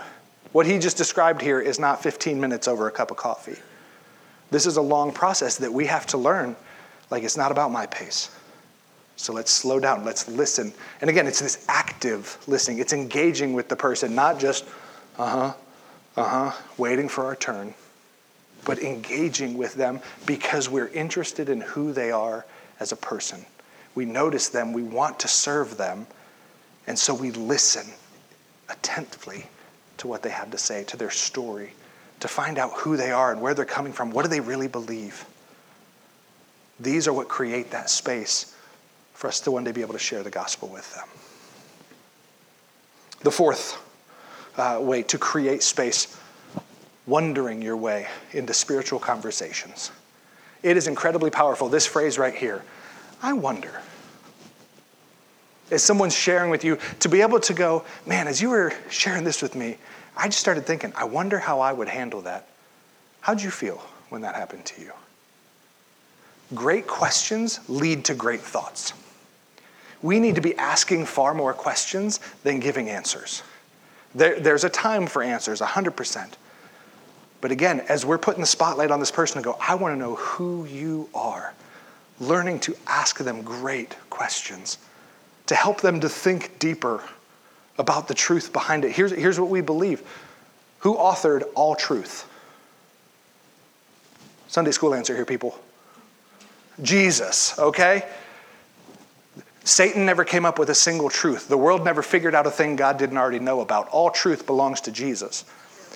What 0.51 0.65
he 0.65 0.79
just 0.79 0.97
described 0.97 1.41
here 1.41 1.59
is 1.59 1.79
not 1.79 2.01
15 2.01 2.39
minutes 2.39 2.67
over 2.67 2.87
a 2.87 2.91
cup 2.91 3.11
of 3.11 3.17
coffee. 3.17 3.57
This 4.49 4.65
is 4.65 4.77
a 4.77 4.81
long 4.81 5.11
process 5.11 5.57
that 5.57 5.71
we 5.71 5.85
have 5.87 6.05
to 6.07 6.17
learn. 6.17 6.55
Like, 7.09 7.23
it's 7.23 7.37
not 7.37 7.51
about 7.51 7.71
my 7.71 7.85
pace. 7.87 8.31
So 9.17 9.33
let's 9.33 9.51
slow 9.51 9.79
down, 9.79 10.05
let's 10.05 10.27
listen. 10.27 10.71
And 11.01 11.09
again, 11.09 11.27
it's 11.27 11.39
this 11.39 11.65
active 11.67 12.37
listening, 12.47 12.79
it's 12.79 12.93
engaging 12.93 13.53
with 13.53 13.67
the 13.67 13.75
person, 13.75 14.13
not 14.13 14.39
just, 14.39 14.63
uh 15.17 15.29
huh, 15.29 15.53
uh 16.15 16.51
huh, 16.51 16.61
waiting 16.77 17.09
for 17.09 17.25
our 17.25 17.35
turn, 17.35 17.73
but 18.63 18.79
engaging 18.79 19.57
with 19.57 19.73
them 19.73 20.01
because 20.27 20.69
we're 20.69 20.89
interested 20.89 21.49
in 21.49 21.61
who 21.61 21.93
they 21.93 22.11
are 22.11 22.45
as 22.79 22.91
a 22.91 22.95
person. 22.95 23.43
We 23.95 24.05
notice 24.05 24.49
them, 24.49 24.71
we 24.71 24.83
want 24.83 25.19
to 25.21 25.27
serve 25.27 25.77
them, 25.77 26.05
and 26.85 26.97
so 26.97 27.15
we 27.15 27.31
listen 27.31 27.87
attentively 28.69 29.47
to 29.97 30.07
what 30.07 30.21
they 30.21 30.29
have 30.29 30.51
to 30.51 30.57
say, 30.57 30.83
to 30.85 30.97
their 30.97 31.09
story, 31.09 31.73
to 32.19 32.27
find 32.27 32.57
out 32.57 32.71
who 32.73 32.97
they 32.97 33.11
are 33.11 33.31
and 33.31 33.41
where 33.41 33.53
they're 33.53 33.65
coming 33.65 33.93
from. 33.93 34.11
What 34.11 34.23
do 34.23 34.29
they 34.29 34.39
really 34.39 34.67
believe? 34.67 35.25
These 36.79 37.07
are 37.07 37.13
what 37.13 37.27
create 37.27 37.71
that 37.71 37.89
space 37.89 38.55
for 39.13 39.27
us 39.27 39.39
to 39.41 39.51
one 39.51 39.63
day 39.63 39.71
be 39.71 39.81
able 39.81 39.93
to 39.93 39.99
share 39.99 40.23
the 40.23 40.29
gospel 40.29 40.67
with 40.67 40.93
them. 40.95 41.07
The 43.21 43.31
fourth 43.31 43.81
uh, 44.57 44.79
way 44.81 45.03
to 45.03 45.17
create 45.17 45.63
space, 45.63 46.15
wondering 47.07 47.61
your 47.61 47.77
way 47.77 48.07
into 48.31 48.53
spiritual 48.53 48.99
conversations. 48.99 49.91
It 50.61 50.77
is 50.77 50.87
incredibly 50.87 51.29
powerful. 51.29 51.69
This 51.69 51.85
phrase 51.85 52.17
right 52.17 52.35
here 52.35 52.63
I 53.21 53.33
wonder 53.33 53.81
as 55.71 55.83
someone's 55.83 56.15
sharing 56.15 56.49
with 56.49 56.63
you, 56.63 56.77
to 56.99 57.09
be 57.09 57.21
able 57.21 57.39
to 57.41 57.53
go, 57.53 57.83
man, 58.05 58.27
as 58.27 58.41
you 58.41 58.49
were 58.49 58.73
sharing 58.89 59.23
this 59.23 59.41
with 59.41 59.55
me, 59.55 59.77
I 60.15 60.27
just 60.27 60.39
started 60.39 60.65
thinking, 60.65 60.93
I 60.95 61.03
wonder 61.03 61.39
how 61.39 61.59
I 61.59 61.73
would 61.73 61.87
handle 61.87 62.21
that. 62.21 62.47
How'd 63.21 63.41
you 63.41 63.51
feel 63.51 63.77
when 64.09 64.21
that 64.21 64.35
happened 64.35 64.65
to 64.65 64.81
you? 64.81 64.91
Great 66.55 66.87
questions 66.87 67.59
lead 67.67 68.05
to 68.05 68.15
great 68.15 68.39
thoughts. 68.39 68.93
We 70.01 70.19
need 70.19 70.35
to 70.35 70.41
be 70.41 70.55
asking 70.57 71.05
far 71.05 71.33
more 71.33 71.53
questions 71.53 72.19
than 72.43 72.59
giving 72.59 72.89
answers. 72.89 73.43
There, 74.15 74.39
there's 74.39 74.63
a 74.63 74.69
time 74.69 75.07
for 75.07 75.21
answers, 75.21 75.59
100%. 75.59 76.33
But 77.41 77.51
again, 77.51 77.81
as 77.89 78.05
we're 78.05 78.17
putting 78.17 78.41
the 78.41 78.47
spotlight 78.47 78.91
on 78.91 78.99
this 78.99 79.11
person 79.11 79.41
to 79.41 79.43
go, 79.43 79.57
I 79.59 79.75
want 79.75 79.93
to 79.93 79.99
know 79.99 80.15
who 80.15 80.65
you 80.65 81.09
are, 81.13 81.53
learning 82.19 82.61
to 82.61 82.75
ask 82.87 83.17
them 83.17 83.41
great 83.41 83.95
questions 84.09 84.77
to 85.47 85.55
help 85.55 85.81
them 85.81 85.99
to 86.01 86.09
think 86.09 86.59
deeper 86.59 87.03
about 87.77 88.07
the 88.07 88.13
truth 88.13 88.53
behind 88.53 88.85
it. 88.85 88.91
Here's, 88.91 89.11
here's 89.11 89.39
what 89.39 89.49
we 89.49 89.61
believe 89.61 90.03
Who 90.79 90.95
authored 90.95 91.43
all 91.55 91.75
truth? 91.75 92.27
Sunday 94.47 94.71
school 94.71 94.93
answer 94.93 95.15
here, 95.15 95.25
people. 95.25 95.57
Jesus, 96.81 97.57
okay? 97.59 98.03
Satan 99.63 100.05
never 100.05 100.23
came 100.23 100.45
up 100.45 100.57
with 100.57 100.69
a 100.69 100.75
single 100.75 101.09
truth. 101.09 101.49
The 101.49 101.57
world 101.57 101.83
never 101.83 102.01
figured 102.01 102.33
out 102.33 102.47
a 102.47 102.51
thing 102.51 102.77
God 102.77 102.97
didn't 102.97 103.17
already 103.17 103.39
know 103.39 103.59
about. 103.59 103.89
All 103.89 104.09
truth 104.09 104.45
belongs 104.45 104.79
to 104.81 104.91
Jesus. 104.91 105.43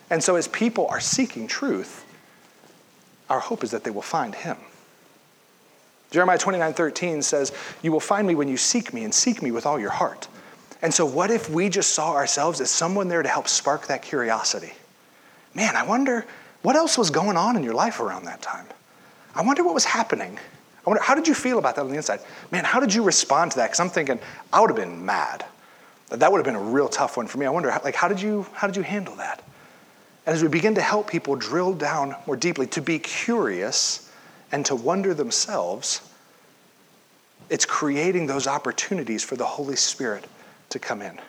And 0.09 0.21
so, 0.21 0.35
as 0.35 0.49
people 0.49 0.87
are 0.87 0.99
seeking 0.99 1.47
truth, 1.47 2.03
our 3.29 3.39
hope 3.39 3.63
is 3.63 3.71
that 3.71 3.85
they 3.85 3.91
will 3.91 4.01
find 4.01 4.35
Him. 4.35 4.57
Jeremiah 6.11 6.37
29 6.37 6.73
13 6.73 7.21
says, 7.21 7.53
You 7.81 7.91
will 7.91 7.99
find 7.99 8.27
me 8.27 8.35
when 8.35 8.47
you 8.47 8.57
seek 8.57 8.93
me 8.93 9.03
and 9.03 9.13
seek 9.13 9.41
me 9.41 9.51
with 9.51 9.65
all 9.65 9.79
your 9.79 9.89
heart. 9.89 10.27
And 10.81 10.93
so, 10.93 11.05
what 11.05 11.31
if 11.31 11.49
we 11.49 11.69
just 11.69 11.93
saw 11.93 12.13
ourselves 12.13 12.59
as 12.61 12.69
someone 12.69 13.07
there 13.07 13.23
to 13.23 13.29
help 13.29 13.47
spark 13.47 13.87
that 13.87 14.01
curiosity? 14.01 14.73
Man, 15.55 15.75
I 15.75 15.85
wonder 15.85 16.25
what 16.61 16.75
else 16.75 16.97
was 16.97 17.09
going 17.09 17.37
on 17.37 17.55
in 17.55 17.63
your 17.63 17.73
life 17.73 17.99
around 17.99 18.25
that 18.25 18.41
time? 18.41 18.65
I 19.33 19.41
wonder 19.41 19.63
what 19.63 19.73
was 19.73 19.85
happening. 19.85 20.37
I 20.85 20.89
wonder, 20.89 21.01
how 21.01 21.15
did 21.15 21.27
you 21.27 21.33
feel 21.33 21.59
about 21.59 21.75
that 21.75 21.81
on 21.81 21.89
the 21.89 21.95
inside? 21.95 22.19
Man, 22.51 22.63
how 22.63 22.79
did 22.79 22.93
you 22.93 23.03
respond 23.03 23.51
to 23.51 23.57
that? 23.57 23.67
Because 23.67 23.79
I'm 23.79 23.89
thinking, 23.89 24.19
I 24.51 24.59
would 24.59 24.69
have 24.69 24.77
been 24.77 25.05
mad. 25.05 25.45
That 26.09 26.31
would 26.31 26.39
have 26.39 26.45
been 26.45 26.55
a 26.55 26.61
real 26.61 26.89
tough 26.89 27.17
one 27.17 27.27
for 27.27 27.37
me. 27.37 27.45
I 27.45 27.49
wonder, 27.49 27.69
like, 27.83 27.95
how 27.95 28.07
did 28.07 28.19
you, 28.19 28.45
how 28.53 28.67
did 28.67 28.75
you 28.75 28.83
handle 28.83 29.15
that? 29.15 29.43
And 30.25 30.35
as 30.35 30.43
we 30.43 30.49
begin 30.49 30.75
to 30.75 30.81
help 30.81 31.09
people 31.09 31.35
drill 31.35 31.73
down 31.73 32.15
more 32.27 32.35
deeply, 32.35 32.67
to 32.67 32.81
be 32.81 32.99
curious, 32.99 34.10
and 34.51 34.65
to 34.65 34.75
wonder 34.75 35.13
themselves, 35.13 36.01
it's 37.49 37.65
creating 37.65 38.27
those 38.27 38.47
opportunities 38.47 39.23
for 39.23 39.35
the 39.35 39.45
Holy 39.45 39.75
Spirit 39.75 40.25
to 40.69 40.79
come 40.79 41.01
in. 41.01 41.19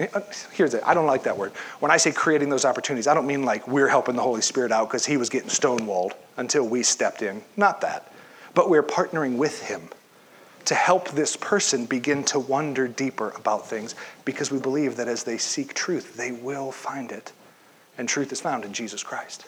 Uh, 0.00 0.20
here's 0.52 0.74
it. 0.74 0.82
I 0.84 0.92
don't 0.92 1.06
like 1.06 1.22
that 1.22 1.38
word. 1.38 1.52
When 1.78 1.92
I 1.92 1.98
say 1.98 2.10
creating 2.10 2.48
those 2.48 2.64
opportunities, 2.64 3.06
I 3.06 3.14
don't 3.14 3.26
mean 3.26 3.44
like 3.44 3.68
we're 3.68 3.88
helping 3.88 4.16
the 4.16 4.22
Holy 4.22 4.42
Spirit 4.42 4.72
out 4.72 4.88
because 4.88 5.06
he 5.06 5.16
was 5.16 5.28
getting 5.28 5.50
stonewalled 5.50 6.12
until 6.36 6.66
we 6.66 6.82
stepped 6.82 7.22
in. 7.22 7.42
Not 7.56 7.80
that. 7.82 8.12
But 8.54 8.68
we're 8.68 8.82
partnering 8.82 9.36
with 9.36 9.62
him 9.62 9.88
to 10.64 10.74
help 10.74 11.10
this 11.10 11.36
person 11.36 11.86
begin 11.86 12.24
to 12.24 12.38
wonder 12.38 12.88
deeper 12.88 13.30
about 13.36 13.68
things 13.68 13.94
because 14.24 14.50
we 14.50 14.58
believe 14.58 14.96
that 14.96 15.08
as 15.08 15.22
they 15.22 15.38
seek 15.38 15.74
truth, 15.74 16.16
they 16.16 16.32
will 16.32 16.72
find 16.72 17.12
it. 17.12 17.32
And 17.98 18.08
truth 18.08 18.32
is 18.32 18.40
found 18.40 18.64
in 18.64 18.72
Jesus 18.72 19.02
Christ. 19.02 19.44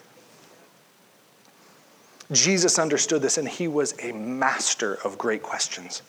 Jesus 2.33 2.79
understood 2.79 3.23
this 3.23 3.39
and 3.39 3.49
he 3.49 3.69
was 3.69 3.95
a 4.03 4.13
master 4.13 4.95
of 5.05 5.19
great 5.19 5.43
questions. 5.43 6.03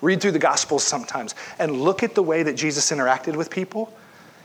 Read 0.00 0.20
through 0.20 0.32
the 0.32 0.38
Gospels 0.38 0.82
sometimes 0.82 1.34
and 1.58 1.80
look 1.80 2.02
at 2.02 2.14
the 2.14 2.22
way 2.22 2.42
that 2.42 2.54
Jesus 2.54 2.90
interacted 2.90 3.36
with 3.36 3.50
people. 3.50 3.92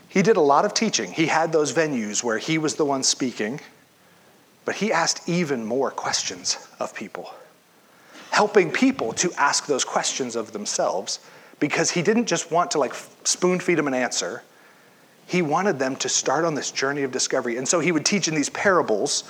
He 0.10 0.22
did 0.22 0.38
a 0.38 0.42
lot 0.42 0.66
of 0.66 0.74
teaching. 0.74 1.12
He 1.12 1.26
had 1.26 1.52
those 1.52 1.74
venues 1.74 2.24
where 2.24 2.38
he 2.38 2.58
was 2.58 2.76
the 2.76 2.86
one 2.86 3.04
speaking, 3.04 3.60
but 4.66 4.76
he 4.76 4.92
asked 4.92 5.28
even 5.28 5.66
more 5.66 5.92
questions 5.92 6.58
of 6.80 6.94
people, 6.94 7.34
helping 8.32 8.72
people 8.72 9.14
to 9.14 9.32
ask 9.34 9.66
those 9.66 9.84
questions 9.84 10.36
of 10.36 10.52
themselves 10.52 11.20
because 11.60 11.90
he 11.90 12.02
didn't 12.02 12.26
just 12.26 12.52
want 12.52 12.72
to 12.72 12.78
like 12.78 12.94
spoon 13.24 13.60
feed 13.60 13.76
them 13.76 13.88
an 13.88 13.94
answer. 13.94 14.44
He 15.26 15.42
wanted 15.42 15.80
them 15.80 15.96
to 15.98 16.10
start 16.10 16.46
on 16.46 16.54
this 16.54 16.72
journey 16.72 17.04
of 17.04 17.12
discovery. 17.12 17.58
And 17.58 17.68
so 17.68 17.80
he 17.80 17.92
would 17.92 18.06
teach 18.06 18.28
in 18.28 18.36
these 18.36 18.50
parables, 18.50 19.24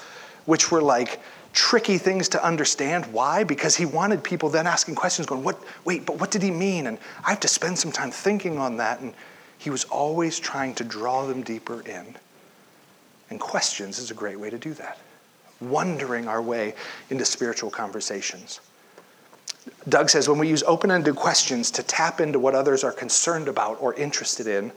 which 0.46 0.72
were 0.72 0.82
like, 0.82 1.20
tricky 1.54 1.98
things 1.98 2.30
to 2.30 2.44
understand. 2.44 3.06
Why? 3.08 3.44
Because 3.44 3.76
he 3.76 3.86
wanted 3.86 4.24
people 4.24 4.50
then 4.50 4.68
asking 4.68 4.96
questions, 4.96 5.28
going, 5.28 5.44
What, 5.44 5.62
wait, 5.86 6.06
but 6.06 6.20
what 6.20 6.32
did 6.32 6.42
he 6.42 6.52
mean? 6.52 6.88
And 6.88 6.98
I 7.26 7.30
have 7.32 7.40
to 7.42 7.48
spend 7.48 7.78
some 7.78 7.92
time 7.92 8.12
thinking 8.12 8.58
on 8.58 8.78
that. 8.78 9.00
And 9.00 9.14
he 9.58 9.70
was 9.70 9.86
always 9.86 10.40
trying 10.40 10.76
to 10.76 10.84
draw 10.84 11.26
them 11.26 11.42
deeper 11.42 11.82
in. 11.82 12.16
And 13.30 13.40
questions 13.40 14.00
is 14.00 14.12
a 14.12 14.14
great 14.14 14.40
way 14.40 14.50
to 14.50 14.58
do 14.58 14.74
that. 14.76 14.98
Wondering 15.60 16.28
our 16.28 16.42
way 16.42 16.76
into 17.10 17.26
spiritual 17.26 17.70
conversations. 17.70 18.60
Doug 19.90 20.10
says 20.10 20.30
when 20.30 20.40
we 20.40 20.48
use 20.48 20.64
open 20.64 20.92
ended 20.92 21.16
questions 21.16 21.72
to 21.72 21.84
tap 21.84 22.22
into 22.22 22.40
what 22.40 22.56
others 22.56 22.84
are 22.84 22.92
concerned 22.92 23.48
about 23.48 23.82
or 23.82 23.94
interested 23.96 24.48
in, 24.48 24.72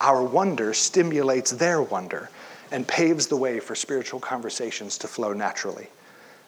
our 0.00 0.22
wonder 0.22 0.74
stimulates 0.74 1.52
their 1.52 1.80
wonder 1.80 2.28
and 2.72 2.86
paves 2.86 3.26
the 3.26 3.36
way 3.36 3.60
for 3.60 3.74
spiritual 3.74 4.20
conversations 4.20 4.98
to 4.98 5.08
flow 5.08 5.32
naturally. 5.32 5.88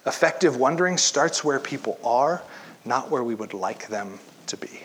Effective 0.07 0.57
wondering 0.57 0.97
starts 0.97 1.43
where 1.43 1.59
people 1.59 1.99
are, 2.05 2.43
not 2.85 3.11
where 3.11 3.25
we 3.25 3.35
would 3.35 3.53
like 3.53 3.89
them 3.89 4.21
to 4.47 4.57
be. 4.57 4.81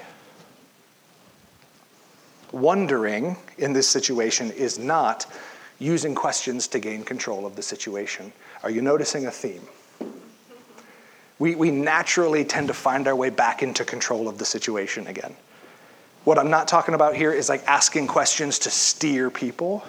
Wondering 2.52 3.38
in 3.60 3.72
this 3.72 3.88
situation 3.88 4.52
is 4.52 4.80
not 4.80 5.26
using 5.78 6.16
questions 6.16 6.68
to 6.68 6.80
gain 6.80 7.04
control 7.04 7.46
of 7.46 7.56
the 7.56 7.62
situation. 7.62 8.34
Are 8.64 8.70
you 8.70 8.82
noticing 8.82 9.28
a 9.28 9.32
theme? 9.32 9.62
We, 11.40 11.56
we 11.56 11.72
naturally 11.72 12.44
tend 12.44 12.68
to 12.68 12.74
find 12.74 13.08
our 13.08 13.16
way 13.16 13.30
back 13.30 13.64
into 13.64 13.86
control 13.86 14.28
of 14.28 14.38
the 14.38 14.46
situation 14.46 15.08
again. 15.08 15.36
What 16.24 16.38
I'm 16.38 16.52
not 16.52 16.68
talking 16.68 16.94
about 16.94 17.16
here 17.16 17.32
is 17.32 17.50
like 17.50 17.66
asking 17.68 18.08
questions 18.08 18.60
to 18.60 18.70
steer 18.70 19.32
people, 19.32 19.84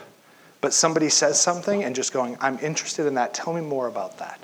but 0.63 0.73
somebody 0.73 1.11
says 1.11 1.41
something 1.41 1.85
and 1.85 1.95
just 1.95 2.13
going, 2.13 2.39
I'm 2.41 2.59
interested 2.61 3.07
in 3.07 3.15
that. 3.15 3.35
Tell 3.35 3.53
me 3.53 3.61
more 3.61 3.87
about 3.87 4.19
that. 4.19 4.41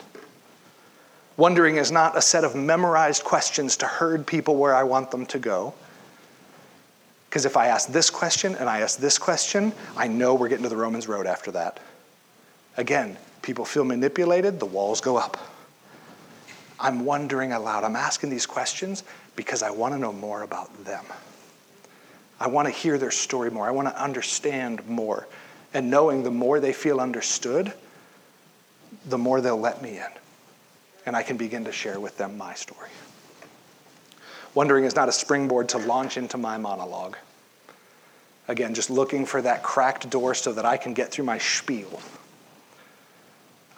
Wondering 1.38 1.76
is 1.76 1.92
not 1.92 2.18
a 2.18 2.20
set 2.20 2.42
of 2.42 2.56
memorized 2.56 3.22
questions 3.22 3.76
to 3.78 3.86
herd 3.86 4.26
people 4.26 4.56
where 4.56 4.74
I 4.74 4.82
want 4.82 5.12
them 5.12 5.24
to 5.26 5.38
go. 5.38 5.72
Because 7.30 7.44
if 7.44 7.56
I 7.56 7.68
ask 7.68 7.88
this 7.88 8.10
question 8.10 8.56
and 8.56 8.68
I 8.68 8.80
ask 8.80 8.98
this 8.98 9.18
question, 9.18 9.72
I 9.96 10.08
know 10.08 10.34
we're 10.34 10.48
getting 10.48 10.64
to 10.64 10.68
the 10.68 10.76
Romans 10.76 11.06
road 11.06 11.26
after 11.26 11.52
that. 11.52 11.78
Again, 12.76 13.16
people 13.40 13.64
feel 13.64 13.84
manipulated, 13.84 14.58
the 14.58 14.66
walls 14.66 15.00
go 15.00 15.16
up. 15.16 15.36
I'm 16.80 17.04
wondering 17.04 17.52
aloud. 17.52 17.84
I'm 17.84 17.96
asking 17.96 18.30
these 18.30 18.46
questions 18.46 19.04
because 19.36 19.62
I 19.62 19.70
want 19.70 19.94
to 19.94 19.98
know 19.98 20.12
more 20.12 20.42
about 20.42 20.84
them. 20.84 21.04
I 22.40 22.48
want 22.48 22.66
to 22.66 22.72
hear 22.72 22.98
their 22.98 23.12
story 23.12 23.50
more. 23.50 23.66
I 23.66 23.70
want 23.70 23.86
to 23.86 24.02
understand 24.02 24.84
more. 24.88 25.28
And 25.72 25.88
knowing 25.88 26.24
the 26.24 26.30
more 26.32 26.58
they 26.58 26.72
feel 26.72 27.00
understood, 27.00 27.72
the 29.06 29.18
more 29.18 29.40
they'll 29.40 29.60
let 29.60 29.82
me 29.82 29.98
in. 29.98 30.10
And 31.08 31.16
I 31.16 31.22
can 31.22 31.38
begin 31.38 31.64
to 31.64 31.72
share 31.72 31.98
with 31.98 32.18
them 32.18 32.36
my 32.36 32.52
story. 32.52 32.90
Wondering 34.52 34.84
is 34.84 34.94
not 34.94 35.08
a 35.08 35.12
springboard 35.12 35.70
to 35.70 35.78
launch 35.78 36.18
into 36.18 36.36
my 36.36 36.58
monologue. 36.58 37.16
Again, 38.46 38.74
just 38.74 38.90
looking 38.90 39.24
for 39.24 39.40
that 39.40 39.62
cracked 39.62 40.10
door 40.10 40.34
so 40.34 40.52
that 40.52 40.66
I 40.66 40.76
can 40.76 40.92
get 40.92 41.10
through 41.10 41.24
my 41.24 41.38
spiel. 41.38 42.02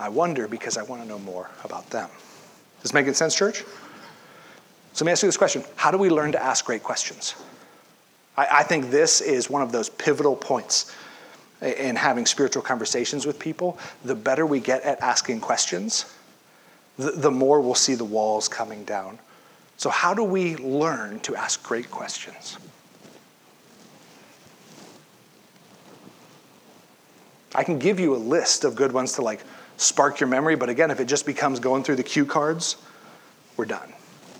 I 0.01 0.09
wonder 0.09 0.49
because 0.49 0.76
I 0.76 0.83
want 0.83 1.03
to 1.03 1.09
know 1.09 1.20
more 1.20 1.49
about 1.62 1.89
them. 1.91 2.11
Is 2.78 2.83
this 2.83 2.95
making 2.95 3.14
sense, 3.14 3.37
church? 3.37 3.61
So 4.93 5.05
let 5.05 5.07
me 5.07 5.12
ask 5.12 5.22
you 5.22 5.28
this 5.28 5.37
question 5.37 5.62
How 5.76 5.93
do 5.93 5.99
we 5.99 6.11
learn 6.11 6.33
to 6.33 6.43
ask 6.43 6.64
great 6.64 6.83
questions? 6.83 7.37
I, 8.37 8.49
I 8.51 8.62
think 8.64 8.91
this 8.91 9.20
is 9.20 9.49
one 9.49 9.62
of 9.62 9.70
those 9.70 9.89
pivotal 9.89 10.35
points 10.35 10.93
in 11.62 11.95
having 11.95 12.26
spiritual 12.26 12.62
conversations 12.62 13.24
with 13.24 13.39
people. 13.39 13.78
The 14.05 14.16
better 14.16 14.47
we 14.47 14.59
get 14.59 14.83
at 14.83 15.01
asking 15.01 15.43
questions, 15.43 16.07
the, 17.01 17.31
more 17.31 17.61
we'll 17.61 17.75
see 17.75 17.95
the 17.95 18.05
walls 18.05 18.49
coming 18.49 18.85
down. 18.85 19.19
So, 19.77 19.89
how 19.89 20.13
do 20.13 20.23
we 20.23 20.57
learn 20.57 21.21
to 21.21 21.35
ask 21.35 21.63
great 21.63 21.91
questions? 21.91 22.59
I 27.55 27.65
can 27.65 27.79
give 27.79 27.99
you 27.99 28.15
a 28.15 28.19
list 28.19 28.65
of 28.65 28.77
good 28.77 28.93
ones 28.93 29.15
to 29.15 29.23
like 29.23 29.41
spark 29.77 30.21
your 30.21 30.29
memory, 30.29 30.55
but 30.55 30.69
again, 30.69 30.91
if 30.91 31.01
it 31.01 31.07
just 31.07 31.27
becomes 31.27 31.59
going 31.59 31.83
through 31.83 31.97
the 31.97 32.03
cue 32.03 32.27
cards, 32.27 32.77
we're 33.57 33.65
done. 33.65 33.93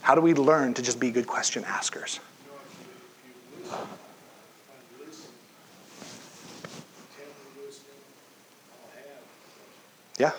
How 0.03 0.15
do 0.15 0.21
we 0.21 0.35
learn 0.35 0.75
to 0.75 0.83
just 0.83 1.01
be 1.01 1.11
good 1.11 1.27
question 1.27 1.65
askers? 1.65 2.21
Yeah. 10.19 10.33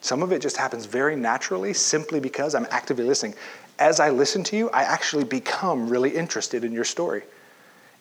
Some 0.00 0.22
of 0.22 0.32
it 0.32 0.40
just 0.40 0.56
happens 0.56 0.86
very 0.86 1.16
naturally 1.16 1.72
simply 1.72 2.20
because 2.20 2.54
I'm 2.54 2.66
actively 2.70 3.04
listening. 3.04 3.34
As 3.78 4.00
I 4.00 4.10
listen 4.10 4.42
to 4.44 4.56
you, 4.56 4.70
I 4.70 4.82
actually 4.82 5.24
become 5.24 5.88
really 5.88 6.10
interested 6.10 6.64
in 6.64 6.72
your 6.72 6.84
story. 6.84 7.22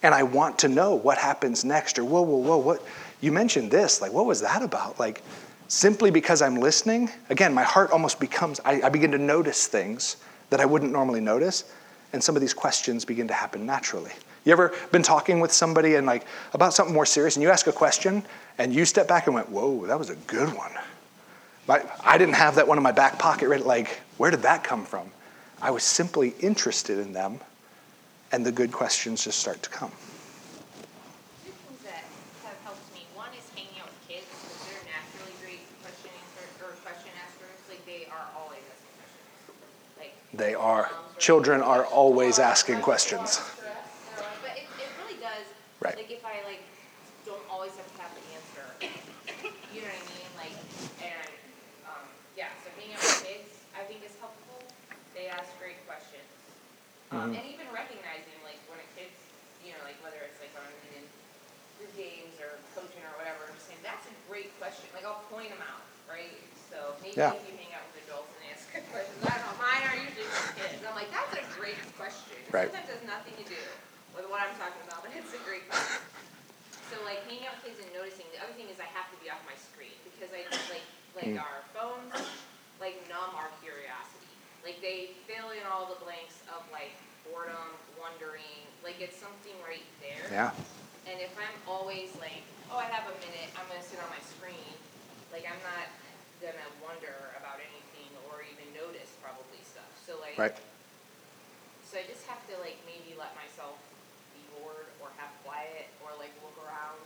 And 0.01 0.15
I 0.15 0.23
want 0.23 0.59
to 0.59 0.69
know 0.69 0.95
what 0.95 1.17
happens 1.17 1.65
next 1.65 1.99
or 1.99 2.05
whoa, 2.05 2.21
whoa, 2.21 2.37
whoa, 2.37 2.57
what 2.57 2.83
you 3.21 3.31
mentioned 3.31 3.69
this, 3.69 4.01
like 4.01 4.13
what 4.13 4.25
was 4.25 4.39
that 4.41 4.61
about? 4.61 4.97
Like 4.99 5.21
simply 5.67 6.09
because 6.09 6.41
I'm 6.41 6.55
listening, 6.55 7.09
again, 7.29 7.53
my 7.53 7.63
heart 7.63 7.91
almost 7.91 8.19
becomes, 8.19 8.59
I, 8.63 8.81
I 8.81 8.89
begin 8.89 9.11
to 9.11 9.17
notice 9.17 9.67
things 9.67 10.17
that 10.49 10.59
I 10.59 10.65
wouldn't 10.65 10.91
normally 10.91 11.19
notice, 11.19 11.71
and 12.13 12.23
some 12.23 12.35
of 12.35 12.41
these 12.41 12.53
questions 12.53 13.05
begin 13.05 13.27
to 13.27 13.33
happen 13.33 13.65
naturally. 13.65 14.11
You 14.45 14.53
ever 14.53 14.73
been 14.91 15.03
talking 15.03 15.39
with 15.39 15.51
somebody 15.51 15.95
and 15.95 16.07
like 16.07 16.25
about 16.53 16.73
something 16.73 16.93
more 16.93 17.05
serious, 17.05 17.35
and 17.35 17.43
you 17.43 17.49
ask 17.49 17.67
a 17.67 17.71
question, 17.71 18.23
and 18.57 18.73
you 18.73 18.85
step 18.85 19.07
back 19.07 19.27
and 19.27 19.35
went, 19.35 19.49
"Whoa, 19.49 19.85
that 19.85 19.99
was 19.99 20.09
a 20.09 20.15
good 20.15 20.53
one." 20.53 20.71
I 21.69 22.17
didn't 22.17 22.35
have 22.35 22.55
that 22.55 22.67
one 22.67 22.77
in 22.77 22.83
my 22.83 22.91
back 22.91 23.19
pocket. 23.19 23.49
Right? 23.49 23.63
Like, 23.65 23.99
where 24.17 24.31
did 24.31 24.41
that 24.43 24.63
come 24.63 24.85
from? 24.85 25.11
I 25.61 25.71
was 25.71 25.83
simply 25.83 26.33
interested 26.39 26.99
in 26.99 27.13
them, 27.13 27.39
and 28.31 28.45
the 28.45 28.51
good 28.51 28.71
questions 28.71 29.23
just 29.23 29.39
start 29.39 29.61
to 29.63 29.69
come. 29.69 29.91
Two 31.45 31.51
things 31.51 31.83
that 31.83 32.03
have 32.45 32.55
helped 32.63 32.93
me. 32.93 33.05
One 33.15 33.29
is 33.37 33.45
hanging 33.55 33.79
out 33.81 33.87
with 33.87 34.07
kids 34.07 34.25
because 34.25 34.55
they're 34.65 34.85
naturally 34.87 35.35
great 35.43 35.59
question 35.83 36.09
answers 36.15 36.51
or 36.63 36.71
question 36.81 37.11
askers. 37.21 37.59
Like 37.69 37.85
they 37.85 38.07
are 38.09 38.25
always 38.39 38.63
asking 38.71 38.95
questions. 38.97 39.97
Like 39.97 40.13
they 40.33 40.55
are. 40.55 40.89
Children 41.17 41.61
are 41.61 41.85
always 41.85 42.39
asking 42.39 42.79
questions. 42.81 43.41
Right. 45.79 45.95
Like 45.95 46.11
if 46.11 46.25
I 46.25 46.43
like 46.43 46.59
don't 47.25 47.39
always 47.49 47.71
have 47.79 47.87
to 47.87 48.01
have 48.03 48.11
the 48.11 48.25
answer. 48.35 48.63
you 49.71 49.79
know 49.79 49.87
what 49.87 49.95
I 49.95 50.11
mean? 50.11 50.31
Like 50.35 50.55
and 50.99 51.31
um, 51.87 52.03
yeah, 52.35 52.51
so 52.59 52.67
being 52.75 52.91
out 52.91 52.99
with 52.99 53.23
kids 53.23 53.63
I 53.71 53.87
think 53.87 54.03
is 54.03 54.11
helpful. 54.19 54.59
They 55.15 55.31
ask 55.31 55.47
great 55.55 55.79
questions. 55.87 56.27
Um, 57.09 57.33
mm-hmm. 57.33 57.41
and 57.41 57.45
even 57.49 57.67
recognizing 57.73 58.37
like 58.45 58.61
when 58.69 58.77
a 58.77 58.87
kid's 58.93 59.17
you 59.65 59.73
know, 59.75 59.81
like 59.83 59.97
whether 60.01 60.21
it's 60.23 60.39
like 60.39 60.53
on 60.55 60.69
in 60.95 61.03
through 61.77 61.91
games 61.97 62.35
or 62.39 62.57
coaching 62.75 63.01
or 63.03 63.13
whatever, 63.19 63.49
I'm 63.49 63.55
just 63.55 63.67
saying 63.67 63.81
that's 63.83 64.05
a 64.07 64.15
great 64.29 64.53
question. 64.61 64.87
Like 64.95 65.03
I'll 65.03 65.23
point 65.27 65.51
them 65.51 65.63
out, 65.63 65.83
right? 66.07 66.37
So 66.69 66.93
maybe 67.01 67.17
yeah. 67.17 67.33
if 67.33 67.43
you 67.49 67.55
hang 67.57 67.73
out 67.73 67.83
with 67.89 68.05
adults 68.05 68.29
and 68.39 68.53
ask 68.53 68.69
good 68.69 68.85
questions, 68.93 69.19
I 69.25 69.35
don't 69.41 69.47
know, 69.49 69.57
mine 69.57 69.83
are 69.89 69.97
usually 69.97 70.29
for 70.29 70.53
kids. 70.53 70.79
I'm 70.85 70.93
like, 70.93 71.09
that's 71.09 71.33
a 71.33 71.43
great 71.57 71.79
question. 71.97 72.39
Right. 72.53 72.69
Sometimes 72.69 72.93
it 72.93 73.01
has 73.01 73.05
nothing 73.09 73.35
to 73.41 73.45
do 73.45 73.61
with 74.13 74.29
what 74.29 74.45
I'm 74.45 74.53
talking 74.61 74.81
about, 74.85 75.01
but 75.01 75.11
it's 75.17 75.33
a 75.33 75.41
great 75.43 75.65
question. 75.65 76.01
So 76.93 76.97
like 77.05 77.21
hanging 77.25 77.45
out 77.45 77.57
with 77.61 77.73
kids 77.73 77.79
and 77.81 77.89
noticing. 77.93 78.25
The 78.33 78.41
other 78.41 78.53
thing 78.53 78.69
is 78.69 78.77
I 78.81 78.89
have 78.97 79.09
to 79.13 79.17
be 79.21 79.29
off 79.29 79.41
my 79.45 79.57
screen 79.57 79.93
because 80.05 80.33
I 80.33 80.45
like 80.69 80.85
like 81.13 81.33
mm. 81.33 81.41
our 81.41 81.61
phones 81.73 82.17
like 82.81 82.97
numb 83.11 83.35
our 83.35 83.51
curiosity. 83.61 84.33
Like 84.65 84.81
they 84.81 85.13
fill 85.29 85.51
in 85.53 85.61
all 85.69 85.85
the 85.91 85.99
blanks 86.01 86.41
of 86.49 86.65
like 86.73 86.95
boredom, 87.27 87.75
it's 88.99 89.15
something 89.15 89.55
right 89.63 89.87
there. 90.03 90.27
Yeah. 90.27 90.51
And 91.07 91.23
if 91.23 91.31
I'm 91.39 91.55
always 91.63 92.11
like, 92.19 92.43
oh, 92.67 92.77
I 92.77 92.87
have 92.91 93.07
a 93.07 93.15
minute, 93.23 93.49
I'm 93.55 93.65
gonna 93.71 93.83
sit 93.83 93.97
on 94.03 94.11
my 94.11 94.19
screen. 94.21 94.75
Like 95.31 95.47
I'm 95.47 95.59
not 95.63 95.87
gonna 96.43 96.69
wonder 96.83 97.15
about 97.39 97.63
anything 97.63 98.11
or 98.27 98.43
even 98.43 98.67
notice 98.75 99.09
probably 99.23 99.63
stuff. 99.63 99.89
So 100.03 100.19
like. 100.19 100.35
Right. 100.35 100.57
So 101.87 101.97
I 101.97 102.05
just 102.05 102.27
have 102.29 102.43
to 102.53 102.59
like 102.61 102.77
maybe 102.85 103.17
let 103.17 103.33
myself 103.33 103.79
be 104.37 104.43
bored 104.53 104.91
or 105.01 105.09
have 105.17 105.33
quiet 105.41 105.89
or 106.05 106.13
like 106.21 106.29
look 106.45 106.53
around 106.61 107.01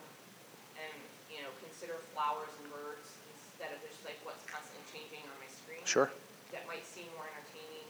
and, 0.75 0.97
you 1.31 1.39
know, 1.39 1.53
consider 1.63 1.95
flowers 2.11 2.51
and 2.59 2.67
birds 2.67 3.07
instead 3.31 3.71
of 3.71 3.79
just 3.87 4.03
like 4.03 4.19
what's 4.27 4.43
constantly 4.43 4.83
changing 4.91 5.23
on 5.23 5.37
my 5.39 5.47
screen. 5.47 5.79
Sure. 5.87 6.11
That 6.51 6.67
might 6.67 6.83
seem 6.83 7.07
more 7.15 7.23
entertaining 7.31 7.87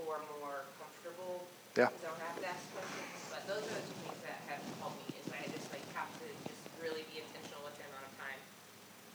or 0.00 0.24
more 0.40 0.64
comfortable. 0.80 1.44
Yeah. 1.76 1.88
Because 1.88 2.04
I 2.04 2.08
don't 2.08 2.20
have 2.20 2.40
to 2.40 2.48
ask 2.48 2.62
questions. 2.74 3.30
But 3.30 3.42
those 3.48 3.64
are 3.64 3.74
the 3.74 3.84
two 3.86 3.98
things 4.04 4.20
that 4.24 4.38
have 4.48 4.60
helped 4.80 4.98
me 5.08 5.14
is 5.16 5.26
I 5.32 5.48
just 5.52 5.70
like 5.72 5.84
have 5.94 6.10
to 6.20 6.26
just 6.48 6.60
really 6.82 7.04
be 7.12 7.20
intentional 7.20 7.64
with 7.64 7.76
the 7.76 7.84
amount 7.88 8.06
of 8.06 8.14
time 8.18 8.38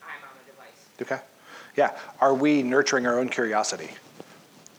I'm 0.03 0.21
on 0.23 0.33
the 0.41 0.45
device. 0.51 0.79
Okay. 1.01 1.21
Yeah. 1.75 1.97
Are 2.19 2.33
we 2.33 2.63
nurturing 2.63 3.05
our 3.05 3.19
own 3.19 3.29
curiosity? 3.29 3.89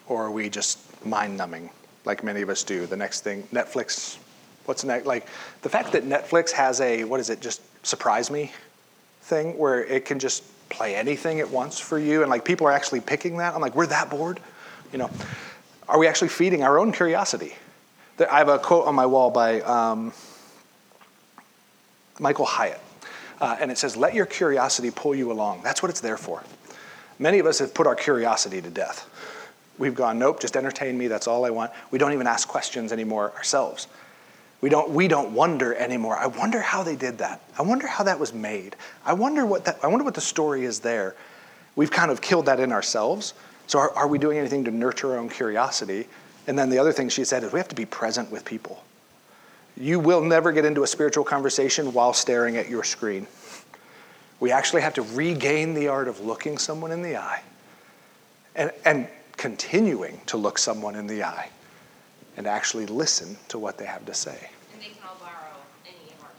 Or 0.06 0.24
are 0.24 0.30
we 0.30 0.48
just 0.48 0.78
mind 1.04 1.36
numbing 1.36 1.70
like 2.04 2.24
many 2.24 2.42
of 2.42 2.48
us 2.48 2.64
do? 2.64 2.86
The 2.86 2.96
next 2.96 3.20
thing, 3.20 3.42
Netflix 3.52 4.18
what's 4.68 4.84
next? 4.84 5.06
Like 5.06 5.26
the 5.62 5.68
fact 5.68 5.92
that 5.92 6.04
Netflix 6.04 6.50
has 6.52 6.80
a 6.80 7.04
what 7.04 7.20
is 7.20 7.30
it? 7.30 7.40
Just 7.40 7.62
surprise 7.86 8.30
me 8.30 8.52
thing 9.22 9.56
where 9.58 9.84
it 9.84 10.04
can 10.04 10.18
just 10.18 10.44
play 10.68 10.94
anything 10.94 11.38
it 11.38 11.50
wants 11.50 11.78
for 11.78 11.98
you, 11.98 12.22
and 12.22 12.30
like 12.30 12.44
people 12.44 12.66
are 12.66 12.72
actually 12.72 13.00
picking 13.00 13.38
that. 13.38 13.54
I'm 13.54 13.60
like, 13.60 13.74
we're 13.74 13.86
that 13.86 14.10
bored, 14.10 14.40
you 14.92 14.98
know? 14.98 15.10
Are 15.88 15.98
we 15.98 16.06
actually 16.06 16.28
feeding 16.28 16.62
our 16.62 16.78
own 16.78 16.92
curiosity? 16.92 17.54
I 18.20 18.38
have 18.38 18.48
a 18.48 18.58
quote 18.58 18.86
on 18.86 18.94
my 18.94 19.06
wall 19.06 19.30
by 19.30 19.60
um, 19.60 20.12
Michael 22.18 22.46
Hyatt, 22.46 22.80
uh, 23.40 23.56
and 23.60 23.70
it 23.70 23.78
says, 23.78 23.96
"Let 23.96 24.14
your 24.14 24.26
curiosity 24.26 24.90
pull 24.90 25.14
you 25.14 25.30
along. 25.30 25.62
That's 25.62 25.82
what 25.82 25.90
it's 25.90 26.00
there 26.00 26.16
for." 26.16 26.42
Many 27.18 27.38
of 27.40 27.46
us 27.46 27.58
have 27.58 27.74
put 27.74 27.86
our 27.86 27.96
curiosity 27.96 28.62
to 28.62 28.70
death. 28.70 29.08
We've 29.76 29.94
gone, 29.94 30.18
nope, 30.18 30.40
just 30.40 30.56
entertain 30.56 30.98
me, 30.98 31.08
that's 31.08 31.26
all 31.26 31.44
I 31.44 31.50
want. 31.50 31.72
We 31.90 31.98
don't 31.98 32.12
even 32.12 32.26
ask 32.26 32.48
questions 32.48 32.92
anymore 32.92 33.32
ourselves. 33.36 33.86
We 34.60 34.70
don't, 34.70 34.90
we 34.90 35.06
don't 35.06 35.32
wonder 35.32 35.74
anymore. 35.74 36.16
I 36.16 36.26
wonder 36.26 36.60
how 36.60 36.82
they 36.82 36.96
did 36.96 37.18
that. 37.18 37.40
I 37.56 37.62
wonder 37.62 37.86
how 37.86 38.04
that 38.04 38.18
was 38.18 38.32
made. 38.32 38.74
I 39.04 39.12
wonder 39.12 39.46
what, 39.46 39.64
that, 39.66 39.78
I 39.82 39.86
wonder 39.86 40.04
what 40.04 40.14
the 40.14 40.20
story 40.20 40.64
is 40.64 40.80
there. 40.80 41.14
We've 41.76 41.90
kind 41.90 42.10
of 42.10 42.20
killed 42.20 42.46
that 42.46 42.58
in 42.58 42.72
ourselves. 42.72 43.34
So, 43.68 43.78
are, 43.78 43.90
are 43.92 44.08
we 44.08 44.18
doing 44.18 44.38
anything 44.38 44.64
to 44.64 44.72
nurture 44.72 45.12
our 45.12 45.18
own 45.18 45.28
curiosity 45.28 46.08
And 46.48 46.58
then 46.58 46.70
the 46.70 46.78
other 46.78 46.92
thing 46.92 47.10
she 47.10 47.24
said 47.24 47.44
is 47.44 47.52
we 47.52 47.60
have 47.60 47.68
to 47.68 47.76
be 47.76 47.84
present 47.84 48.32
with 48.32 48.44
people. 48.44 48.82
You 49.76 50.00
will 50.00 50.22
never 50.22 50.50
get 50.50 50.64
into 50.64 50.82
a 50.82 50.86
spiritual 50.86 51.22
conversation 51.22 51.92
while 51.92 52.14
staring 52.14 52.56
at 52.56 52.70
your 52.70 52.82
screen. 52.82 53.26
We 54.40 54.50
actually 54.50 54.82
have 54.82 54.94
to 54.94 55.02
regain 55.02 55.74
the 55.74 55.88
art 55.88 56.08
of 56.08 56.20
looking 56.20 56.56
someone 56.56 56.90
in 56.90 57.02
the 57.02 57.16
eye 57.16 57.42
and, 58.56 58.72
and 58.86 59.08
continuing 59.36 60.22
to 60.26 60.38
look 60.38 60.58
someone 60.58 60.94
in 60.94 61.06
the 61.06 61.22
eye 61.22 61.50
and 62.38 62.46
actually 62.46 62.86
listen 62.86 63.36
to 63.48 63.58
what 63.58 63.76
they 63.76 63.84
have 63.84 64.06
to 64.06 64.14
say. 64.14 64.48
And 64.72 64.80
they 64.80 64.86
can 64.86 64.96
all 65.06 65.16
borrow 65.20 65.32
any 65.84 66.14
of 66.14 66.22
our. 66.22 66.30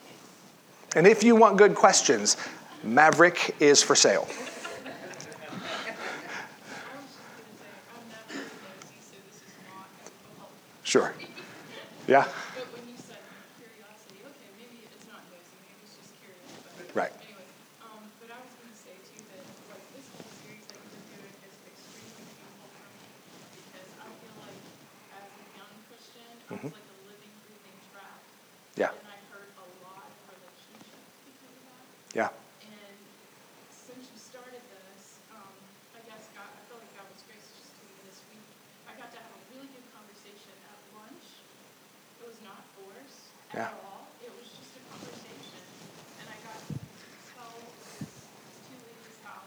And 0.96 1.06
if 1.06 1.24
you 1.24 1.36
want 1.36 1.58
good 1.58 1.76
questions, 1.76 2.36
Maverick 2.84 3.56
is 3.60 3.84
for 3.84 3.96
sale. 3.96 4.28
I 4.28 4.32
was 6.96 7.14
just 7.14 7.38
gonna 7.38 7.52
say, 7.60 7.68
I'm 7.94 8.10
not 8.10 8.22
as 8.30 8.38
nosy, 8.38 8.98
so 9.02 9.16
this 9.28 9.36
is 9.36 9.42
not 9.68 9.88
a 10.06 10.08
public. 10.40 10.48
Sure. 10.48 10.48
Yeah? 10.48 10.48
But 10.48 10.48
when 10.48 10.56
you 10.56 10.56
said 10.56 10.56
curiosity, 10.56 10.56
okay, 10.56 10.56
maybe 10.56 10.56
it's 10.56 10.56
not 10.56 10.56
nosy, 10.56 10.56
maybe 10.56 10.58
it's 10.58 10.72
just 10.72 10.79
curious, 10.90 11.14
Yeah. 12.08 12.26
Right. 16.98 17.14
Anyway, 17.22 17.46
um, 17.86 18.02
but 18.18 18.34
I 18.34 18.42
was 18.42 18.50
gonna 18.58 18.74
say 18.74 18.98
too 19.06 19.22
that, 19.30 19.46
like, 19.70 19.86
this 19.94 20.10
whole 20.18 20.26
series 20.42 20.66
that 20.74 20.82
you've 20.82 20.90
been 20.90 21.22
doing 21.22 21.36
is 21.46 21.54
extremely 21.70 22.26
painful 22.34 22.66
for 22.74 22.90
me. 22.90 23.06
Because 23.70 23.90
I 24.02 24.10
feel 24.10 24.36
like, 24.42 24.58
as 25.14 25.30
a 25.30 25.46
young 25.54 25.74
Christian, 25.86 26.34
I 26.50 26.58
was 26.58 26.74
like 26.74 26.90
a 26.90 27.00
living, 27.06 27.34
breathing 27.46 27.78
trap. 27.94 28.18
Yeah. 28.74 28.90
And 28.90 29.06
I 29.06 29.22
hurt 29.30 29.54
a 29.62 29.68
lot 29.86 30.10
of 30.10 30.18
relationships 30.34 31.14
because 31.30 31.54
of 31.54 31.64
that. 31.70 31.86
Yeah. 32.18 32.34
And 32.66 32.98
since 33.70 34.10
you 34.10 34.18
started 34.18 34.66
this, 34.66 35.22
um, 35.30 35.54
I 35.94 36.02
guess 36.10 36.26
God, 36.34 36.50
I 36.50 36.62
feel 36.66 36.82
like 36.82 36.90
God 36.98 37.06
was 37.14 37.22
gracious 37.30 37.70
to 37.70 37.82
me 37.86 37.94
this 38.10 38.18
week. 38.34 38.42
I 38.90 38.98
got 38.98 39.14
to 39.14 39.22
have 39.22 39.30
a 39.30 39.42
really 39.54 39.70
good 39.78 39.86
conversation 39.94 40.58
at 40.66 40.78
lunch. 40.98 41.38
It 42.18 42.26
was 42.26 42.42
not 42.42 42.66
forced 42.74 43.30
Yeah. 43.54 43.70
at 43.70 43.78
all. 43.86 44.10
It 44.26 44.34
was 44.34 44.50
just 44.58 44.74
a 44.74 44.82
conversation. 44.90 45.62
And 46.20 46.28
I 46.28 46.38
got 46.44 46.60
to 46.70 46.76
tell 47.34 47.56
this 47.96 48.28
two 48.68 48.76
ladies 48.84 49.18
how 49.24 49.42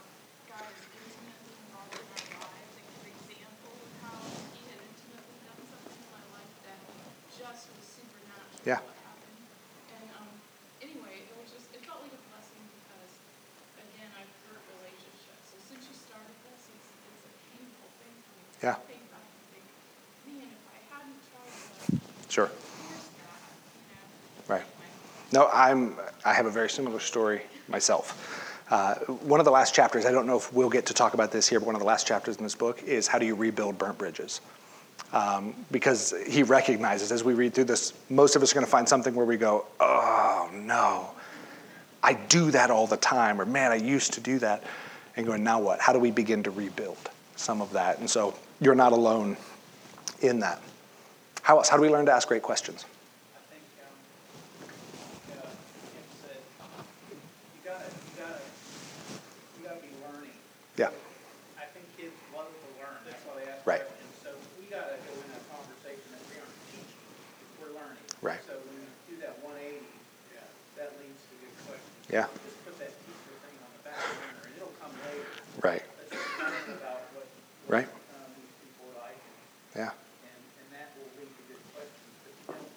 God 0.49 0.65
is 0.73 0.81
intimately 0.89 1.53
involved 1.69 1.93
in 1.93 2.01
our 2.09 2.49
lives 2.49 2.73
and 2.73 2.87
give 2.89 3.13
example 3.13 3.77
of 3.77 3.91
how 4.01 4.17
he 4.57 4.61
had 4.73 4.81
intimately 4.81 5.37
done 5.45 5.61
something 5.69 5.93
in 6.01 6.09
my 6.09 6.25
life 6.33 6.53
that 6.65 6.81
just 7.37 7.69
was 7.69 7.85
supernatural. 7.85 8.65
Yeah. 8.65 8.81
What 8.81 8.97
happened. 9.05 9.39
And, 9.93 10.05
um, 10.17 10.29
anyway, 10.81 11.29
it 11.29 11.35
was 11.37 11.53
just, 11.53 11.69
it 11.77 11.85
felt 11.85 12.01
like 12.01 12.17
a 12.17 12.21
blessing 12.33 12.65
because, 12.81 13.13
again, 13.77 14.09
I've 14.17 14.33
hurt 14.49 14.65
relationships. 14.81 15.53
So 15.53 15.61
since 15.69 15.85
you 15.85 15.93
started 15.93 16.33
this, 16.49 16.73
it's, 16.73 16.89
it's 16.89 17.23
a 17.29 17.33
painful 17.53 17.87
thing 18.01 18.15
for 18.25 18.33
me. 18.35 18.43
Yeah. 18.65 18.81
I 18.81 18.83
think 18.89 19.05
back 19.13 19.29
and 19.29 19.45
think, 19.53 19.67
man, 20.25 20.49
if 20.49 20.63
I 20.73 20.79
hadn't 20.89 21.21
tried 21.29 21.53
to 21.53 22.22
Sure. 22.33 22.49
Right. 24.47 24.63
No, 25.31 25.51
I'm, 25.53 25.95
I 26.25 26.33
have 26.33 26.47
a 26.47 26.49
very 26.49 26.67
similar 26.67 26.99
story 26.99 27.43
myself. 27.67 28.65
Uh, 28.71 28.95
one 28.95 29.39
of 29.39 29.45
the 29.45 29.51
last 29.51 29.75
chapters, 29.75 30.07
I 30.07 30.11
don't 30.11 30.25
know 30.25 30.37
if 30.37 30.51
we'll 30.51 30.67
get 30.67 30.87
to 30.87 30.95
talk 30.95 31.13
about 31.13 31.31
this 31.31 31.47
here, 31.47 31.59
but 31.59 31.67
one 31.67 31.75
of 31.75 31.81
the 31.81 31.85
last 31.85 32.07
chapters 32.07 32.37
in 32.37 32.43
this 32.43 32.55
book 32.55 32.81
is 32.81 33.05
how 33.05 33.19
do 33.19 33.27
you 33.27 33.35
rebuild 33.35 33.77
burnt 33.77 33.99
bridges? 33.99 34.41
Um, 35.11 35.53
because 35.69 36.11
he 36.25 36.41
recognizes 36.41 37.11
as 37.11 37.23
we 37.23 37.35
read 37.35 37.53
through 37.53 37.65
this, 37.65 37.93
most 38.09 38.35
of 38.35 38.41
us 38.41 38.51
are 38.51 38.55
going 38.55 38.65
to 38.65 38.71
find 38.71 38.89
something 38.89 39.13
where 39.13 39.27
we 39.27 39.37
go, 39.37 39.67
oh 39.79 40.49
no, 40.55 41.11
I 42.01 42.13
do 42.13 42.49
that 42.49 42.71
all 42.71 42.87
the 42.87 42.97
time, 42.97 43.39
or 43.39 43.45
man, 43.45 43.71
I 43.71 43.75
used 43.75 44.13
to 44.13 44.21
do 44.21 44.39
that. 44.39 44.63
And 45.15 45.27
going, 45.27 45.43
now 45.43 45.59
what? 45.61 45.79
How 45.79 45.93
do 45.93 45.99
we 45.99 46.09
begin 46.09 46.41
to 46.41 46.49
rebuild 46.49 47.11
some 47.35 47.61
of 47.61 47.71
that? 47.73 47.99
And 47.99 48.09
so 48.09 48.33
you're 48.59 48.73
not 48.73 48.91
alone 48.91 49.37
in 50.21 50.39
that. 50.39 50.59
How 51.43 51.57
else? 51.57 51.67
How 51.69 51.75
do 51.77 51.83
we 51.83 51.89
learn 51.89 52.05
to 52.07 52.11
ask 52.13 52.27
great 52.27 52.41
questions? 52.41 52.85
I 53.35 53.39
think, 53.51 53.63
um, 53.83 53.91
uh, 55.35 55.51
Kim 55.91 56.05
said, 56.23 56.39
you 57.51 57.59
gotta, 57.67 57.83
you 57.91 58.13
gotta, 58.15 58.39
you 59.59 59.67
gotta 59.67 59.81
be 59.83 59.91
learning. 60.07 60.31
Yeah. 60.79 60.89
I 61.59 61.67
think 61.75 61.83
kids 61.99 62.15
love 62.31 62.47
to 62.47 62.69
learn, 62.79 62.95
that's 63.03 63.19
why 63.27 63.43
they 63.43 63.51
ask 63.51 63.59
Right. 63.67 63.83
questions. 63.83 64.15
So 64.23 64.29
we 64.55 64.71
gotta 64.71 64.95
go 65.03 65.13
in 65.19 65.29
a 65.35 65.41
conversation 65.51 66.07
that 66.15 66.23
we 66.31 66.39
aren't 66.39 66.59
teaching, 66.71 67.03
we're 67.59 67.75
learning. 67.75 68.07
Right. 68.23 68.39
So 68.47 68.55
when 68.63 68.79
you 68.79 68.87
do 69.11 69.15
that 69.27 69.35
one 69.43 69.59
eighty, 69.59 69.83
that 70.79 70.95
leads 70.95 71.19
to 71.27 71.35
good 71.43 71.53
questions. 71.67 71.91
Yeah. 72.07 72.25
Just 72.47 72.55
put 72.63 72.79
that 72.79 72.95
teacher 73.03 73.35
thing 73.43 73.55
on 73.61 73.69
the 73.77 73.83
back 73.83 73.99
burner, 73.99 74.47
and 74.47 74.53
it'll 74.55 74.75
come 74.79 74.95
later. 75.05 75.27
Right. 75.59 75.83
Let's 75.99 76.07
just 76.07 76.39
learn 76.39 76.79
about 76.79 77.03
what, 77.13 77.27
Right. 77.67 77.87
what, 77.91 77.99
um, 78.15 78.31
these 78.39 78.55
people 78.63 78.87
like, 78.97 79.19
Yeah. 79.77 79.93
and, 79.93 80.41
and 80.59 80.67
that 80.73 80.97
will 80.97 81.07
lead 81.21 81.29
to 81.29 81.43
good 81.45 81.61
questions. 81.77 82.13
But 82.25 82.33
you 82.33 82.45
don't, 82.57 82.73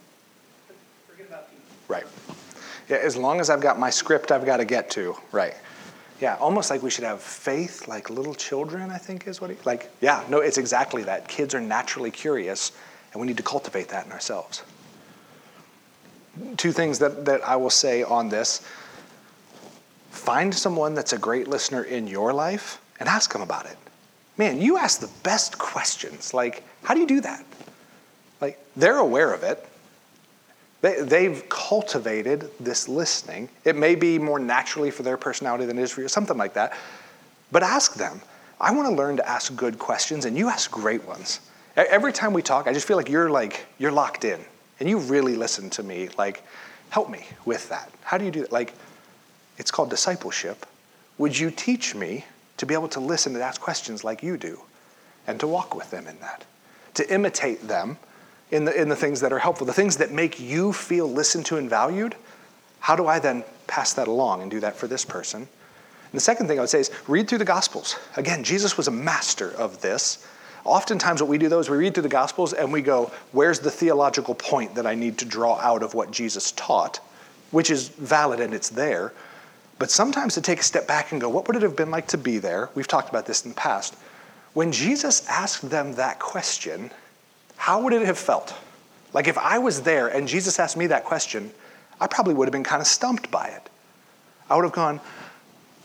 forget 1.08 1.26
about 1.32 1.48
teaching. 1.48 1.72
Right. 1.88 2.06
Yeah, 2.88 2.98
as 2.98 3.16
long 3.16 3.40
as 3.40 3.50
I've 3.50 3.60
got 3.60 3.78
my 3.78 3.90
script 3.90 4.30
I've 4.30 4.46
got 4.46 4.58
to 4.58 4.64
get 4.64 4.90
to. 4.90 5.16
Right. 5.32 5.54
Yeah, 6.20 6.36
almost 6.36 6.70
like 6.70 6.82
we 6.82 6.90
should 6.90 7.04
have 7.04 7.20
faith 7.20 7.88
like 7.88 8.08
little 8.08 8.34
children, 8.34 8.90
I 8.90 8.98
think 8.98 9.26
is 9.26 9.40
what 9.40 9.50
he, 9.50 9.56
like, 9.64 9.90
yeah, 10.00 10.24
no, 10.30 10.40
it's 10.40 10.56
exactly 10.56 11.02
that. 11.02 11.28
Kids 11.28 11.54
are 11.54 11.60
naturally 11.60 12.10
curious, 12.10 12.72
and 13.12 13.20
we 13.20 13.26
need 13.26 13.36
to 13.36 13.42
cultivate 13.42 13.88
that 13.88 14.06
in 14.06 14.12
ourselves. 14.12 14.62
Two 16.56 16.72
things 16.72 16.98
that, 17.00 17.24
that 17.26 17.46
I 17.46 17.56
will 17.56 17.70
say 17.70 18.02
on 18.02 18.28
this 18.28 18.66
find 20.10 20.54
someone 20.54 20.94
that's 20.94 21.12
a 21.12 21.18
great 21.18 21.48
listener 21.48 21.84
in 21.84 22.06
your 22.06 22.32
life 22.32 22.80
and 22.98 23.08
ask 23.08 23.32
them 23.32 23.42
about 23.42 23.66
it. 23.66 23.76
Man, 24.38 24.60
you 24.60 24.78
ask 24.78 25.00
the 25.00 25.10
best 25.22 25.58
questions. 25.58 26.32
Like, 26.32 26.64
how 26.82 26.94
do 26.94 27.00
you 27.00 27.06
do 27.06 27.20
that? 27.20 27.44
Like, 28.40 28.58
they're 28.74 28.98
aware 28.98 29.32
of 29.32 29.42
it, 29.42 29.66
they, 30.80 31.00
they've 31.00 31.48
cultivated 31.48 32.50
this 32.60 32.88
listening. 32.88 33.48
It 33.64 33.76
may 33.76 33.94
be 33.94 34.18
more 34.18 34.38
naturally 34.38 34.90
for 34.90 35.02
their 35.02 35.16
personality 35.16 35.64
than 35.64 35.78
it 35.78 35.82
is 35.82 35.90
for 35.90 36.02
you, 36.02 36.08
something 36.08 36.36
like 36.36 36.54
that. 36.54 36.76
But 37.50 37.62
ask 37.62 37.94
them. 37.94 38.20
I 38.60 38.72
want 38.72 38.88
to 38.88 38.94
learn 38.94 39.16
to 39.18 39.28
ask 39.28 39.54
good 39.54 39.78
questions, 39.78 40.24
and 40.24 40.36
you 40.36 40.48
ask 40.48 40.70
great 40.70 41.06
ones. 41.06 41.40
Every 41.76 42.12
time 42.12 42.32
we 42.32 42.40
talk, 42.40 42.66
I 42.66 42.72
just 42.72 42.86
feel 42.88 42.96
like 42.96 43.08
you're 43.08 43.30
like 43.30 43.66
you're 43.78 43.92
locked 43.92 44.24
in, 44.24 44.40
and 44.80 44.88
you 44.88 44.98
really 44.98 45.36
listen 45.36 45.68
to 45.70 45.82
me. 45.82 46.08
Like, 46.16 46.42
help 46.88 47.10
me 47.10 47.26
with 47.44 47.68
that. 47.68 47.90
How 48.02 48.16
do 48.16 48.24
you 48.24 48.30
do 48.30 48.40
that? 48.40 48.52
Like, 48.52 48.72
it's 49.58 49.70
called 49.70 49.90
discipleship. 49.90 50.64
Would 51.18 51.38
you 51.38 51.50
teach 51.50 51.94
me 51.94 52.24
to 52.56 52.66
be 52.66 52.72
able 52.72 52.88
to 52.88 53.00
listen 53.00 53.34
and 53.34 53.42
ask 53.42 53.60
questions 53.60 54.04
like 54.04 54.22
you 54.22 54.38
do, 54.38 54.60
and 55.26 55.38
to 55.40 55.46
walk 55.46 55.74
with 55.74 55.90
them 55.90 56.06
in 56.06 56.18
that, 56.20 56.44
to 56.94 57.12
imitate 57.12 57.68
them 57.68 57.98
in 58.50 58.64
the, 58.64 58.80
in 58.80 58.88
the 58.88 58.96
things 58.96 59.20
that 59.20 59.32
are 59.32 59.38
helpful, 59.38 59.66
the 59.66 59.72
things 59.72 59.96
that 59.96 60.12
make 60.12 60.38
you 60.38 60.72
feel 60.72 61.10
listened 61.10 61.46
to 61.46 61.56
and 61.56 61.68
valued, 61.68 62.14
how 62.80 62.94
do 62.94 63.06
I 63.06 63.18
then 63.18 63.44
pass 63.66 63.92
that 63.94 64.08
along 64.08 64.42
and 64.42 64.50
do 64.50 64.60
that 64.60 64.76
for 64.76 64.86
this 64.86 65.04
person? 65.04 65.40
And 65.42 66.12
the 66.12 66.20
second 66.20 66.46
thing 66.46 66.58
I 66.58 66.62
would 66.62 66.70
say 66.70 66.80
is 66.80 66.90
read 67.08 67.28
through 67.28 67.38
the 67.38 67.44
Gospels. 67.44 67.96
Again, 68.16 68.44
Jesus 68.44 68.76
was 68.76 68.86
a 68.86 68.92
master 68.92 69.50
of 69.56 69.80
this. 69.80 70.26
Oftentimes, 70.64 71.20
what 71.20 71.28
we 71.28 71.38
do 71.38 71.48
though 71.48 71.58
is 71.58 71.68
we 71.68 71.76
read 71.76 71.94
through 71.94 72.04
the 72.04 72.08
Gospels 72.08 72.52
and 72.52 72.72
we 72.72 72.82
go, 72.82 73.10
where's 73.32 73.58
the 73.58 73.70
theological 73.70 74.34
point 74.34 74.74
that 74.76 74.86
I 74.86 74.94
need 74.94 75.18
to 75.18 75.24
draw 75.24 75.58
out 75.58 75.82
of 75.82 75.94
what 75.94 76.10
Jesus 76.10 76.52
taught? 76.52 77.00
Which 77.50 77.70
is 77.70 77.88
valid 77.88 78.40
and 78.40 78.54
it's 78.54 78.68
there. 78.68 79.12
But 79.78 79.90
sometimes 79.90 80.34
to 80.34 80.40
take 80.40 80.60
a 80.60 80.62
step 80.62 80.86
back 80.86 81.12
and 81.12 81.20
go, 81.20 81.28
what 81.28 81.46
would 81.46 81.56
it 81.56 81.62
have 81.62 81.76
been 81.76 81.90
like 81.90 82.06
to 82.08 82.18
be 82.18 82.38
there? 82.38 82.70
We've 82.74 82.88
talked 82.88 83.10
about 83.10 83.26
this 83.26 83.44
in 83.44 83.50
the 83.50 83.56
past. 83.56 83.94
When 84.54 84.72
Jesus 84.72 85.26
asked 85.28 85.68
them 85.68 85.94
that 85.96 86.18
question, 86.18 86.90
how 87.56 87.82
would 87.82 87.92
it 87.92 88.02
have 88.02 88.18
felt? 88.18 88.54
Like 89.12 89.28
if 89.28 89.38
I 89.38 89.58
was 89.58 89.82
there 89.82 90.08
and 90.08 90.28
Jesus 90.28 90.58
asked 90.58 90.76
me 90.76 90.88
that 90.88 91.04
question, 91.04 91.50
I 92.00 92.06
probably 92.06 92.34
would 92.34 92.46
have 92.46 92.52
been 92.52 92.64
kind 92.64 92.80
of 92.80 92.86
stumped 92.86 93.30
by 93.30 93.48
it. 93.48 93.70
I 94.48 94.56
would 94.56 94.64
have 94.64 94.72
gone, 94.72 95.00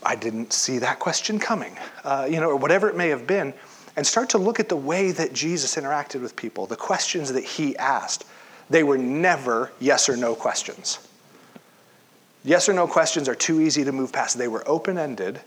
I 0.02 0.14
didn't 0.16 0.52
see 0.52 0.78
that 0.78 0.98
question 0.98 1.38
coming, 1.38 1.76
uh, 2.04 2.28
you 2.30 2.40
know, 2.40 2.50
or 2.50 2.56
whatever 2.56 2.88
it 2.88 2.96
may 2.96 3.08
have 3.08 3.26
been, 3.26 3.54
and 3.96 4.06
start 4.06 4.30
to 4.30 4.38
look 4.38 4.60
at 4.60 4.68
the 4.68 4.76
way 4.76 5.12
that 5.12 5.32
Jesus 5.32 5.76
interacted 5.76 6.22
with 6.22 6.36
people, 6.36 6.66
the 6.66 6.76
questions 6.76 7.32
that 7.32 7.44
he 7.44 7.76
asked. 7.76 8.24
They 8.70 8.82
were 8.82 8.98
never 8.98 9.72
yes 9.80 10.08
or 10.08 10.16
no 10.16 10.34
questions. 10.34 10.98
Yes 12.44 12.68
or 12.68 12.72
no 12.72 12.86
questions 12.86 13.28
are 13.28 13.34
too 13.34 13.60
easy 13.60 13.84
to 13.84 13.92
move 13.92 14.12
past. 14.12 14.38
They 14.38 14.48
were 14.48 14.66
open 14.66 14.98
ended, 14.98 15.40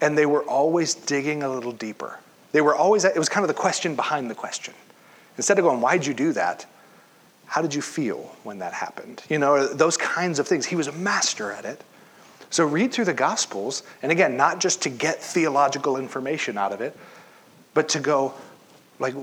and 0.00 0.16
they 0.16 0.26
were 0.26 0.42
always 0.42 0.94
digging 0.94 1.42
a 1.42 1.48
little 1.48 1.72
deeper. 1.72 2.18
They 2.52 2.60
were 2.60 2.74
always, 2.74 3.04
it 3.04 3.16
was 3.16 3.28
kind 3.28 3.44
of 3.44 3.48
the 3.48 3.54
question 3.54 3.94
behind 3.94 4.30
the 4.30 4.34
question. 4.34 4.74
Instead 5.36 5.58
of 5.58 5.64
going, 5.64 5.80
why'd 5.80 6.06
you 6.06 6.14
do 6.14 6.32
that? 6.32 6.66
How 7.46 7.62
did 7.62 7.74
you 7.74 7.82
feel 7.82 8.34
when 8.42 8.58
that 8.58 8.72
happened? 8.72 9.22
You 9.28 9.38
know, 9.38 9.66
those 9.66 9.96
kinds 9.96 10.38
of 10.38 10.48
things. 10.48 10.66
He 10.66 10.76
was 10.76 10.88
a 10.88 10.92
master 10.92 11.52
at 11.52 11.64
it. 11.64 11.82
So 12.50 12.64
read 12.64 12.92
through 12.92 13.06
the 13.06 13.14
Gospels, 13.14 13.82
and 14.02 14.12
again, 14.12 14.36
not 14.36 14.60
just 14.60 14.82
to 14.82 14.88
get 14.88 15.22
theological 15.22 15.96
information 15.96 16.56
out 16.56 16.72
of 16.72 16.80
it, 16.80 16.96
but 17.74 17.88
to 17.90 18.00
go, 18.00 18.34
like, 18.98 19.14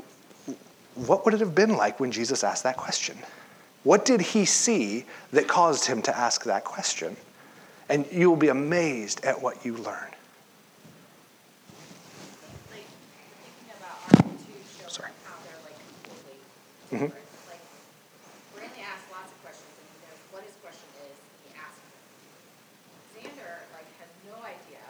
what 0.95 1.25
would 1.25 1.33
it 1.33 1.39
have 1.39 1.55
been 1.55 1.75
like 1.75 1.99
when 1.99 2.11
Jesus 2.11 2.43
asked 2.43 2.63
that 2.63 2.77
question? 2.77 3.17
What 3.83 4.05
did 4.05 4.21
he 4.21 4.45
see 4.45 5.05
that 5.31 5.47
caused 5.47 5.85
him 5.85 6.01
to 6.03 6.15
ask 6.15 6.43
that 6.43 6.63
question? 6.63 7.17
And 7.89 8.05
you'll 8.11 8.35
be 8.35 8.49
amazed 8.49 9.25
at 9.25 9.41
what 9.41 9.65
you 9.65 9.75
learn. 9.77 10.09
Like, 12.71 12.85
thinking 13.41 13.73
about 13.77 13.97
our 14.15 14.31
two 14.31 14.37
Sorry. 14.87 14.89
children, 14.89 15.11
how 15.25 15.33
they're 16.99 17.09
like 17.49 17.63
Brantley 18.53 18.83
asks 18.85 19.09
lots 19.09 19.31
of 19.33 19.37
questions, 19.41 19.73
and 19.81 19.87
he 19.89 19.97
knows 20.05 20.21
what 20.29 20.41
his 20.45 20.53
question 20.61 20.89
is, 21.09 21.15
and 21.17 21.33
he 21.41 21.49
asks 21.57 21.81
it. 21.81 21.97
Xander, 23.17 23.53
like, 23.73 23.87
has 23.97 24.09
no 24.29 24.37
idea 24.45 24.81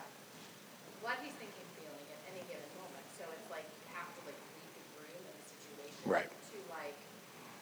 what 1.04 1.16
he's 1.24 1.36
thinking, 1.40 1.68
feeling 1.80 2.08
at 2.12 2.20
any 2.32 2.44
given 2.52 2.68
moment, 2.80 3.04
so 3.16 3.24
it's 3.32 3.48
like 3.52 3.64
you 3.68 3.82
have 3.96 4.08
to 4.08 4.20
like 4.28 4.40
read 4.56 4.72
the 4.76 4.86
room 5.00 5.20
and 5.24 5.36
the 5.40 5.48
situation. 5.48 6.00
Right. 6.08 6.28
To 6.28 6.58
like 6.72 6.96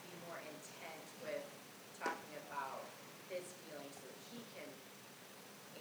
be 0.06 0.14
more 0.30 0.38
intent 0.46 1.06
with 1.26 1.42
talking 2.02 2.34
about 2.50 2.82
his 3.34 3.46
feelings, 3.66 3.94
so 3.98 4.06
that 4.10 4.20
he 4.34 4.40
can 4.58 4.70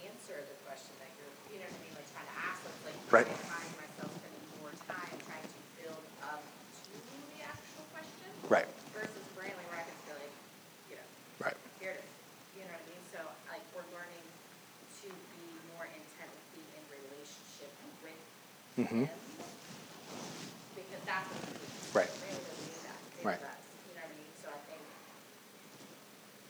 answer 0.09 0.37
the 0.41 0.57
question 0.65 0.93
that 1.05 1.13
you're, 1.21 1.33
you 1.53 1.61
know 1.61 1.69
what 1.69 1.81
I 1.81 1.85
mean, 1.85 1.95
like 1.97 2.09
trying 2.13 2.29
to 2.29 2.37
ask, 2.41 2.61
so 2.65 2.69
like. 2.89 2.97
Right. 3.13 3.29
I 3.29 3.37
find 3.49 3.69
myself 3.77 4.09
spending 4.21 4.45
more 4.65 4.73
time 4.89 5.17
trying 5.29 5.45
to 5.45 5.61
build 5.85 6.05
up 6.25 6.41
to 6.41 6.93
the 7.37 7.41
actual 7.45 7.85
question. 7.93 8.29
Right. 8.49 8.69
Versus 8.97 9.21
Brantley, 9.37 9.65
where 9.69 9.77
I 9.77 9.85
can 9.85 9.97
feel 10.09 10.17
like, 10.17 10.33
you 10.89 10.97
know, 10.97 11.09
Right. 11.45 11.59
here 11.83 11.93
it 11.99 12.01
is, 12.01 12.09
you 12.57 12.63
know 12.65 12.73
what 12.73 12.81
I 12.81 12.89
mean? 12.89 13.03
So 13.13 13.21
like, 13.53 13.65
we're 13.77 13.85
learning 13.93 14.25
to 15.03 15.09
be 15.11 15.45
more 15.75 15.85
intent 15.91 16.31
with 16.31 16.47
being 16.55 16.71
in 16.79 16.85
relationship 16.87 17.73
with 18.07 18.21
Mhm. 18.79 19.11
him. 19.11 19.19
Because 20.79 21.03
that's 21.03 21.27
what 21.35 21.41
he 21.45 21.51
needs. 21.61 21.91
Right. 21.91 22.11
Brantley 22.15 22.47
doesn't 22.47 22.63
need 22.71 22.83
that, 22.87 22.99
he 23.19 23.23
Right. 23.27 23.43
does, 23.43 23.65
you 23.91 23.95
know 23.99 24.07
what 24.07 24.15
I 24.15 24.19
mean? 24.23 24.33
So 24.39 24.47
I 24.55 24.61
think 24.71 24.83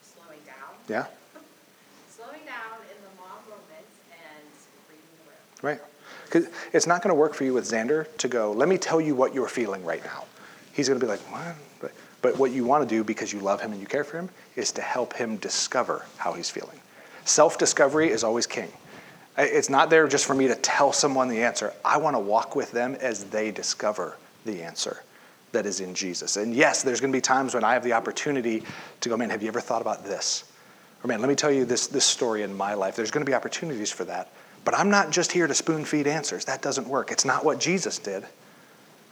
slowing 0.04 0.44
down. 0.44 0.72
Yeah. 0.92 1.06
Slowing 2.12 2.44
down 2.44 2.84
in 2.84 2.98
the 3.00 3.12
mom 3.16 3.40
moments 3.48 3.96
and 4.12 4.44
reading 4.92 5.08
the 5.24 5.26
room. 5.32 5.46
Right. 5.64 5.80
Because 6.30 6.48
it's 6.72 6.86
not 6.86 7.02
going 7.02 7.08
to 7.08 7.18
work 7.18 7.34
for 7.34 7.42
you 7.42 7.52
with 7.52 7.64
Xander 7.64 8.06
to 8.18 8.28
go, 8.28 8.52
let 8.52 8.68
me 8.68 8.78
tell 8.78 9.00
you 9.00 9.16
what 9.16 9.34
you're 9.34 9.48
feeling 9.48 9.84
right 9.84 10.04
now. 10.04 10.26
He's 10.72 10.88
going 10.88 11.00
to 11.00 11.04
be 11.04 11.10
like, 11.10 11.20
what? 11.32 11.56
But, 11.80 11.92
but 12.22 12.38
what 12.38 12.52
you 12.52 12.64
want 12.64 12.88
to 12.88 12.94
do 12.94 13.02
because 13.02 13.32
you 13.32 13.40
love 13.40 13.60
him 13.60 13.72
and 13.72 13.80
you 13.80 13.86
care 13.86 14.04
for 14.04 14.16
him 14.16 14.30
is 14.54 14.70
to 14.72 14.80
help 14.80 15.12
him 15.12 15.38
discover 15.38 16.06
how 16.18 16.32
he's 16.32 16.48
feeling. 16.48 16.78
Self 17.24 17.58
discovery 17.58 18.10
is 18.10 18.22
always 18.22 18.46
king. 18.46 18.70
It's 19.38 19.68
not 19.70 19.90
there 19.90 20.06
just 20.06 20.24
for 20.24 20.34
me 20.34 20.46
to 20.46 20.54
tell 20.54 20.92
someone 20.92 21.28
the 21.28 21.42
answer. 21.42 21.72
I 21.84 21.96
want 21.96 22.14
to 22.14 22.20
walk 22.20 22.54
with 22.54 22.70
them 22.70 22.96
as 23.00 23.24
they 23.24 23.50
discover 23.50 24.16
the 24.44 24.62
answer 24.62 25.02
that 25.52 25.66
is 25.66 25.80
in 25.80 25.94
Jesus. 25.94 26.36
And 26.36 26.54
yes, 26.54 26.84
there's 26.84 27.00
going 27.00 27.12
to 27.12 27.16
be 27.16 27.20
times 27.20 27.54
when 27.54 27.64
I 27.64 27.72
have 27.72 27.82
the 27.82 27.94
opportunity 27.94 28.62
to 29.00 29.08
go, 29.08 29.16
man, 29.16 29.30
have 29.30 29.42
you 29.42 29.48
ever 29.48 29.60
thought 29.60 29.82
about 29.82 30.04
this? 30.04 30.44
Or 31.02 31.08
man, 31.08 31.20
let 31.20 31.28
me 31.28 31.34
tell 31.34 31.50
you 31.50 31.64
this, 31.64 31.88
this 31.88 32.04
story 32.04 32.42
in 32.42 32.56
my 32.56 32.74
life. 32.74 32.94
There's 32.94 33.10
going 33.10 33.24
to 33.24 33.30
be 33.30 33.34
opportunities 33.34 33.90
for 33.90 34.04
that. 34.04 34.30
But 34.64 34.74
I'm 34.78 34.90
not 34.90 35.10
just 35.10 35.32
here 35.32 35.46
to 35.46 35.54
spoon 35.54 35.84
feed 35.84 36.06
answers. 36.06 36.44
That 36.44 36.62
doesn't 36.62 36.86
work. 36.88 37.10
It's 37.10 37.24
not 37.24 37.44
what 37.44 37.58
Jesus 37.60 37.98
did. 37.98 38.24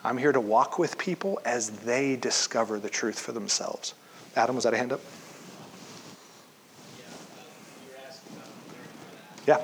I'm 0.05 0.16
here 0.16 0.32
to 0.32 0.40
walk 0.40 0.78
with 0.78 0.96
people 0.99 1.40
as 1.44 1.70
they 1.70 2.16
discover 2.16 2.78
the 2.78 2.88
truth 2.88 3.18
for 3.18 3.32
themselves. 3.32 3.94
Adam, 4.36 4.55
was 4.55 4.64
that 4.64 4.74
a 4.74 4.76
hand 4.76 4.92
up? 4.92 5.01
Yeah, 6.94 7.05
uh, 7.11 7.42
you 7.82 7.90
were 7.90 7.99
asking 8.07 8.36
about 8.38 8.46
learning 8.70 8.94
how 9.03 9.11
to 9.11 9.18
ask. 9.18 9.49
Yeah. 9.49 9.59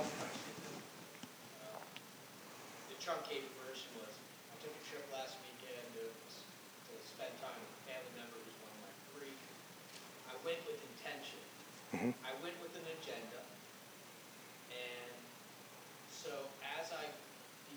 The 2.91 2.99
truncated 2.99 3.47
version 3.63 3.87
was, 4.03 4.11
I 4.11 4.57
took 4.59 4.75
a 4.75 4.83
trip 4.91 5.07
last 5.15 5.39
weekend 5.47 5.87
to, 5.95 6.11
to 6.11 6.93
spend 7.07 7.31
time 7.39 7.55
with 7.55 7.71
a 7.71 7.95
family 7.95 8.13
member 8.19 8.35
who's 8.43 8.59
one 8.67 8.75
of 8.75 8.81
my 8.83 8.93
Greek. 9.15 9.39
I 10.27 10.35
went 10.43 10.59
with 10.67 10.83
intention. 10.83 11.39
Mhm. 11.95 12.11
I 12.27 12.35
went 12.43 12.59
with 12.59 12.75
an 12.75 12.87
agenda. 12.99 13.39
And 14.75 15.15
so 16.11 16.51
as 16.83 16.91
I 16.91 17.07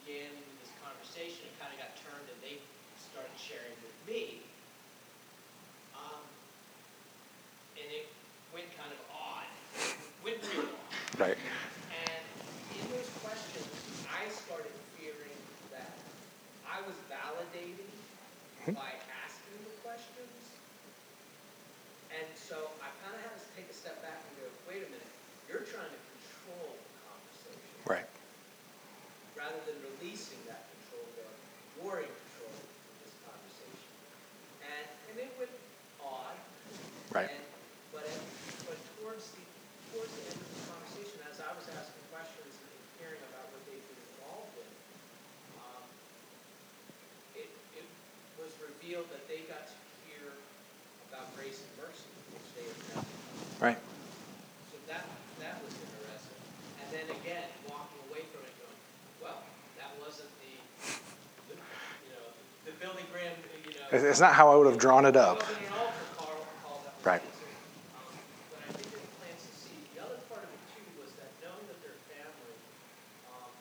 began 0.01 0.33
into 0.33 0.53
this 0.65 0.73
conversation, 0.81 1.45
it 1.45 1.53
kind 1.61 1.69
of 1.69 1.77
got 1.77 1.93
turned 2.01 2.25
and 2.25 2.39
they 2.41 2.57
started 2.97 3.35
sharing 3.37 3.77
with 3.85 3.93
me. 4.09 4.41
Um, 5.93 6.23
and 7.77 7.87
it 7.91 8.07
went 8.53 8.69
kind 8.77 8.89
of 8.89 8.99
odd, 9.11 9.45
went 10.23 10.41
real 10.49 10.65
odd. 10.65 11.19
Right. 11.19 11.37
And 11.91 12.23
in 12.77 12.85
those 12.93 13.09
questions, 13.25 13.67
I 14.07 14.29
started 14.29 14.73
fearing 14.97 15.37
that 15.73 15.89
Validating 17.17 17.89
hmm? 18.65 18.77
by 18.77 18.93
asking 19.25 19.57
the 19.65 19.73
questions. 19.81 20.37
And 22.13 22.29
so 22.37 22.69
I 22.77 22.93
kind 23.01 23.17
of 23.17 23.21
had 23.25 23.33
to 23.33 23.49
take 23.57 23.65
a 23.69 23.75
step 23.75 23.97
back 24.05 24.21
and 24.21 24.33
go, 24.37 24.47
wait 24.69 24.85
a 24.85 24.89
minute, 24.89 25.11
you're 25.49 25.65
trying 25.65 25.89
to 25.89 26.01
control 26.13 26.77
the 26.77 26.93
conversation. 27.09 27.77
Right. 27.89 28.09
Rather 29.33 29.59
than 29.65 29.77
releasing 29.97 30.39
that 30.45 30.65
control, 30.77 31.05
going, 31.17 31.39
you're 31.81 32.05
in 32.05 32.11
control 32.13 32.53
of 32.53 32.95
this 33.01 33.13
conversation. 33.25 33.91
And, 34.61 34.85
and 35.09 35.15
it 35.25 35.31
went 35.41 35.53
odd. 36.01 36.37
Right. 37.09 37.33
And, 37.33 37.43
but, 37.91 38.05
it, 38.05 38.21
but 38.69 38.77
towards 39.01 39.33
the, 39.33 39.43
towards 39.93 40.11
the 40.13 40.23
end 40.31 40.37
of 40.37 40.49
the 40.53 40.63
conversation, 40.69 41.17
as 41.27 41.37
I 41.41 41.51
was 41.57 41.65
asking 41.69 42.05
questions 42.13 42.53
and 42.55 42.71
hearing 42.99 43.21
about 43.33 43.51
what 43.51 43.61
they've 43.67 43.83
been 43.83 44.01
involved 44.15 44.55
in, 44.57 44.71
um, 45.59 45.83
it, 47.35 47.49
it 47.77 47.87
was 48.39 48.46
revealed 48.61 49.07
that 49.13 49.27
they 49.27 49.45
got 49.49 49.67
to 49.67 49.75
hear 50.07 50.31
about 51.11 51.29
grace 51.35 51.61
and 51.63 51.71
mercy, 51.81 52.09
which 52.33 52.47
they 52.57 52.65
had 52.65 52.77
never. 52.93 53.07
Right. 53.63 53.79
So 54.71 54.75
that, 54.89 55.03
that 55.41 55.55
was 55.63 55.73
interesting. 55.77 56.39
And 56.81 56.87
then 56.93 57.05
again, 57.21 57.47
walking 57.67 57.99
away 58.09 58.25
from 58.33 58.41
it 58.45 58.53
going, 58.61 58.79
well, 59.21 59.43
that 59.77 59.91
wasn't 60.01 60.31
the, 60.41 60.53
the, 61.51 61.55
you 62.05 62.11
know, 62.15 62.25
the 62.65 62.73
Billy 62.79 63.05
Graham, 63.11 63.33
you 63.65 63.73
know. 63.75 64.09
It's 64.09 64.19
not 64.19 64.33
how 64.33 64.49
I 64.51 64.55
would 64.55 64.67
have 64.67 64.79
drawn 64.79 65.05
it 65.05 65.15
up. 65.15 65.39
It 65.39 65.47
wasn't 65.47 65.67
an 65.67 65.77
altar 65.79 66.05
call, 66.17 66.33
call 66.63 66.77
that 66.83 66.93
was 66.97 67.05
Right. 67.05 67.23
answered. 67.23 67.55
Um, 67.95 68.13
But 68.51 68.59
I 68.67 68.69
think 68.75 68.87
it 68.93 69.03
plants 69.19 69.43
a 69.47 69.53
seed. 69.55 69.83
The 69.95 70.03
other 70.03 70.19
part 70.27 70.43
of 70.43 70.51
it 70.51 70.61
too 70.75 70.85
was 70.99 71.15
that 71.17 71.31
knowing 71.39 71.63
that 71.71 71.79
their 71.79 71.95
family, 72.11 72.55
um, 73.31 73.51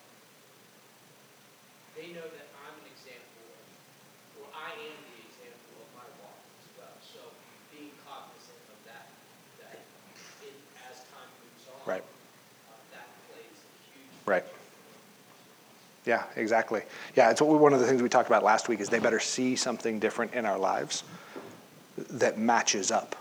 they 1.94 2.10
know 2.12 2.26
that 2.26 2.46
I'm 2.66 2.74
an 2.82 2.88
example 2.90 3.46
of, 3.54 4.42
or 4.42 4.46
I 4.50 4.74
am 4.74 4.98
the 5.14 5.18
example 5.30 5.86
of 5.86 5.88
my 5.94 6.06
walk 6.20 6.42
as 6.58 6.66
well. 6.74 6.96
So 7.00 7.22
being 7.70 7.94
cognizant 8.02 8.60
of 8.68 8.78
that, 8.90 9.14
that 9.62 9.78
it, 10.42 10.58
as 10.90 11.06
time 11.14 11.30
moves 11.40 11.64
on. 11.70 11.78
Right. 11.86 12.02
uh, 12.02 12.74
That 12.90 13.06
plays 13.30 13.56
a 13.62 13.70
huge. 13.94 14.10
Right. 14.26 14.42
role. 14.42 14.58
Yeah, 16.04 16.25
exactly. 16.36 16.82
Yeah, 17.16 17.30
it's 17.30 17.40
we, 17.42 17.56
one 17.56 17.72
of 17.72 17.80
the 17.80 17.86
things 17.86 18.02
we 18.02 18.08
talked 18.08 18.28
about 18.28 18.44
last 18.44 18.68
week 18.68 18.80
is 18.80 18.88
they 18.88 18.98
better 18.98 19.20
see 19.20 19.56
something 19.56 19.98
different 19.98 20.34
in 20.34 20.46
our 20.46 20.58
lives 20.58 21.02
that 21.96 22.38
matches 22.38 22.90
up 22.90 23.16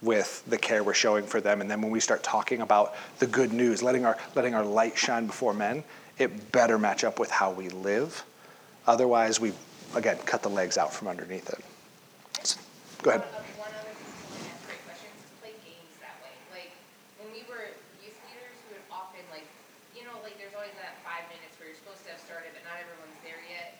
with 0.00 0.42
the 0.48 0.58
care 0.58 0.82
we're 0.82 0.94
showing 0.94 1.24
for 1.26 1.40
them. 1.40 1.60
And 1.60 1.70
then 1.70 1.80
when 1.82 1.90
we 1.90 2.00
start 2.00 2.22
talking 2.22 2.60
about 2.60 2.94
the 3.18 3.26
good 3.26 3.52
news, 3.52 3.82
letting 3.82 4.04
our 4.04 4.16
letting 4.34 4.54
our 4.54 4.64
light 4.64 4.96
shine 4.98 5.26
before 5.26 5.54
men, 5.54 5.84
it 6.18 6.50
better 6.52 6.78
match 6.78 7.04
up 7.04 7.18
with 7.18 7.30
how 7.30 7.50
we 7.52 7.68
live. 7.68 8.24
Otherwise, 8.86 9.38
we 9.40 9.52
again 9.94 10.18
cut 10.26 10.42
the 10.42 10.48
legs 10.50 10.78
out 10.78 10.92
from 10.92 11.06
underneath 11.08 11.48
it. 11.50 11.60
S- 12.40 12.58
Go 13.02 13.10
ahead. 13.10 13.22
One 13.22 13.30
of- 13.30 13.58
one 13.58 13.70
other 13.78 13.94
thing 13.94 14.10
I 14.10 14.26
want 14.30 14.42
to 14.42 14.50
ask 14.50 14.62
great 14.66 14.82
questions, 14.86 15.14
is 15.22 15.30
play 15.38 15.54
games 15.62 15.94
that 16.02 16.18
way. 16.22 16.34
Like, 16.50 16.70
when 17.22 17.30
we 17.30 17.42
were 17.46 17.70
youth 18.02 18.18
leaders, 18.26 18.54
we 18.70 18.74
would 18.78 18.86
often 18.90 19.22
like, 19.34 19.46
you 19.94 20.02
know, 20.06 20.14
like 20.26 20.34
there's 20.38 20.54
always 20.54 20.74
that 20.82 20.98
five 21.06 21.26
minutes 21.30 21.54
where 21.58 21.70
you're 21.70 21.78
supposed 21.78 22.02
to 22.06 22.14
have 22.14 22.22
started, 22.22 22.50
but 22.54 22.62
not 22.66 22.78
everyone's 22.78 23.18
there 23.22 23.38
yet. 23.50 23.78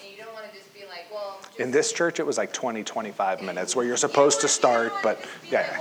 And 0.00 0.12
you 0.12 0.16
don't 0.20 0.32
want 0.36 0.44
to 0.48 0.52
just 0.56 0.68
be 0.76 0.84
like, 0.88 1.08
well. 1.12 1.40
just- 1.40 1.43
In 1.58 1.70
this 1.70 1.92
church, 1.92 2.18
it 2.18 2.26
was 2.26 2.36
like 2.36 2.52
20, 2.52 2.82
25 2.82 3.42
minutes 3.42 3.76
where 3.76 3.84
you're 3.84 3.96
supposed 3.96 4.40
to 4.40 4.48
don't 4.48 4.50
start, 4.50 4.92
but 5.02 5.24
yeah. 5.50 5.78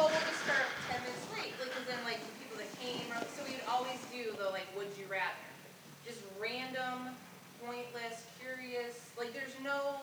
pointless, 7.66 8.26
curious, 8.40 9.10
like, 9.18 9.34
there's 9.34 9.56
no 9.64 9.96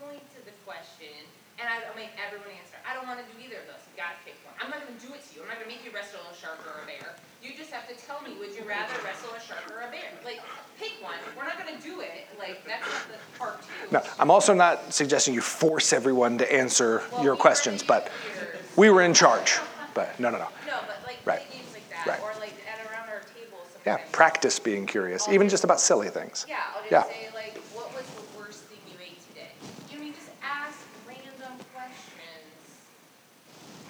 point 0.00 0.22
to 0.34 0.44
the 0.44 0.52
question, 0.66 1.14
and 1.58 1.68
I, 1.68 1.88
I'll 1.88 1.96
make 1.96 2.10
everyone 2.20 2.48
answer. 2.58 2.73
I 2.86 2.92
don't 2.94 3.06
wanna 3.08 3.24
do 3.24 3.36
either 3.40 3.64
of 3.64 3.66
those, 3.66 3.80
you 3.90 3.96
gotta 3.96 4.16
pick 4.24 4.36
one. 4.44 4.54
I'm 4.60 4.68
not 4.70 4.84
gonna 4.86 5.00
do 5.00 5.12
it 5.16 5.24
to 5.24 5.30
you, 5.34 5.42
I'm 5.42 5.48
not 5.48 5.56
gonna 5.58 5.72
make 5.72 5.84
you 5.84 5.90
wrestle 5.90 6.20
a 6.28 6.34
shark 6.36 6.60
or 6.68 6.84
a 6.84 6.86
bear. 6.86 7.16
You 7.40 7.56
just 7.56 7.72
have 7.72 7.88
to 7.88 7.96
tell 7.96 8.20
me, 8.22 8.36
would 8.38 8.54
you 8.54 8.64
rather 8.68 8.92
wrestle 9.04 9.32
a 9.32 9.40
shark 9.40 9.64
or 9.72 9.88
a 9.88 9.90
bear? 9.90 10.12
Like, 10.24 10.40
pick 10.78 10.92
one, 11.00 11.16
we're 11.36 11.44
not 11.44 11.56
gonna 11.58 11.80
do 11.80 12.00
it, 12.00 12.28
like, 12.38 12.64
that's 12.64 12.84
not 12.88 13.08
the 13.08 13.18
part 13.38 13.62
two. 13.62 13.88
No, 13.90 14.02
I'm 14.18 14.30
also 14.30 14.52
not 14.54 14.92
suggesting 14.92 15.34
you 15.34 15.40
force 15.40 15.92
everyone 15.92 16.38
to 16.38 16.46
answer 16.52 17.02
Well, 17.12 17.22
your 17.24 17.34
we 17.34 17.40
questions, 17.40 17.82
but 17.82 18.10
leaders. 18.24 18.56
we 18.76 18.90
were 18.90 19.02
in 19.02 19.14
charge. 19.14 19.60
But 19.94 20.18
no, 20.18 20.28
no, 20.30 20.38
no. 20.38 20.48
No, 20.66 20.80
but 20.86 20.98
like 21.06 21.18
Right. 21.24 21.40
play 21.48 21.58
games 21.58 21.72
like 21.72 21.88
that, 21.90 22.06
Right. 22.06 22.20
or 22.20 22.34
like 22.40 22.52
at 22.66 22.84
around 22.90 23.08
our 23.08 23.22
table 23.32 23.62
Yeah, 23.86 23.98
practice 24.12 24.58
being 24.58 24.86
curious, 24.86 25.28
even 25.28 25.48
just 25.48 25.62
about 25.62 25.78
silly 25.80 26.08
things. 26.08 26.46
Yeah, 26.48 26.56
I'll 26.74 26.82
Yeah. 26.90 27.04
say 27.04 27.28
like, 27.34 27.56
what 27.76 27.92
was 27.94 28.06
the 28.16 28.24
worst 28.38 28.64
thing 28.64 28.80
you 28.88 28.96
ate 28.98 29.20
today? 29.28 29.52
You 29.92 29.98
mean 30.00 30.14
just 30.14 30.30
ask 30.42 30.80
random 31.06 31.60
questions 31.76 32.64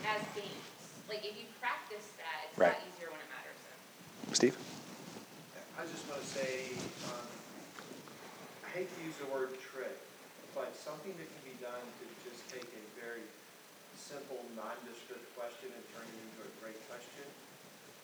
as 0.05 0.21
games. 0.35 0.51
Like 1.09 1.25
if 1.25 1.37
you 1.39 1.47
practice 1.61 2.11
that, 2.19 2.51
it's 2.51 2.59
a 2.59 2.61
Right. 2.61 2.75
lot 2.75 2.83
easier 2.93 3.09
when 3.11 3.21
it 3.21 3.31
matters 3.31 3.61
then. 3.65 3.79
Steve? 4.35 4.59
I 5.79 5.87
just 5.87 6.03
want 6.11 6.19
to 6.19 6.27
say, 6.27 6.75
um, 7.07 7.27
I 8.67 8.69
hate 8.75 8.91
to 8.91 9.01
use 9.07 9.15
the 9.23 9.31
word 9.31 9.55
trick, 9.63 9.95
but 10.55 10.75
something 10.75 11.15
that 11.19 11.29
can 11.31 11.43
be 11.47 11.55
done 11.63 11.83
to 11.83 12.05
just 12.27 12.43
take 12.51 12.67
a 12.67 12.83
very 12.99 13.23
simple, 13.95 14.43
nondescript 14.59 15.23
question 15.39 15.71
and 15.71 15.83
turn 15.95 16.03
it 16.07 16.19
into 16.19 16.41
a 16.47 16.51
great 16.59 16.79
question 16.91 17.27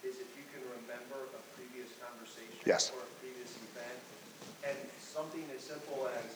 is 0.06 0.22
if 0.22 0.30
you 0.38 0.46
can 0.54 0.62
remember 0.82 1.18
a 1.34 1.42
previous 1.58 1.90
conversation. 1.98 2.54
Yes. 2.62 2.94
Or 2.94 3.02
a 3.02 3.10
previous 3.18 3.50
event, 3.74 3.98
and 4.70 4.78
something 5.02 5.44
as 5.50 5.62
simple 5.66 6.06
as, 6.14 6.30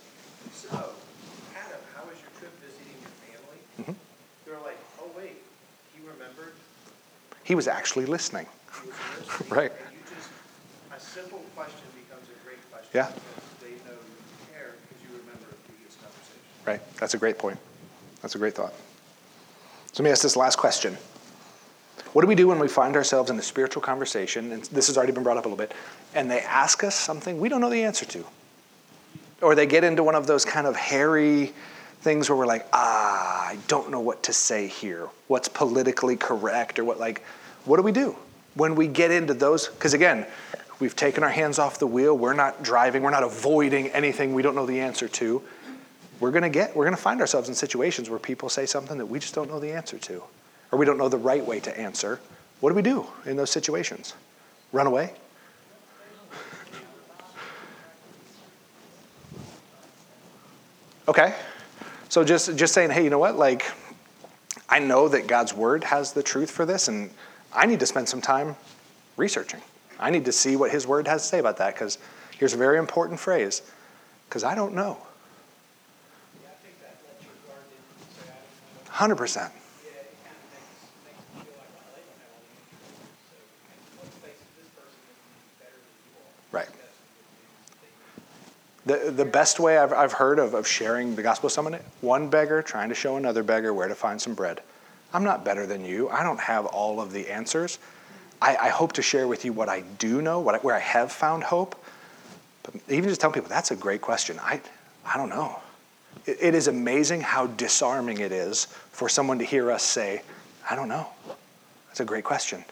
so, 0.53 0.75
Adam, 1.55 1.83
how 1.95 2.03
was 2.11 2.19
your 2.19 2.35
trip 2.43 2.53
visiting 2.61 2.99
your 2.99 3.15
family? 3.31 3.61
Mhm. 3.79 3.95
They're 4.45 4.61
like, 4.67 4.79
oh, 5.01 5.09
wait, 5.17 5.39
he 5.95 6.03
remembered, 6.03 6.59
He 7.47 7.55
was 7.55 7.69
actually 7.69 8.07
listening. 8.07 8.47
He 8.83 8.89
was 8.89 8.97
listening. 9.29 9.59
Right. 9.59 9.73
Just, 10.15 10.31
a 10.95 11.01
simple 11.01 11.43
question 11.55 11.87
becomes 11.95 12.27
a 12.29 12.45
great 12.45 12.59
question. 12.71 12.91
Yeah. 12.95 13.11
They 13.61 13.71
know 13.89 13.97
you 13.97 14.53
care 14.53 14.75
because 14.89 15.03
you 15.03 15.11
remember 15.19 15.47
a 15.51 15.69
previous 15.69 15.97
conversation. 15.97 16.41
Right. 16.67 16.81
That's 16.97 17.15
a 17.15 17.19
great 17.19 17.39
point. 17.39 17.59
That's 18.23 18.35
a 18.35 18.39
great 18.39 18.55
thought. 18.55 18.73
So 19.93 20.03
let 20.03 20.05
me 20.05 20.11
ask 20.11 20.23
this 20.23 20.37
last 20.37 20.57
question. 20.57 20.97
What 22.13 22.23
do 22.23 22.29
we 22.29 22.35
do 22.37 22.49
when 22.49 22.59
we 22.59 22.69
find 22.69 22.97
ourselves 22.97 23.31
in 23.31 23.39
a 23.39 23.43
spiritual 23.43 23.83
conversation, 23.83 24.53
and 24.53 24.63
this 24.65 24.87
has 24.87 24.97
already 24.97 25.13
been 25.13 25.25
brought 25.25 25.37
up 25.37 25.47
a 25.47 25.49
little 25.49 25.59
bit, 25.59 25.75
and 26.15 26.31
they 26.31 26.41
ask 26.41 26.85
us 26.85 26.95
something 26.95 27.41
we 27.41 27.49
don't 27.49 27.61
know 27.61 27.71
the 27.71 27.83
answer 27.83 28.05
to? 28.07 28.25
Or 29.43 29.55
they 29.55 29.67
get 29.67 29.83
into 29.85 30.03
one 30.05 30.15
of 30.15 30.27
those 30.27 30.45
kind 30.45 30.67
of 30.67 30.77
hairy 30.77 31.53
things 32.03 32.29
where 32.29 32.37
we're 32.37 32.47
like, 32.47 32.67
ah, 32.73 33.49
I 33.49 33.59
don't 33.67 33.91
know 33.91 34.01
what 34.01 34.23
to 34.25 34.33
say 34.33 34.69
here. 34.69 35.09
What's 35.27 35.49
politically 35.49 36.17
correct, 36.17 36.79
or 36.79 36.85
what, 36.85 37.01
like, 37.01 37.25
what 37.65 37.79
do 37.79 37.83
we 37.83 37.93
do 37.93 38.17
when 38.55 38.75
we 38.75 38.87
get 38.87 39.11
into 39.11 39.35
those? 39.35 39.69
Because 39.69 39.95
again, 39.95 40.27
we've 40.81 40.97
taken 40.97 41.23
our 41.23 41.31
hands 41.31 41.59
off 41.59 41.79
the 41.79 41.87
wheel, 41.87 42.17
we're 42.17 42.35
not 42.35 42.63
driving, 42.63 43.03
we're 43.03 43.11
not 43.11 43.23
avoiding 43.23 43.89
anything 43.89 44.35
we 44.35 44.43
don't 44.43 44.55
know 44.55 44.67
the 44.67 44.81
answer 44.81 45.09
to. 45.09 45.43
We're 46.21 46.31
going 46.31 46.43
to 46.43 46.49
get 46.49 46.77
we're 46.77 46.85
going 46.85 46.97
to 46.97 47.03
find 47.03 47.21
ourselves 47.21 47.49
in 47.49 47.55
situations 47.55 48.09
where 48.09 48.19
people 48.19 48.49
say 48.49 48.67
something 48.67 48.99
that 48.99 49.07
we 49.07 49.19
just 49.19 49.35
don't 49.35 49.51
know 49.51 49.61
the 49.61 49.73
answer 49.73 49.99
to 49.99 50.23
or 50.71 50.79
we 50.79 50.87
don't 50.87 50.99
know 50.99 51.09
the 51.09 51.19
right 51.19 51.45
way 51.45 51.61
to 51.61 51.79
answer. 51.79 52.21
What 52.61 52.71
do 52.71 52.77
we 52.77 52.83
do 52.83 53.07
in 53.27 53.37
those 53.37 53.51
situations? 53.51 54.15
Run 54.73 54.87
away? 54.87 55.13
Okay. 61.07 61.35
So 62.09 62.25
just 62.25 62.57
just 62.57 62.73
saying 62.73 62.91
hey 62.91 63.05
you 63.05 63.11
know 63.11 63.19
what? 63.19 63.37
Like 63.37 63.65
i 64.69 64.79
know 64.79 65.09
that 65.09 65.27
god's 65.27 65.53
word 65.53 65.85
has 65.85 66.13
the 66.13 66.23
truth 66.23 66.51
for 66.51 66.65
this 66.65 66.89
and 66.89 67.11
i 67.55 67.67
need 67.67 67.81
to 67.81 67.87
spend 67.87 68.09
some 68.09 68.21
time 68.21 68.57
researching 69.17 69.61
i 69.99 70.11
need 70.11 70.25
to 70.25 70.33
see 70.33 70.57
what 70.57 70.71
his 70.71 70.87
word 70.87 71.07
has 71.07 71.23
to 71.23 71.29
say 71.29 71.39
about 71.39 71.57
that 71.57 71.75
because 71.75 71.99
here's 72.39 72.53
a 72.55 72.57
very 72.57 72.79
important 72.79 73.19
phrase 73.19 73.63
because 74.29 74.45
i 74.45 74.55
don't 74.55 74.75
know 74.75 74.99
Yeah, 76.43 76.49
I 76.51 76.55
think 76.65 76.81
that 76.81 76.97
lets 77.07 77.23
your 77.25 77.33
guard 77.47 77.65
in 77.71 77.79
and 77.79 78.11
say, 78.15 78.29
I 78.99 79.07
don't 79.07 79.19
know. 79.19 79.25
100% 79.25 79.37
Yeah, 79.37 79.41
it 79.41 79.53
kind 80.23 80.37
of 80.37 80.47
makes, 80.53 80.67
makes 81.05 81.21
me 81.35 81.41
feel 81.43 81.55
like, 81.59 81.71
well, 81.75 81.91
they 81.95 82.03
don't 82.03 82.21
have 82.21 82.33
all 82.35 82.43
the 82.43 82.55
answers. 82.59 83.23
So, 83.31 83.37
and 83.71 83.79
let's 84.03 84.17
face 84.19 84.41
it, 84.41 84.51
this 84.59 84.71
person 84.75 84.99
is 84.99 85.53
better 85.63 85.79
than 85.79 85.95
you 86.05 86.15
are. 86.19 86.59
Right. 86.59 86.73
The. 88.87 89.11
The, 89.11 89.25
the 89.25 89.29
best 89.31 89.61
way 89.61 89.79
I've, 89.79 89.93
I've 89.93 90.13
heard 90.13 90.39
of, 90.39 90.55
of 90.55 90.67
sharing 90.67 91.15
the 91.17 91.23
gospel 91.23 91.47
with 91.47 91.55
someone, 91.55 91.79
one 92.01 92.29
beggar 92.29 92.63
trying 92.63 92.89
to 92.91 92.95
show 92.95 93.17
another 93.17 93.43
beggar 93.43 93.73
where 93.73 93.89
to 93.89 93.95
find 93.95 94.21
some 94.21 94.35
bread. 94.35 94.61
I'm 95.15 95.23
not 95.25 95.45
better 95.45 95.65
than 95.65 95.85
you. 95.85 96.09
I 96.11 96.25
don't 96.25 96.41
have 96.41 96.67
all 96.67 97.01
of 97.01 97.13
the 97.13 97.31
answers. 97.31 97.79
I, 98.43 98.57
I 98.57 98.69
hope 98.69 98.93
to 98.95 99.03
share 99.03 99.29
with 99.29 99.45
you 99.45 99.53
what 99.53 99.69
I 99.69 99.83
do 99.99 100.21
know, 100.21 100.41
what 100.41 100.57
I, 100.57 100.59
where 100.59 100.75
I 100.75 100.81
have 100.81 101.13
found 101.13 101.45
hope. 101.45 101.83
But 102.65 102.75
even 102.89 103.09
just 103.09 103.21
telling 103.21 103.35
people, 103.35 103.49
that's 103.49 103.71
a 103.71 103.77
great 103.77 104.01
question. 104.01 104.39
I, 104.43 104.61
I 105.07 105.17
don't 105.17 105.29
know. 105.29 105.61
It, 106.27 106.39
it 106.41 106.55
is 106.55 106.67
amazing 106.67 107.21
how 107.21 107.47
disarming 107.47 108.19
it 108.19 108.33
is 108.33 108.65
for 108.91 109.09
someone 109.09 109.39
to 109.39 109.45
hear 109.45 109.71
us 109.71 109.85
say, 109.85 110.23
I 110.69 110.75
don't 110.75 110.89
know. 110.89 111.07
That's 111.87 112.01
a 112.01 112.05
great 112.05 112.25
question. 112.25 112.65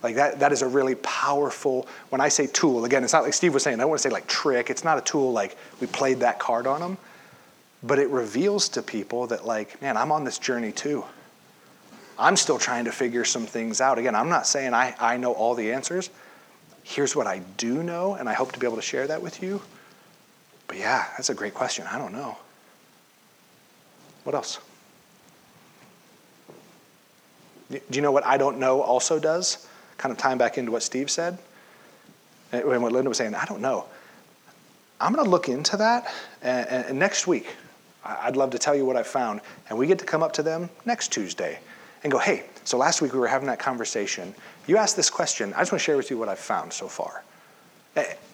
Like 0.00 0.14
that, 0.14 0.38
that 0.40 0.52
is 0.52 0.62
a 0.62 0.68
really 0.68 0.94
powerful, 0.96 1.88
when 2.10 2.20
I 2.20 2.28
say 2.28 2.46
tool, 2.46 2.84
again, 2.84 3.02
it's 3.02 3.12
not 3.12 3.24
like 3.24 3.34
Steve 3.34 3.52
was 3.52 3.64
saying, 3.64 3.78
I 3.78 3.80
don't 3.80 3.88
want 3.90 4.00
to 4.00 4.08
say 4.08 4.12
like 4.12 4.28
trick. 4.28 4.70
It's 4.70 4.84
not 4.84 4.96
a 4.96 5.00
tool 5.00 5.32
like 5.32 5.56
we 5.80 5.88
played 5.88 6.20
that 6.20 6.38
card 6.38 6.68
on 6.68 6.80
them, 6.80 6.98
but 7.82 7.98
it 7.98 8.08
reveals 8.10 8.68
to 8.70 8.82
people 8.82 9.26
that, 9.28 9.44
like, 9.44 9.80
man, 9.82 9.96
I'm 9.96 10.12
on 10.12 10.22
this 10.22 10.38
journey 10.38 10.70
too. 10.70 11.04
I'm 12.22 12.36
still 12.36 12.58
trying 12.58 12.84
to 12.84 12.92
figure 12.92 13.24
some 13.24 13.46
things 13.46 13.80
out. 13.80 13.98
Again, 13.98 14.14
I'm 14.14 14.28
not 14.28 14.46
saying 14.46 14.74
I, 14.74 14.94
I 15.00 15.16
know 15.16 15.32
all 15.32 15.56
the 15.56 15.72
answers. 15.72 16.08
Here's 16.84 17.16
what 17.16 17.26
I 17.26 17.40
do 17.56 17.82
know, 17.82 18.14
and 18.14 18.28
I 18.28 18.32
hope 18.32 18.52
to 18.52 18.60
be 18.60 18.66
able 18.66 18.76
to 18.76 18.82
share 18.82 19.08
that 19.08 19.20
with 19.20 19.42
you. 19.42 19.60
But 20.68 20.78
yeah, 20.78 21.06
that's 21.16 21.30
a 21.30 21.34
great 21.34 21.52
question. 21.52 21.84
I 21.90 21.98
don't 21.98 22.12
know. 22.12 22.38
What 24.22 24.36
else? 24.36 24.60
Do 27.72 27.80
you 27.90 28.02
know 28.02 28.12
what 28.12 28.24
I 28.24 28.36
don't 28.36 28.58
know 28.58 28.82
also 28.82 29.18
does? 29.18 29.66
Kind 29.98 30.12
of 30.12 30.18
tying 30.18 30.38
back 30.38 30.58
into 30.58 30.70
what 30.70 30.84
Steve 30.84 31.10
said 31.10 31.38
eh, 32.52 32.60
and 32.60 32.82
what 32.84 32.92
Linda 32.92 33.08
was 33.08 33.18
saying. 33.18 33.34
I 33.34 33.46
don't 33.46 33.60
know. 33.60 33.86
I'm 35.00 35.12
going 35.12 35.24
to 35.24 35.30
look 35.30 35.48
into 35.48 35.76
that, 35.78 36.12
and, 36.40 36.68
and 36.68 36.98
next 37.00 37.26
week, 37.26 37.56
I'd 38.04 38.36
love 38.36 38.50
to 38.50 38.60
tell 38.60 38.76
you 38.76 38.86
what 38.86 38.96
I 38.96 39.02
found. 39.02 39.40
And 39.68 39.76
we 39.76 39.88
get 39.88 39.98
to 39.98 40.04
come 40.04 40.22
up 40.22 40.32
to 40.34 40.44
them 40.44 40.70
next 40.84 41.08
Tuesday 41.10 41.58
and 42.02 42.12
go, 42.12 42.18
hey, 42.18 42.44
so 42.64 42.76
last 42.78 43.02
week 43.02 43.12
we 43.12 43.18
were 43.18 43.28
having 43.28 43.48
that 43.48 43.58
conversation. 43.58 44.34
You 44.66 44.76
asked 44.76 44.96
this 44.96 45.10
question. 45.10 45.52
I 45.54 45.60
just 45.60 45.72
want 45.72 45.80
to 45.80 45.84
share 45.84 45.96
with 45.96 46.10
you 46.10 46.18
what 46.18 46.28
I've 46.28 46.38
found 46.38 46.72
so 46.72 46.88
far. 46.88 47.22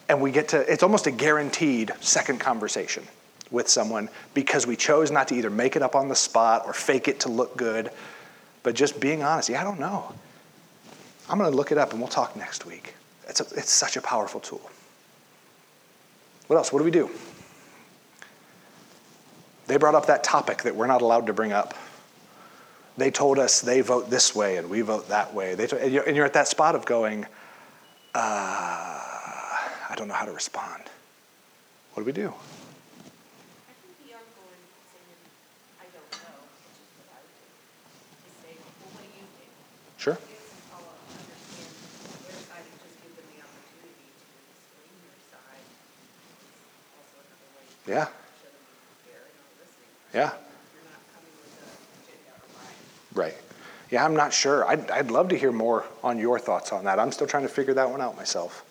And 0.09 0.21
we 0.21 0.31
get 0.31 0.49
to, 0.49 0.73
it's 0.73 0.83
almost 0.83 1.07
a 1.07 1.11
guaranteed 1.11 1.93
second 2.01 2.41
conversation 2.41 3.05
with 3.51 3.69
someone 3.69 4.09
because 4.35 4.66
we 4.66 4.77
chose 4.77 5.11
not 5.11 5.29
to 5.29 5.35
either 5.35 5.51
make 5.51 5.77
it 5.77 5.83
up 5.83 5.95
on 5.95 6.09
the 6.09 6.14
spot 6.14 6.62
or 6.66 6.73
fake 6.73 7.09
it 7.09 7.21
to 7.21 7.29
look 7.29 7.57
good, 7.57 7.91
but 8.62 8.75
just 8.75 9.01
being 9.01 9.23
honest. 9.23 9.49
Yeah, 9.49 9.61
I 9.61 9.64
don't 9.64 9.81
know. 9.81 10.14
I'm 11.29 11.39
going 11.39 11.51
to 11.51 11.57
look 11.57 11.73
it 11.73 11.79
up 11.79 11.93
and 11.93 12.01
we'll 12.01 12.09
talk 12.09 12.37
next 12.37 12.66
week. 12.66 12.95
It's, 13.29 13.41
a, 13.41 13.45
it's 13.59 13.71
such 13.71 13.97
a 13.97 14.03
powerful 14.03 14.41
tool. 14.41 14.71
What 16.47 16.57
else? 16.57 16.73
What 16.73 16.79
do 16.79 16.85
we 16.85 16.91
do? 16.91 17.11
They 19.66 19.77
brought 19.77 19.95
up 19.95 20.07
that 20.07 20.25
topic 20.25 20.62
that 20.62 20.75
we're 20.75 20.87
not 20.87 21.03
allowed 21.03 21.27
to 21.27 21.35
bring 21.35 21.53
up. 21.53 21.75
They 22.99 23.13
told 23.13 23.39
us 23.39 23.61
they 23.61 23.81
vote 23.81 24.11
this 24.11 24.35
way 24.35 24.57
and 24.57 24.69
we 24.69 24.81
vote 24.81 25.09
that 25.09 25.33
way. 25.33 25.55
They 25.55 25.69
and, 25.69 25.93
you're, 25.93 26.03
and 26.03 26.17
you're 26.17 26.27
at 26.27 26.33
that 26.33 26.49
spot 26.49 26.75
of 26.75 26.85
going, 26.85 27.27
uh, 28.13 28.19
I 28.19 29.95
don't 29.95 30.09
know 30.09 30.15
how 30.15 30.27
to 30.27 30.33
respond. 30.33 30.83
What 31.95 32.03
do 32.03 32.07
we 32.07 32.13
do? 32.13 32.27
I 32.27 33.73
think 33.79 33.95
beyond 34.03 34.27
going 34.35 34.63
saying, 34.91 35.15
I 35.79 35.87
don't 35.95 36.11
know, 36.11 36.43
which 36.43 36.75
is 36.75 36.91
what 36.99 37.07
I 37.15 37.23
would 37.23 37.39
do, 37.39 37.47
is 38.27 38.35
say, 38.43 38.53
well, 38.59 38.91
what 38.91 39.07
do 39.07 39.15
you 39.15 39.27
think? 39.39 39.55
Sure. 40.03 40.19
It's 40.19 40.59
all 40.75 40.83
understand 41.07 41.71
their 42.27 42.35
side 42.51 42.67
and 42.67 42.83
just 42.83 42.99
give 42.99 43.15
them 43.15 43.31
the 43.31 43.39
opportunity 43.47 44.11
to 44.11 44.27
explain 44.43 44.91
your 45.07 45.15
side. 45.31 45.63
It's 45.63 46.99
also 46.99 47.15
another 47.23 47.47
way 47.55 47.63
to 47.63 47.95
Yeah. 47.95 48.11
show 48.43 48.51
them 48.51 48.59
you 48.59 48.91
care 49.07 49.23
and 49.23 49.39
are 49.39 49.55
listening. 49.63 49.87
Yeah. 50.11 50.35
You're 50.75 50.83
not 50.91 50.99
coming 51.15 51.31
with 51.39 51.63
a 51.63 51.71
agenda 51.95 52.35
or 52.35 52.47
bias. 52.59 52.98
Right. 53.15 53.35
Yeah, 53.91 54.05
I'm 54.05 54.15
not 54.15 54.33
sure. 54.33 54.67
I'd, 54.67 54.91
I'd 54.91 55.11
love 55.11 55.29
to 55.29 55.39
hear 55.39 55.53
more 55.53 55.85
on 56.03 56.19
your 56.19 56.39
thoughts 56.39 56.73
on 56.73 56.85
that. 56.85 56.99
I'm 56.99 57.13
still 57.13 57.27
trying 57.27 57.45
to 57.45 57.49
figure 57.49 57.75
that 57.75 57.91
one 57.91 58.01
out 58.01 58.17
myself. 58.17 58.65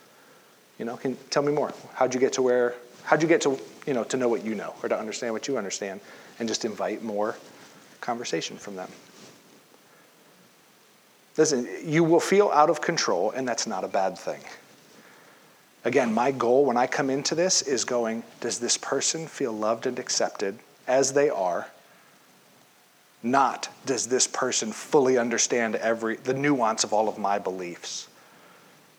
You 0.77 0.85
know, 0.85 0.95
can 0.95 1.17
tell 1.29 1.43
me 1.43 1.51
more. 1.51 1.73
How'd 1.93 2.13
you 2.13 2.19
get 2.19 2.33
to 2.33 2.41
where? 2.41 2.75
How'd 3.03 3.21
you 3.21 3.27
get 3.27 3.41
to 3.41 3.59
you 3.87 3.93
know 3.93 4.03
to 4.05 4.17
know 4.17 4.27
what 4.29 4.45
you 4.45 4.53
know 4.53 4.75
or 4.83 4.89
to 4.89 4.97
understand 4.97 5.33
what 5.33 5.47
you 5.47 5.57
understand, 5.57 6.01
and 6.39 6.47
just 6.47 6.65
invite 6.65 7.01
more 7.01 7.35
conversation 7.99 8.57
from 8.57 8.75
them. 8.75 8.89
Listen, 11.35 11.67
you 11.83 12.03
will 12.03 12.19
feel 12.19 12.49
out 12.49 12.69
of 12.69 12.81
control, 12.81 13.31
and 13.31 13.47
that's 13.47 13.65
not 13.65 13.83
a 13.83 13.87
bad 13.87 14.17
thing. 14.17 14.41
Again, 15.85 16.13
my 16.13 16.31
goal 16.31 16.65
when 16.65 16.77
I 16.77 16.87
come 16.87 17.09
into 17.09 17.35
this 17.35 17.61
is 17.61 17.85
going, 17.85 18.23
does 18.41 18.59
this 18.59 18.77
person 18.77 19.27
feel 19.27 19.53
loved 19.53 19.85
and 19.85 19.99
accepted 19.99 20.57
as 20.87 21.13
they 21.13 21.29
are? 21.29 21.67
Not 23.23 23.69
does 23.85 24.07
this 24.07 24.27
person 24.27 24.71
fully 24.71 25.17
understand 25.17 25.75
every 25.75 26.17
the 26.17 26.33
nuance 26.33 26.83
of 26.83 26.93
all 26.93 27.09
of 27.09 27.17
my 27.17 27.39
beliefs. 27.39 28.07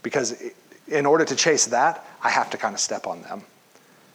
Because 0.03 0.43
in 0.89 1.07
order 1.07 1.25
to 1.25 1.37
chase 1.37 1.67
that, 1.67 2.05
I 2.23 2.31
have 2.31 2.51
to 2.51 2.57
kind 2.57 2.75
of 2.75 2.81
step 2.81 3.07
on 3.07 3.23
them. 3.23 3.43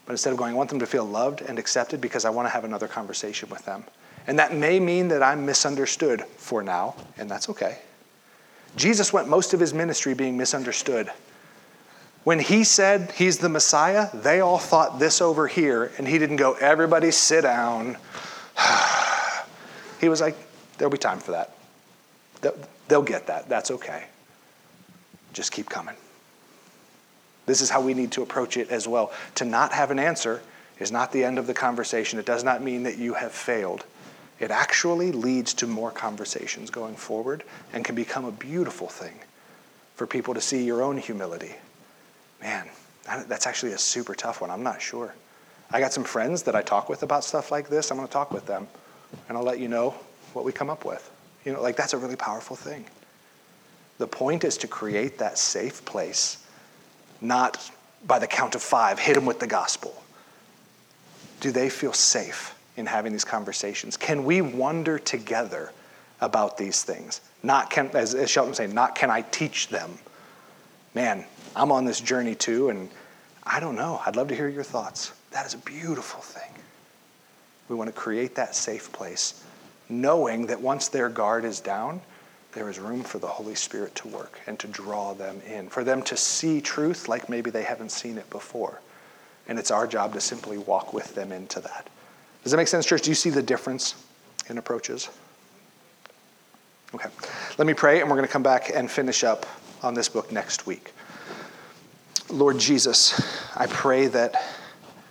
But 0.06 0.12
instead 0.14 0.34
of 0.34 0.38
going, 0.38 0.54
I 0.54 0.58
want 0.58 0.70
them 0.70 0.80
to 0.80 0.86
feel 0.86 1.06
loved 1.06 1.42
and 1.42 1.58
accepted 1.58 2.02
because 2.02 2.26
I 2.26 2.30
want 2.30 2.48
to 2.48 2.50
have 2.50 2.66
another 2.66 2.88
conversation 2.88 3.50
with 3.50 3.64
them. 3.66 3.84
And 4.28 4.40
that 4.40 4.54
may 4.54 4.80
mean 4.80 5.10
that 5.10 5.24
I'm 5.24 5.46
misunderstood 5.46 6.24
for 6.38 6.64
now, 6.64 6.96
and 7.18 7.30
that's 7.30 7.50
okay. 7.50 7.80
Jesus 8.76 9.14
went 9.14 9.30
most 9.30 9.54
of 9.54 9.60
his 9.60 9.74
ministry 9.74 10.14
being 10.14 10.38
misunderstood. 10.38 11.12
When 12.24 12.40
he 12.40 12.64
said 12.64 13.12
he's 13.12 13.38
the 13.38 13.50
Messiah, 13.50 14.10
they 14.14 14.40
all 14.40 14.58
thought 14.58 14.98
this 14.98 15.22
over 15.22 15.48
here, 15.48 15.92
and 15.98 16.08
he 16.08 16.18
didn't 16.18 16.38
go, 16.38 16.54
everybody 16.54 17.12
sit 17.12 17.42
down. 17.42 17.98
He 20.04 20.10
was 20.10 20.20
like, 20.20 20.36
there'll 20.78 20.92
be 20.92 20.98
time 20.98 21.20
for 21.20 21.32
that. 21.32 21.56
They'll, 22.90 23.02
get 23.02 23.28
that. 23.28 23.48
That's 23.48 23.72
okay. 23.72 24.04
Just 25.32 25.54
keep 25.54 25.70
coming. 25.70 25.96
This 27.46 27.62
is 27.62 27.70
how 27.70 27.82
we 27.82 27.94
need 27.94 28.12
to 28.12 28.22
approach 28.22 28.58
it 28.58 28.70
as 28.70 28.86
well. 28.86 29.14
To 29.36 29.46
not 29.46 29.72
have 29.72 29.92
an 29.92 30.00
answer 30.00 30.42
is 30.78 30.92
not 30.92 31.14
the 31.14 31.24
end 31.24 31.40
of 31.40 31.48
the 31.48 31.54
conversation. 31.54 32.20
It 32.20 32.26
does 32.26 32.44
not 32.44 32.62
mean 32.62 32.84
that 32.84 32.98
you 32.98 33.14
have 33.14 33.32
failed. 33.32 33.86
it 34.40 34.52
actually 34.52 35.14
leads 35.14 35.54
to 35.54 35.68
more 35.68 35.92
conversations 35.92 36.70
going 36.70 36.96
forward 36.96 37.44
and 37.72 37.86
can 37.86 37.96
become 37.96 38.26
a 38.26 38.32
beautiful 38.32 38.88
thing 38.88 39.18
for 39.96 40.06
people 40.06 40.34
to 40.34 40.42
see 40.42 40.66
your 40.66 40.82
own 40.82 40.98
humility. 40.98 41.56
Man, 42.42 42.68
that's 43.06 43.48
actually 43.48 43.72
a 43.72 43.78
super 43.78 44.16
tough 44.16 44.42
one. 44.42 44.52
I'm 44.52 44.64
not 44.64 44.82
sure. 44.82 45.14
I 45.72 45.80
got 45.80 45.94
some 45.94 46.04
friends 46.04 46.44
that 46.44 46.56
I 46.56 46.62
talk 46.62 46.90
with 46.90 47.04
about 47.04 47.24
stuff 47.24 47.52
like 47.52 47.70
this. 47.70 47.90
I'm 47.90 47.96
going 47.98 48.08
to 48.08 48.12
talk 48.12 48.32
with 48.32 48.46
them, 48.46 48.68
and 49.28 49.38
I'll 49.38 49.44
let 49.44 49.60
you 49.60 49.68
know 49.68 49.96
what 50.34 50.46
we 50.46 50.52
come 50.52 50.70
up 50.70 50.86
with. 50.86 51.10
You 51.46 51.54
know, 51.54 51.62
like 51.62 51.76
that's 51.76 51.94
a 51.94 51.98
really 51.98 52.16
powerful 52.16 52.56
thing. 52.56 52.86
The 53.98 54.08
point 54.08 54.44
is 54.44 54.58
to 54.58 54.68
create 54.68 55.20
that 55.20 55.38
safe 55.38 55.84
place, 55.86 56.46
not 57.22 57.72
by 58.06 58.20
the 58.20 58.28
count 58.28 58.56
of 58.56 58.62
five, 58.62 59.00
hit 59.00 59.16
them 59.16 59.26
with 59.26 59.40
the 59.40 59.48
gospel. 59.48 60.04
Do 61.40 61.52
they 61.52 61.70
feel 61.70 61.94
safe 61.94 62.56
in 62.76 62.86
having 62.86 63.12
these 63.12 63.26
conversations? 63.26 63.98
Can 63.98 64.24
we 64.24 64.42
wonder 64.42 64.98
together 64.98 65.72
about 66.22 66.58
these 66.58 66.84
things? 66.84 67.22
Not 67.44 67.70
can, 67.70 67.90
as, 67.94 68.16
as 68.16 68.30
Shelton 68.30 68.52
was 68.52 68.58
saying, 68.58 68.74
not 68.74 68.96
can 68.96 69.12
I 69.12 69.22
teach 69.22 69.68
them. 69.68 69.98
Man, 70.96 71.26
I'm 71.56 71.72
on 71.72 71.86
this 71.86 72.00
journey 72.00 72.36
too, 72.36 72.70
and 72.70 72.90
I 73.44 73.60
don't 73.60 73.76
know. 73.76 74.02
I'd 74.06 74.16
love 74.16 74.30
to 74.30 74.36
hear 74.36 74.48
your 74.48 74.64
thoughts. 74.64 75.12
That 75.32 75.46
is 75.46 75.54
a 75.54 75.58
beautiful 75.58 76.22
thing. 76.22 76.53
We 77.74 77.80
want 77.80 77.90
to 77.90 78.00
create 78.00 78.36
that 78.36 78.56
safe 78.56 78.92
place, 78.92 79.44
knowing 79.90 80.46
that 80.46 80.62
once 80.62 80.90
their 80.90 81.10
guard 81.10 81.44
is 81.44 81.60
down, 81.60 82.02
there 82.52 82.70
is 82.70 82.78
room 82.78 83.02
for 83.02 83.18
the 83.18 83.26
Holy 83.26 83.56
Spirit 83.56 83.96
to 83.96 84.08
work 84.10 84.40
and 84.46 84.60
to 84.60 84.68
draw 84.68 85.16
them 85.16 85.42
in, 85.48 85.70
for 85.70 85.84
them 85.84 86.04
to 86.04 86.16
see 86.16 86.62
truth 86.62 87.10
like 87.10 87.30
maybe 87.30 87.50
they 87.50 87.64
haven't 87.64 87.90
seen 87.90 88.20
it 88.20 88.30
before. 88.30 88.80
And 89.48 89.58
it's 89.58 89.72
our 89.72 89.88
job 89.88 90.14
to 90.14 90.22
simply 90.22 90.60
walk 90.60 90.94
with 90.94 91.16
them 91.16 91.32
into 91.32 91.60
that. 91.62 91.90
Does 92.44 92.52
that 92.52 92.58
make 92.58 92.68
sense, 92.68 92.86
church? 92.86 93.02
Do 93.02 93.10
you 93.10 93.16
see 93.16 93.32
the 93.32 93.42
difference 93.42 93.96
in 94.52 94.60
approaches? 94.60 95.10
Okay. 96.94 97.10
Let 97.58 97.66
me 97.66 97.74
pray, 97.74 98.02
and 98.02 98.08
we're 98.08 98.18
going 98.18 98.28
to 98.28 98.32
come 98.32 98.44
back 98.44 98.70
and 98.72 98.90
finish 98.90 99.24
up 99.24 99.48
on 99.82 99.96
this 99.96 100.10
book 100.10 100.32
next 100.32 100.68
week. 100.68 100.92
Lord 102.30 102.60
Jesus, 102.60 103.20
I 103.58 103.66
pray 103.66 104.06
that 104.10 104.36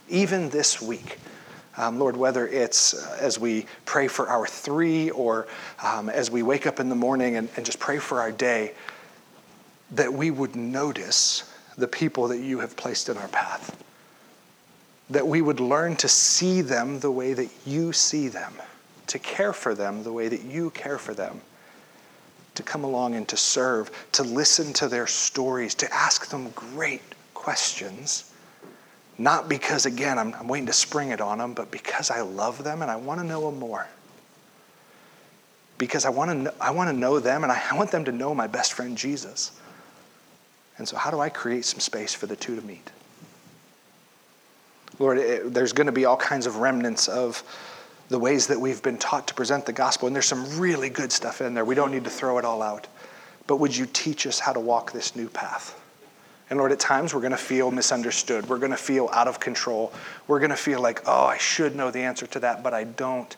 even 0.09 0.49
this 0.51 0.81
week, 0.81 1.19
um, 1.77 1.99
Lord, 1.99 2.17
whether 2.17 2.47
it's 2.47 2.95
uh, 2.95 3.17
as 3.21 3.39
we 3.39 3.67
pray 3.87 4.09
for 4.09 4.29
our 4.29 4.47
three 4.47 5.11
or 5.11 5.47
um, 5.83 6.09
as 6.11 6.31
we 6.31 6.43
wake 6.43 6.67
up 6.67 6.81
in 6.81 6.89
the 6.89 6.95
morning 6.95 7.37
and, 7.37 7.49
and 7.57 7.65
just 7.65 7.79
pray 7.79 7.99
for 7.99 8.21
our 8.21 8.33
day, 8.33 8.75
that 9.93 10.13
we 10.13 10.31
would 10.31 10.55
notice 10.55 11.51
the 11.79 11.89
people 11.89 12.29
that 12.29 12.41
you 12.41 12.59
have 12.59 12.77
placed 12.77 13.09
in 13.09 13.17
our 13.17 13.29
path. 13.29 13.83
That 15.09 15.27
we 15.27 15.41
would 15.41 15.61
learn 15.61 15.97
to 15.97 16.09
see 16.09 16.61
them 16.61 17.01
the 17.01 17.11
way 17.11 17.33
that 17.33 17.49
you 17.67 17.93
see 17.93 18.29
them, 18.29 18.53
to 19.07 19.19
care 19.19 19.53
for 19.53 19.75
them 19.75 20.03
the 20.03 20.13
way 20.13 20.29
that 20.29 20.43
you 20.43 20.71
care 20.71 20.99
for 20.99 21.15
them, 21.15 21.41
to 22.55 22.63
come 22.63 22.85
along 22.85 23.15
and 23.15 23.27
to 23.29 23.37
serve, 23.37 23.91
to 24.13 24.23
listen 24.23 24.75
to 24.75 24.89
their 24.89 25.07
stories, 25.07 25.75
to 25.77 25.93
ask 25.93 26.29
them 26.29 26.51
great 26.51 27.03
questions 27.33 28.32
not 29.19 29.49
because, 29.49 29.87
again, 29.87 30.19
I'm, 30.19 30.35
I'm 30.35 30.49
waiting 30.49 30.67
to 30.67 30.73
spring 30.73 31.11
it 31.11 31.21
on 31.21 31.39
them, 31.39 31.53
but 31.53 31.71
because 31.71 32.11
I 32.11 32.23
love 32.23 32.65
them 32.65 32.83
and 32.83 32.91
I 32.91 32.97
want 32.97 33.21
to 33.21 33.27
know 33.27 33.43
them 33.51 33.59
more. 33.59 33.87
Because 35.79 36.05
I 36.05 36.11
want 36.11 36.31
to 36.31 36.35
know, 36.35 36.55
I 36.61 36.71
want 36.71 36.91
to 36.91 36.97
know 36.97 37.19
them 37.19 37.43
and 37.43 37.53
I, 37.53 37.61
want 37.75 37.91
them 37.91 38.05
to 38.05 38.13
know 38.13 38.35
my 38.35 38.47
best 38.47 38.73
friend 38.73 38.97
Jesus. 38.97 39.53
And 40.79 40.89
so, 40.89 40.97
how 40.97 41.11
do 41.11 41.21
I 41.21 41.29
create 41.29 41.65
some 41.65 41.81
space 41.81 42.15
for 42.15 42.27
the 42.27 42.37
two 42.37 42.57
to 42.57 42.63
meet? 42.63 42.91
Lord, 44.99 45.19
it, 45.19 45.53
there's 45.53 45.73
going 45.73 45.87
to 45.87 45.93
be 45.93 46.05
all 46.05 46.17
kinds 46.17 46.47
of 46.47 46.57
remnants 46.57 47.09
of 47.09 47.43
the 48.09 48.19
ways 48.19 48.47
that 48.47 48.61
we've 48.61 48.83
been 48.83 48.99
taught 48.99 49.27
to 49.29 49.35
present 49.35 49.67
the 49.67 49.73
gospel, 49.73 50.07
and 50.07 50.15
there's 50.15 50.27
some 50.27 50.59
really 50.59 50.89
good 50.89 51.11
stuff 51.11 51.41
in 51.41 51.55
there. 51.55 51.65
We 51.65 51.75
don't 51.75 51.91
need 51.91 52.05
to 52.05 52.11
throw 52.11 52.39
it 52.39 52.45
all 52.45 52.63
out. 52.63 52.87
But 53.47 53.57
would 53.57 53.77
you 53.77 53.87
teach 53.87 54.27
us 54.27 54.39
how 54.39 54.53
to 54.53 54.61
walk 54.61 54.93
this 54.93 55.17
new 55.17 55.29
path? 55.29 55.82
And 56.53 56.59
Lord, 56.59 56.71
at 56.71 56.81
times 56.81 57.15
we're 57.15 57.23
going 57.23 57.31
to 57.31 57.39
feel 57.39 57.71
misunderstood. 57.71 58.47
We're 58.47 58.59
going 58.59 58.73
to 58.73 58.77
feel 58.77 59.09
out 59.15 59.27
of 59.27 59.41
control. 59.41 59.91
We're 60.29 60.39
going 60.39 60.51
to 60.51 60.55
feel 60.55 60.83
like, 60.83 61.01
oh, 61.07 61.25
I 61.25 61.39
should 61.39 61.75
know 61.75 61.91
the 61.91 62.01
answer 62.01 62.27
to 62.27 62.41
that, 62.41 62.63
but 62.63 62.75
I 62.75 62.85
don't. 62.85 63.35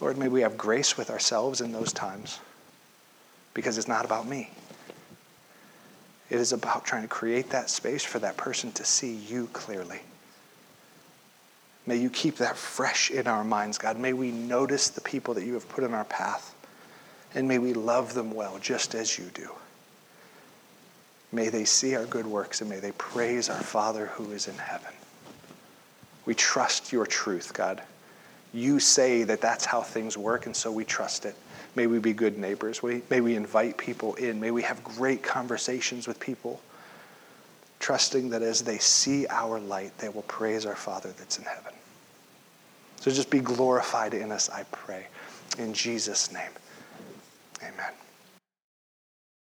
Lord, 0.00 0.16
may 0.16 0.28
we 0.28 0.40
have 0.40 0.56
grace 0.56 0.96
with 0.96 1.10
ourselves 1.10 1.60
in 1.60 1.72
those 1.72 1.92
times 1.92 2.40
because 3.52 3.76
it's 3.76 3.86
not 3.86 4.06
about 4.06 4.26
me. 4.26 4.48
It 6.30 6.40
is 6.40 6.54
about 6.54 6.86
trying 6.86 7.02
to 7.02 7.08
create 7.08 7.50
that 7.50 7.68
space 7.68 8.02
for 8.02 8.18
that 8.20 8.38
person 8.38 8.72
to 8.72 8.84
see 8.86 9.12
you 9.14 9.48
clearly. 9.52 10.00
May 11.84 11.96
you 11.96 12.08
keep 12.08 12.36
that 12.36 12.56
fresh 12.56 13.10
in 13.10 13.26
our 13.26 13.44
minds, 13.44 13.76
God. 13.76 13.98
May 13.98 14.14
we 14.14 14.30
notice 14.30 14.88
the 14.88 15.02
people 15.02 15.34
that 15.34 15.44
you 15.44 15.52
have 15.52 15.68
put 15.68 15.84
in 15.84 15.92
our 15.92 16.06
path, 16.06 16.54
and 17.34 17.46
may 17.46 17.58
we 17.58 17.74
love 17.74 18.14
them 18.14 18.32
well, 18.32 18.58
just 18.58 18.94
as 18.94 19.18
you 19.18 19.26
do. 19.34 19.50
May 21.30 21.48
they 21.48 21.64
see 21.64 21.94
our 21.94 22.06
good 22.06 22.26
works 22.26 22.60
and 22.60 22.70
may 22.70 22.80
they 22.80 22.92
praise 22.92 23.48
our 23.48 23.62
Father 23.62 24.06
who 24.06 24.32
is 24.32 24.48
in 24.48 24.56
heaven. 24.56 24.92
We 26.24 26.34
trust 26.34 26.92
your 26.92 27.06
truth, 27.06 27.52
God. 27.54 27.82
You 28.52 28.80
say 28.80 29.24
that 29.24 29.40
that's 29.40 29.64
how 29.64 29.82
things 29.82 30.16
work, 30.16 30.46
and 30.46 30.56
so 30.56 30.72
we 30.72 30.84
trust 30.84 31.26
it. 31.26 31.34
May 31.74 31.86
we 31.86 31.98
be 31.98 32.12
good 32.12 32.38
neighbors. 32.38 32.82
May 32.82 33.20
we 33.20 33.36
invite 33.36 33.76
people 33.76 34.14
in. 34.14 34.40
May 34.40 34.50
we 34.50 34.62
have 34.62 34.82
great 34.82 35.22
conversations 35.22 36.08
with 36.08 36.18
people, 36.18 36.60
trusting 37.78 38.30
that 38.30 38.42
as 38.42 38.62
they 38.62 38.78
see 38.78 39.26
our 39.28 39.60
light, 39.60 39.96
they 39.98 40.08
will 40.08 40.22
praise 40.22 40.64
our 40.66 40.76
Father 40.76 41.10
that's 41.18 41.38
in 41.38 41.44
heaven. 41.44 41.72
So 43.00 43.10
just 43.10 43.30
be 43.30 43.40
glorified 43.40 44.14
in 44.14 44.32
us, 44.32 44.50
I 44.50 44.64
pray. 44.72 45.06
In 45.58 45.72
Jesus' 45.72 46.32
name, 46.32 46.50
amen. 47.62 47.92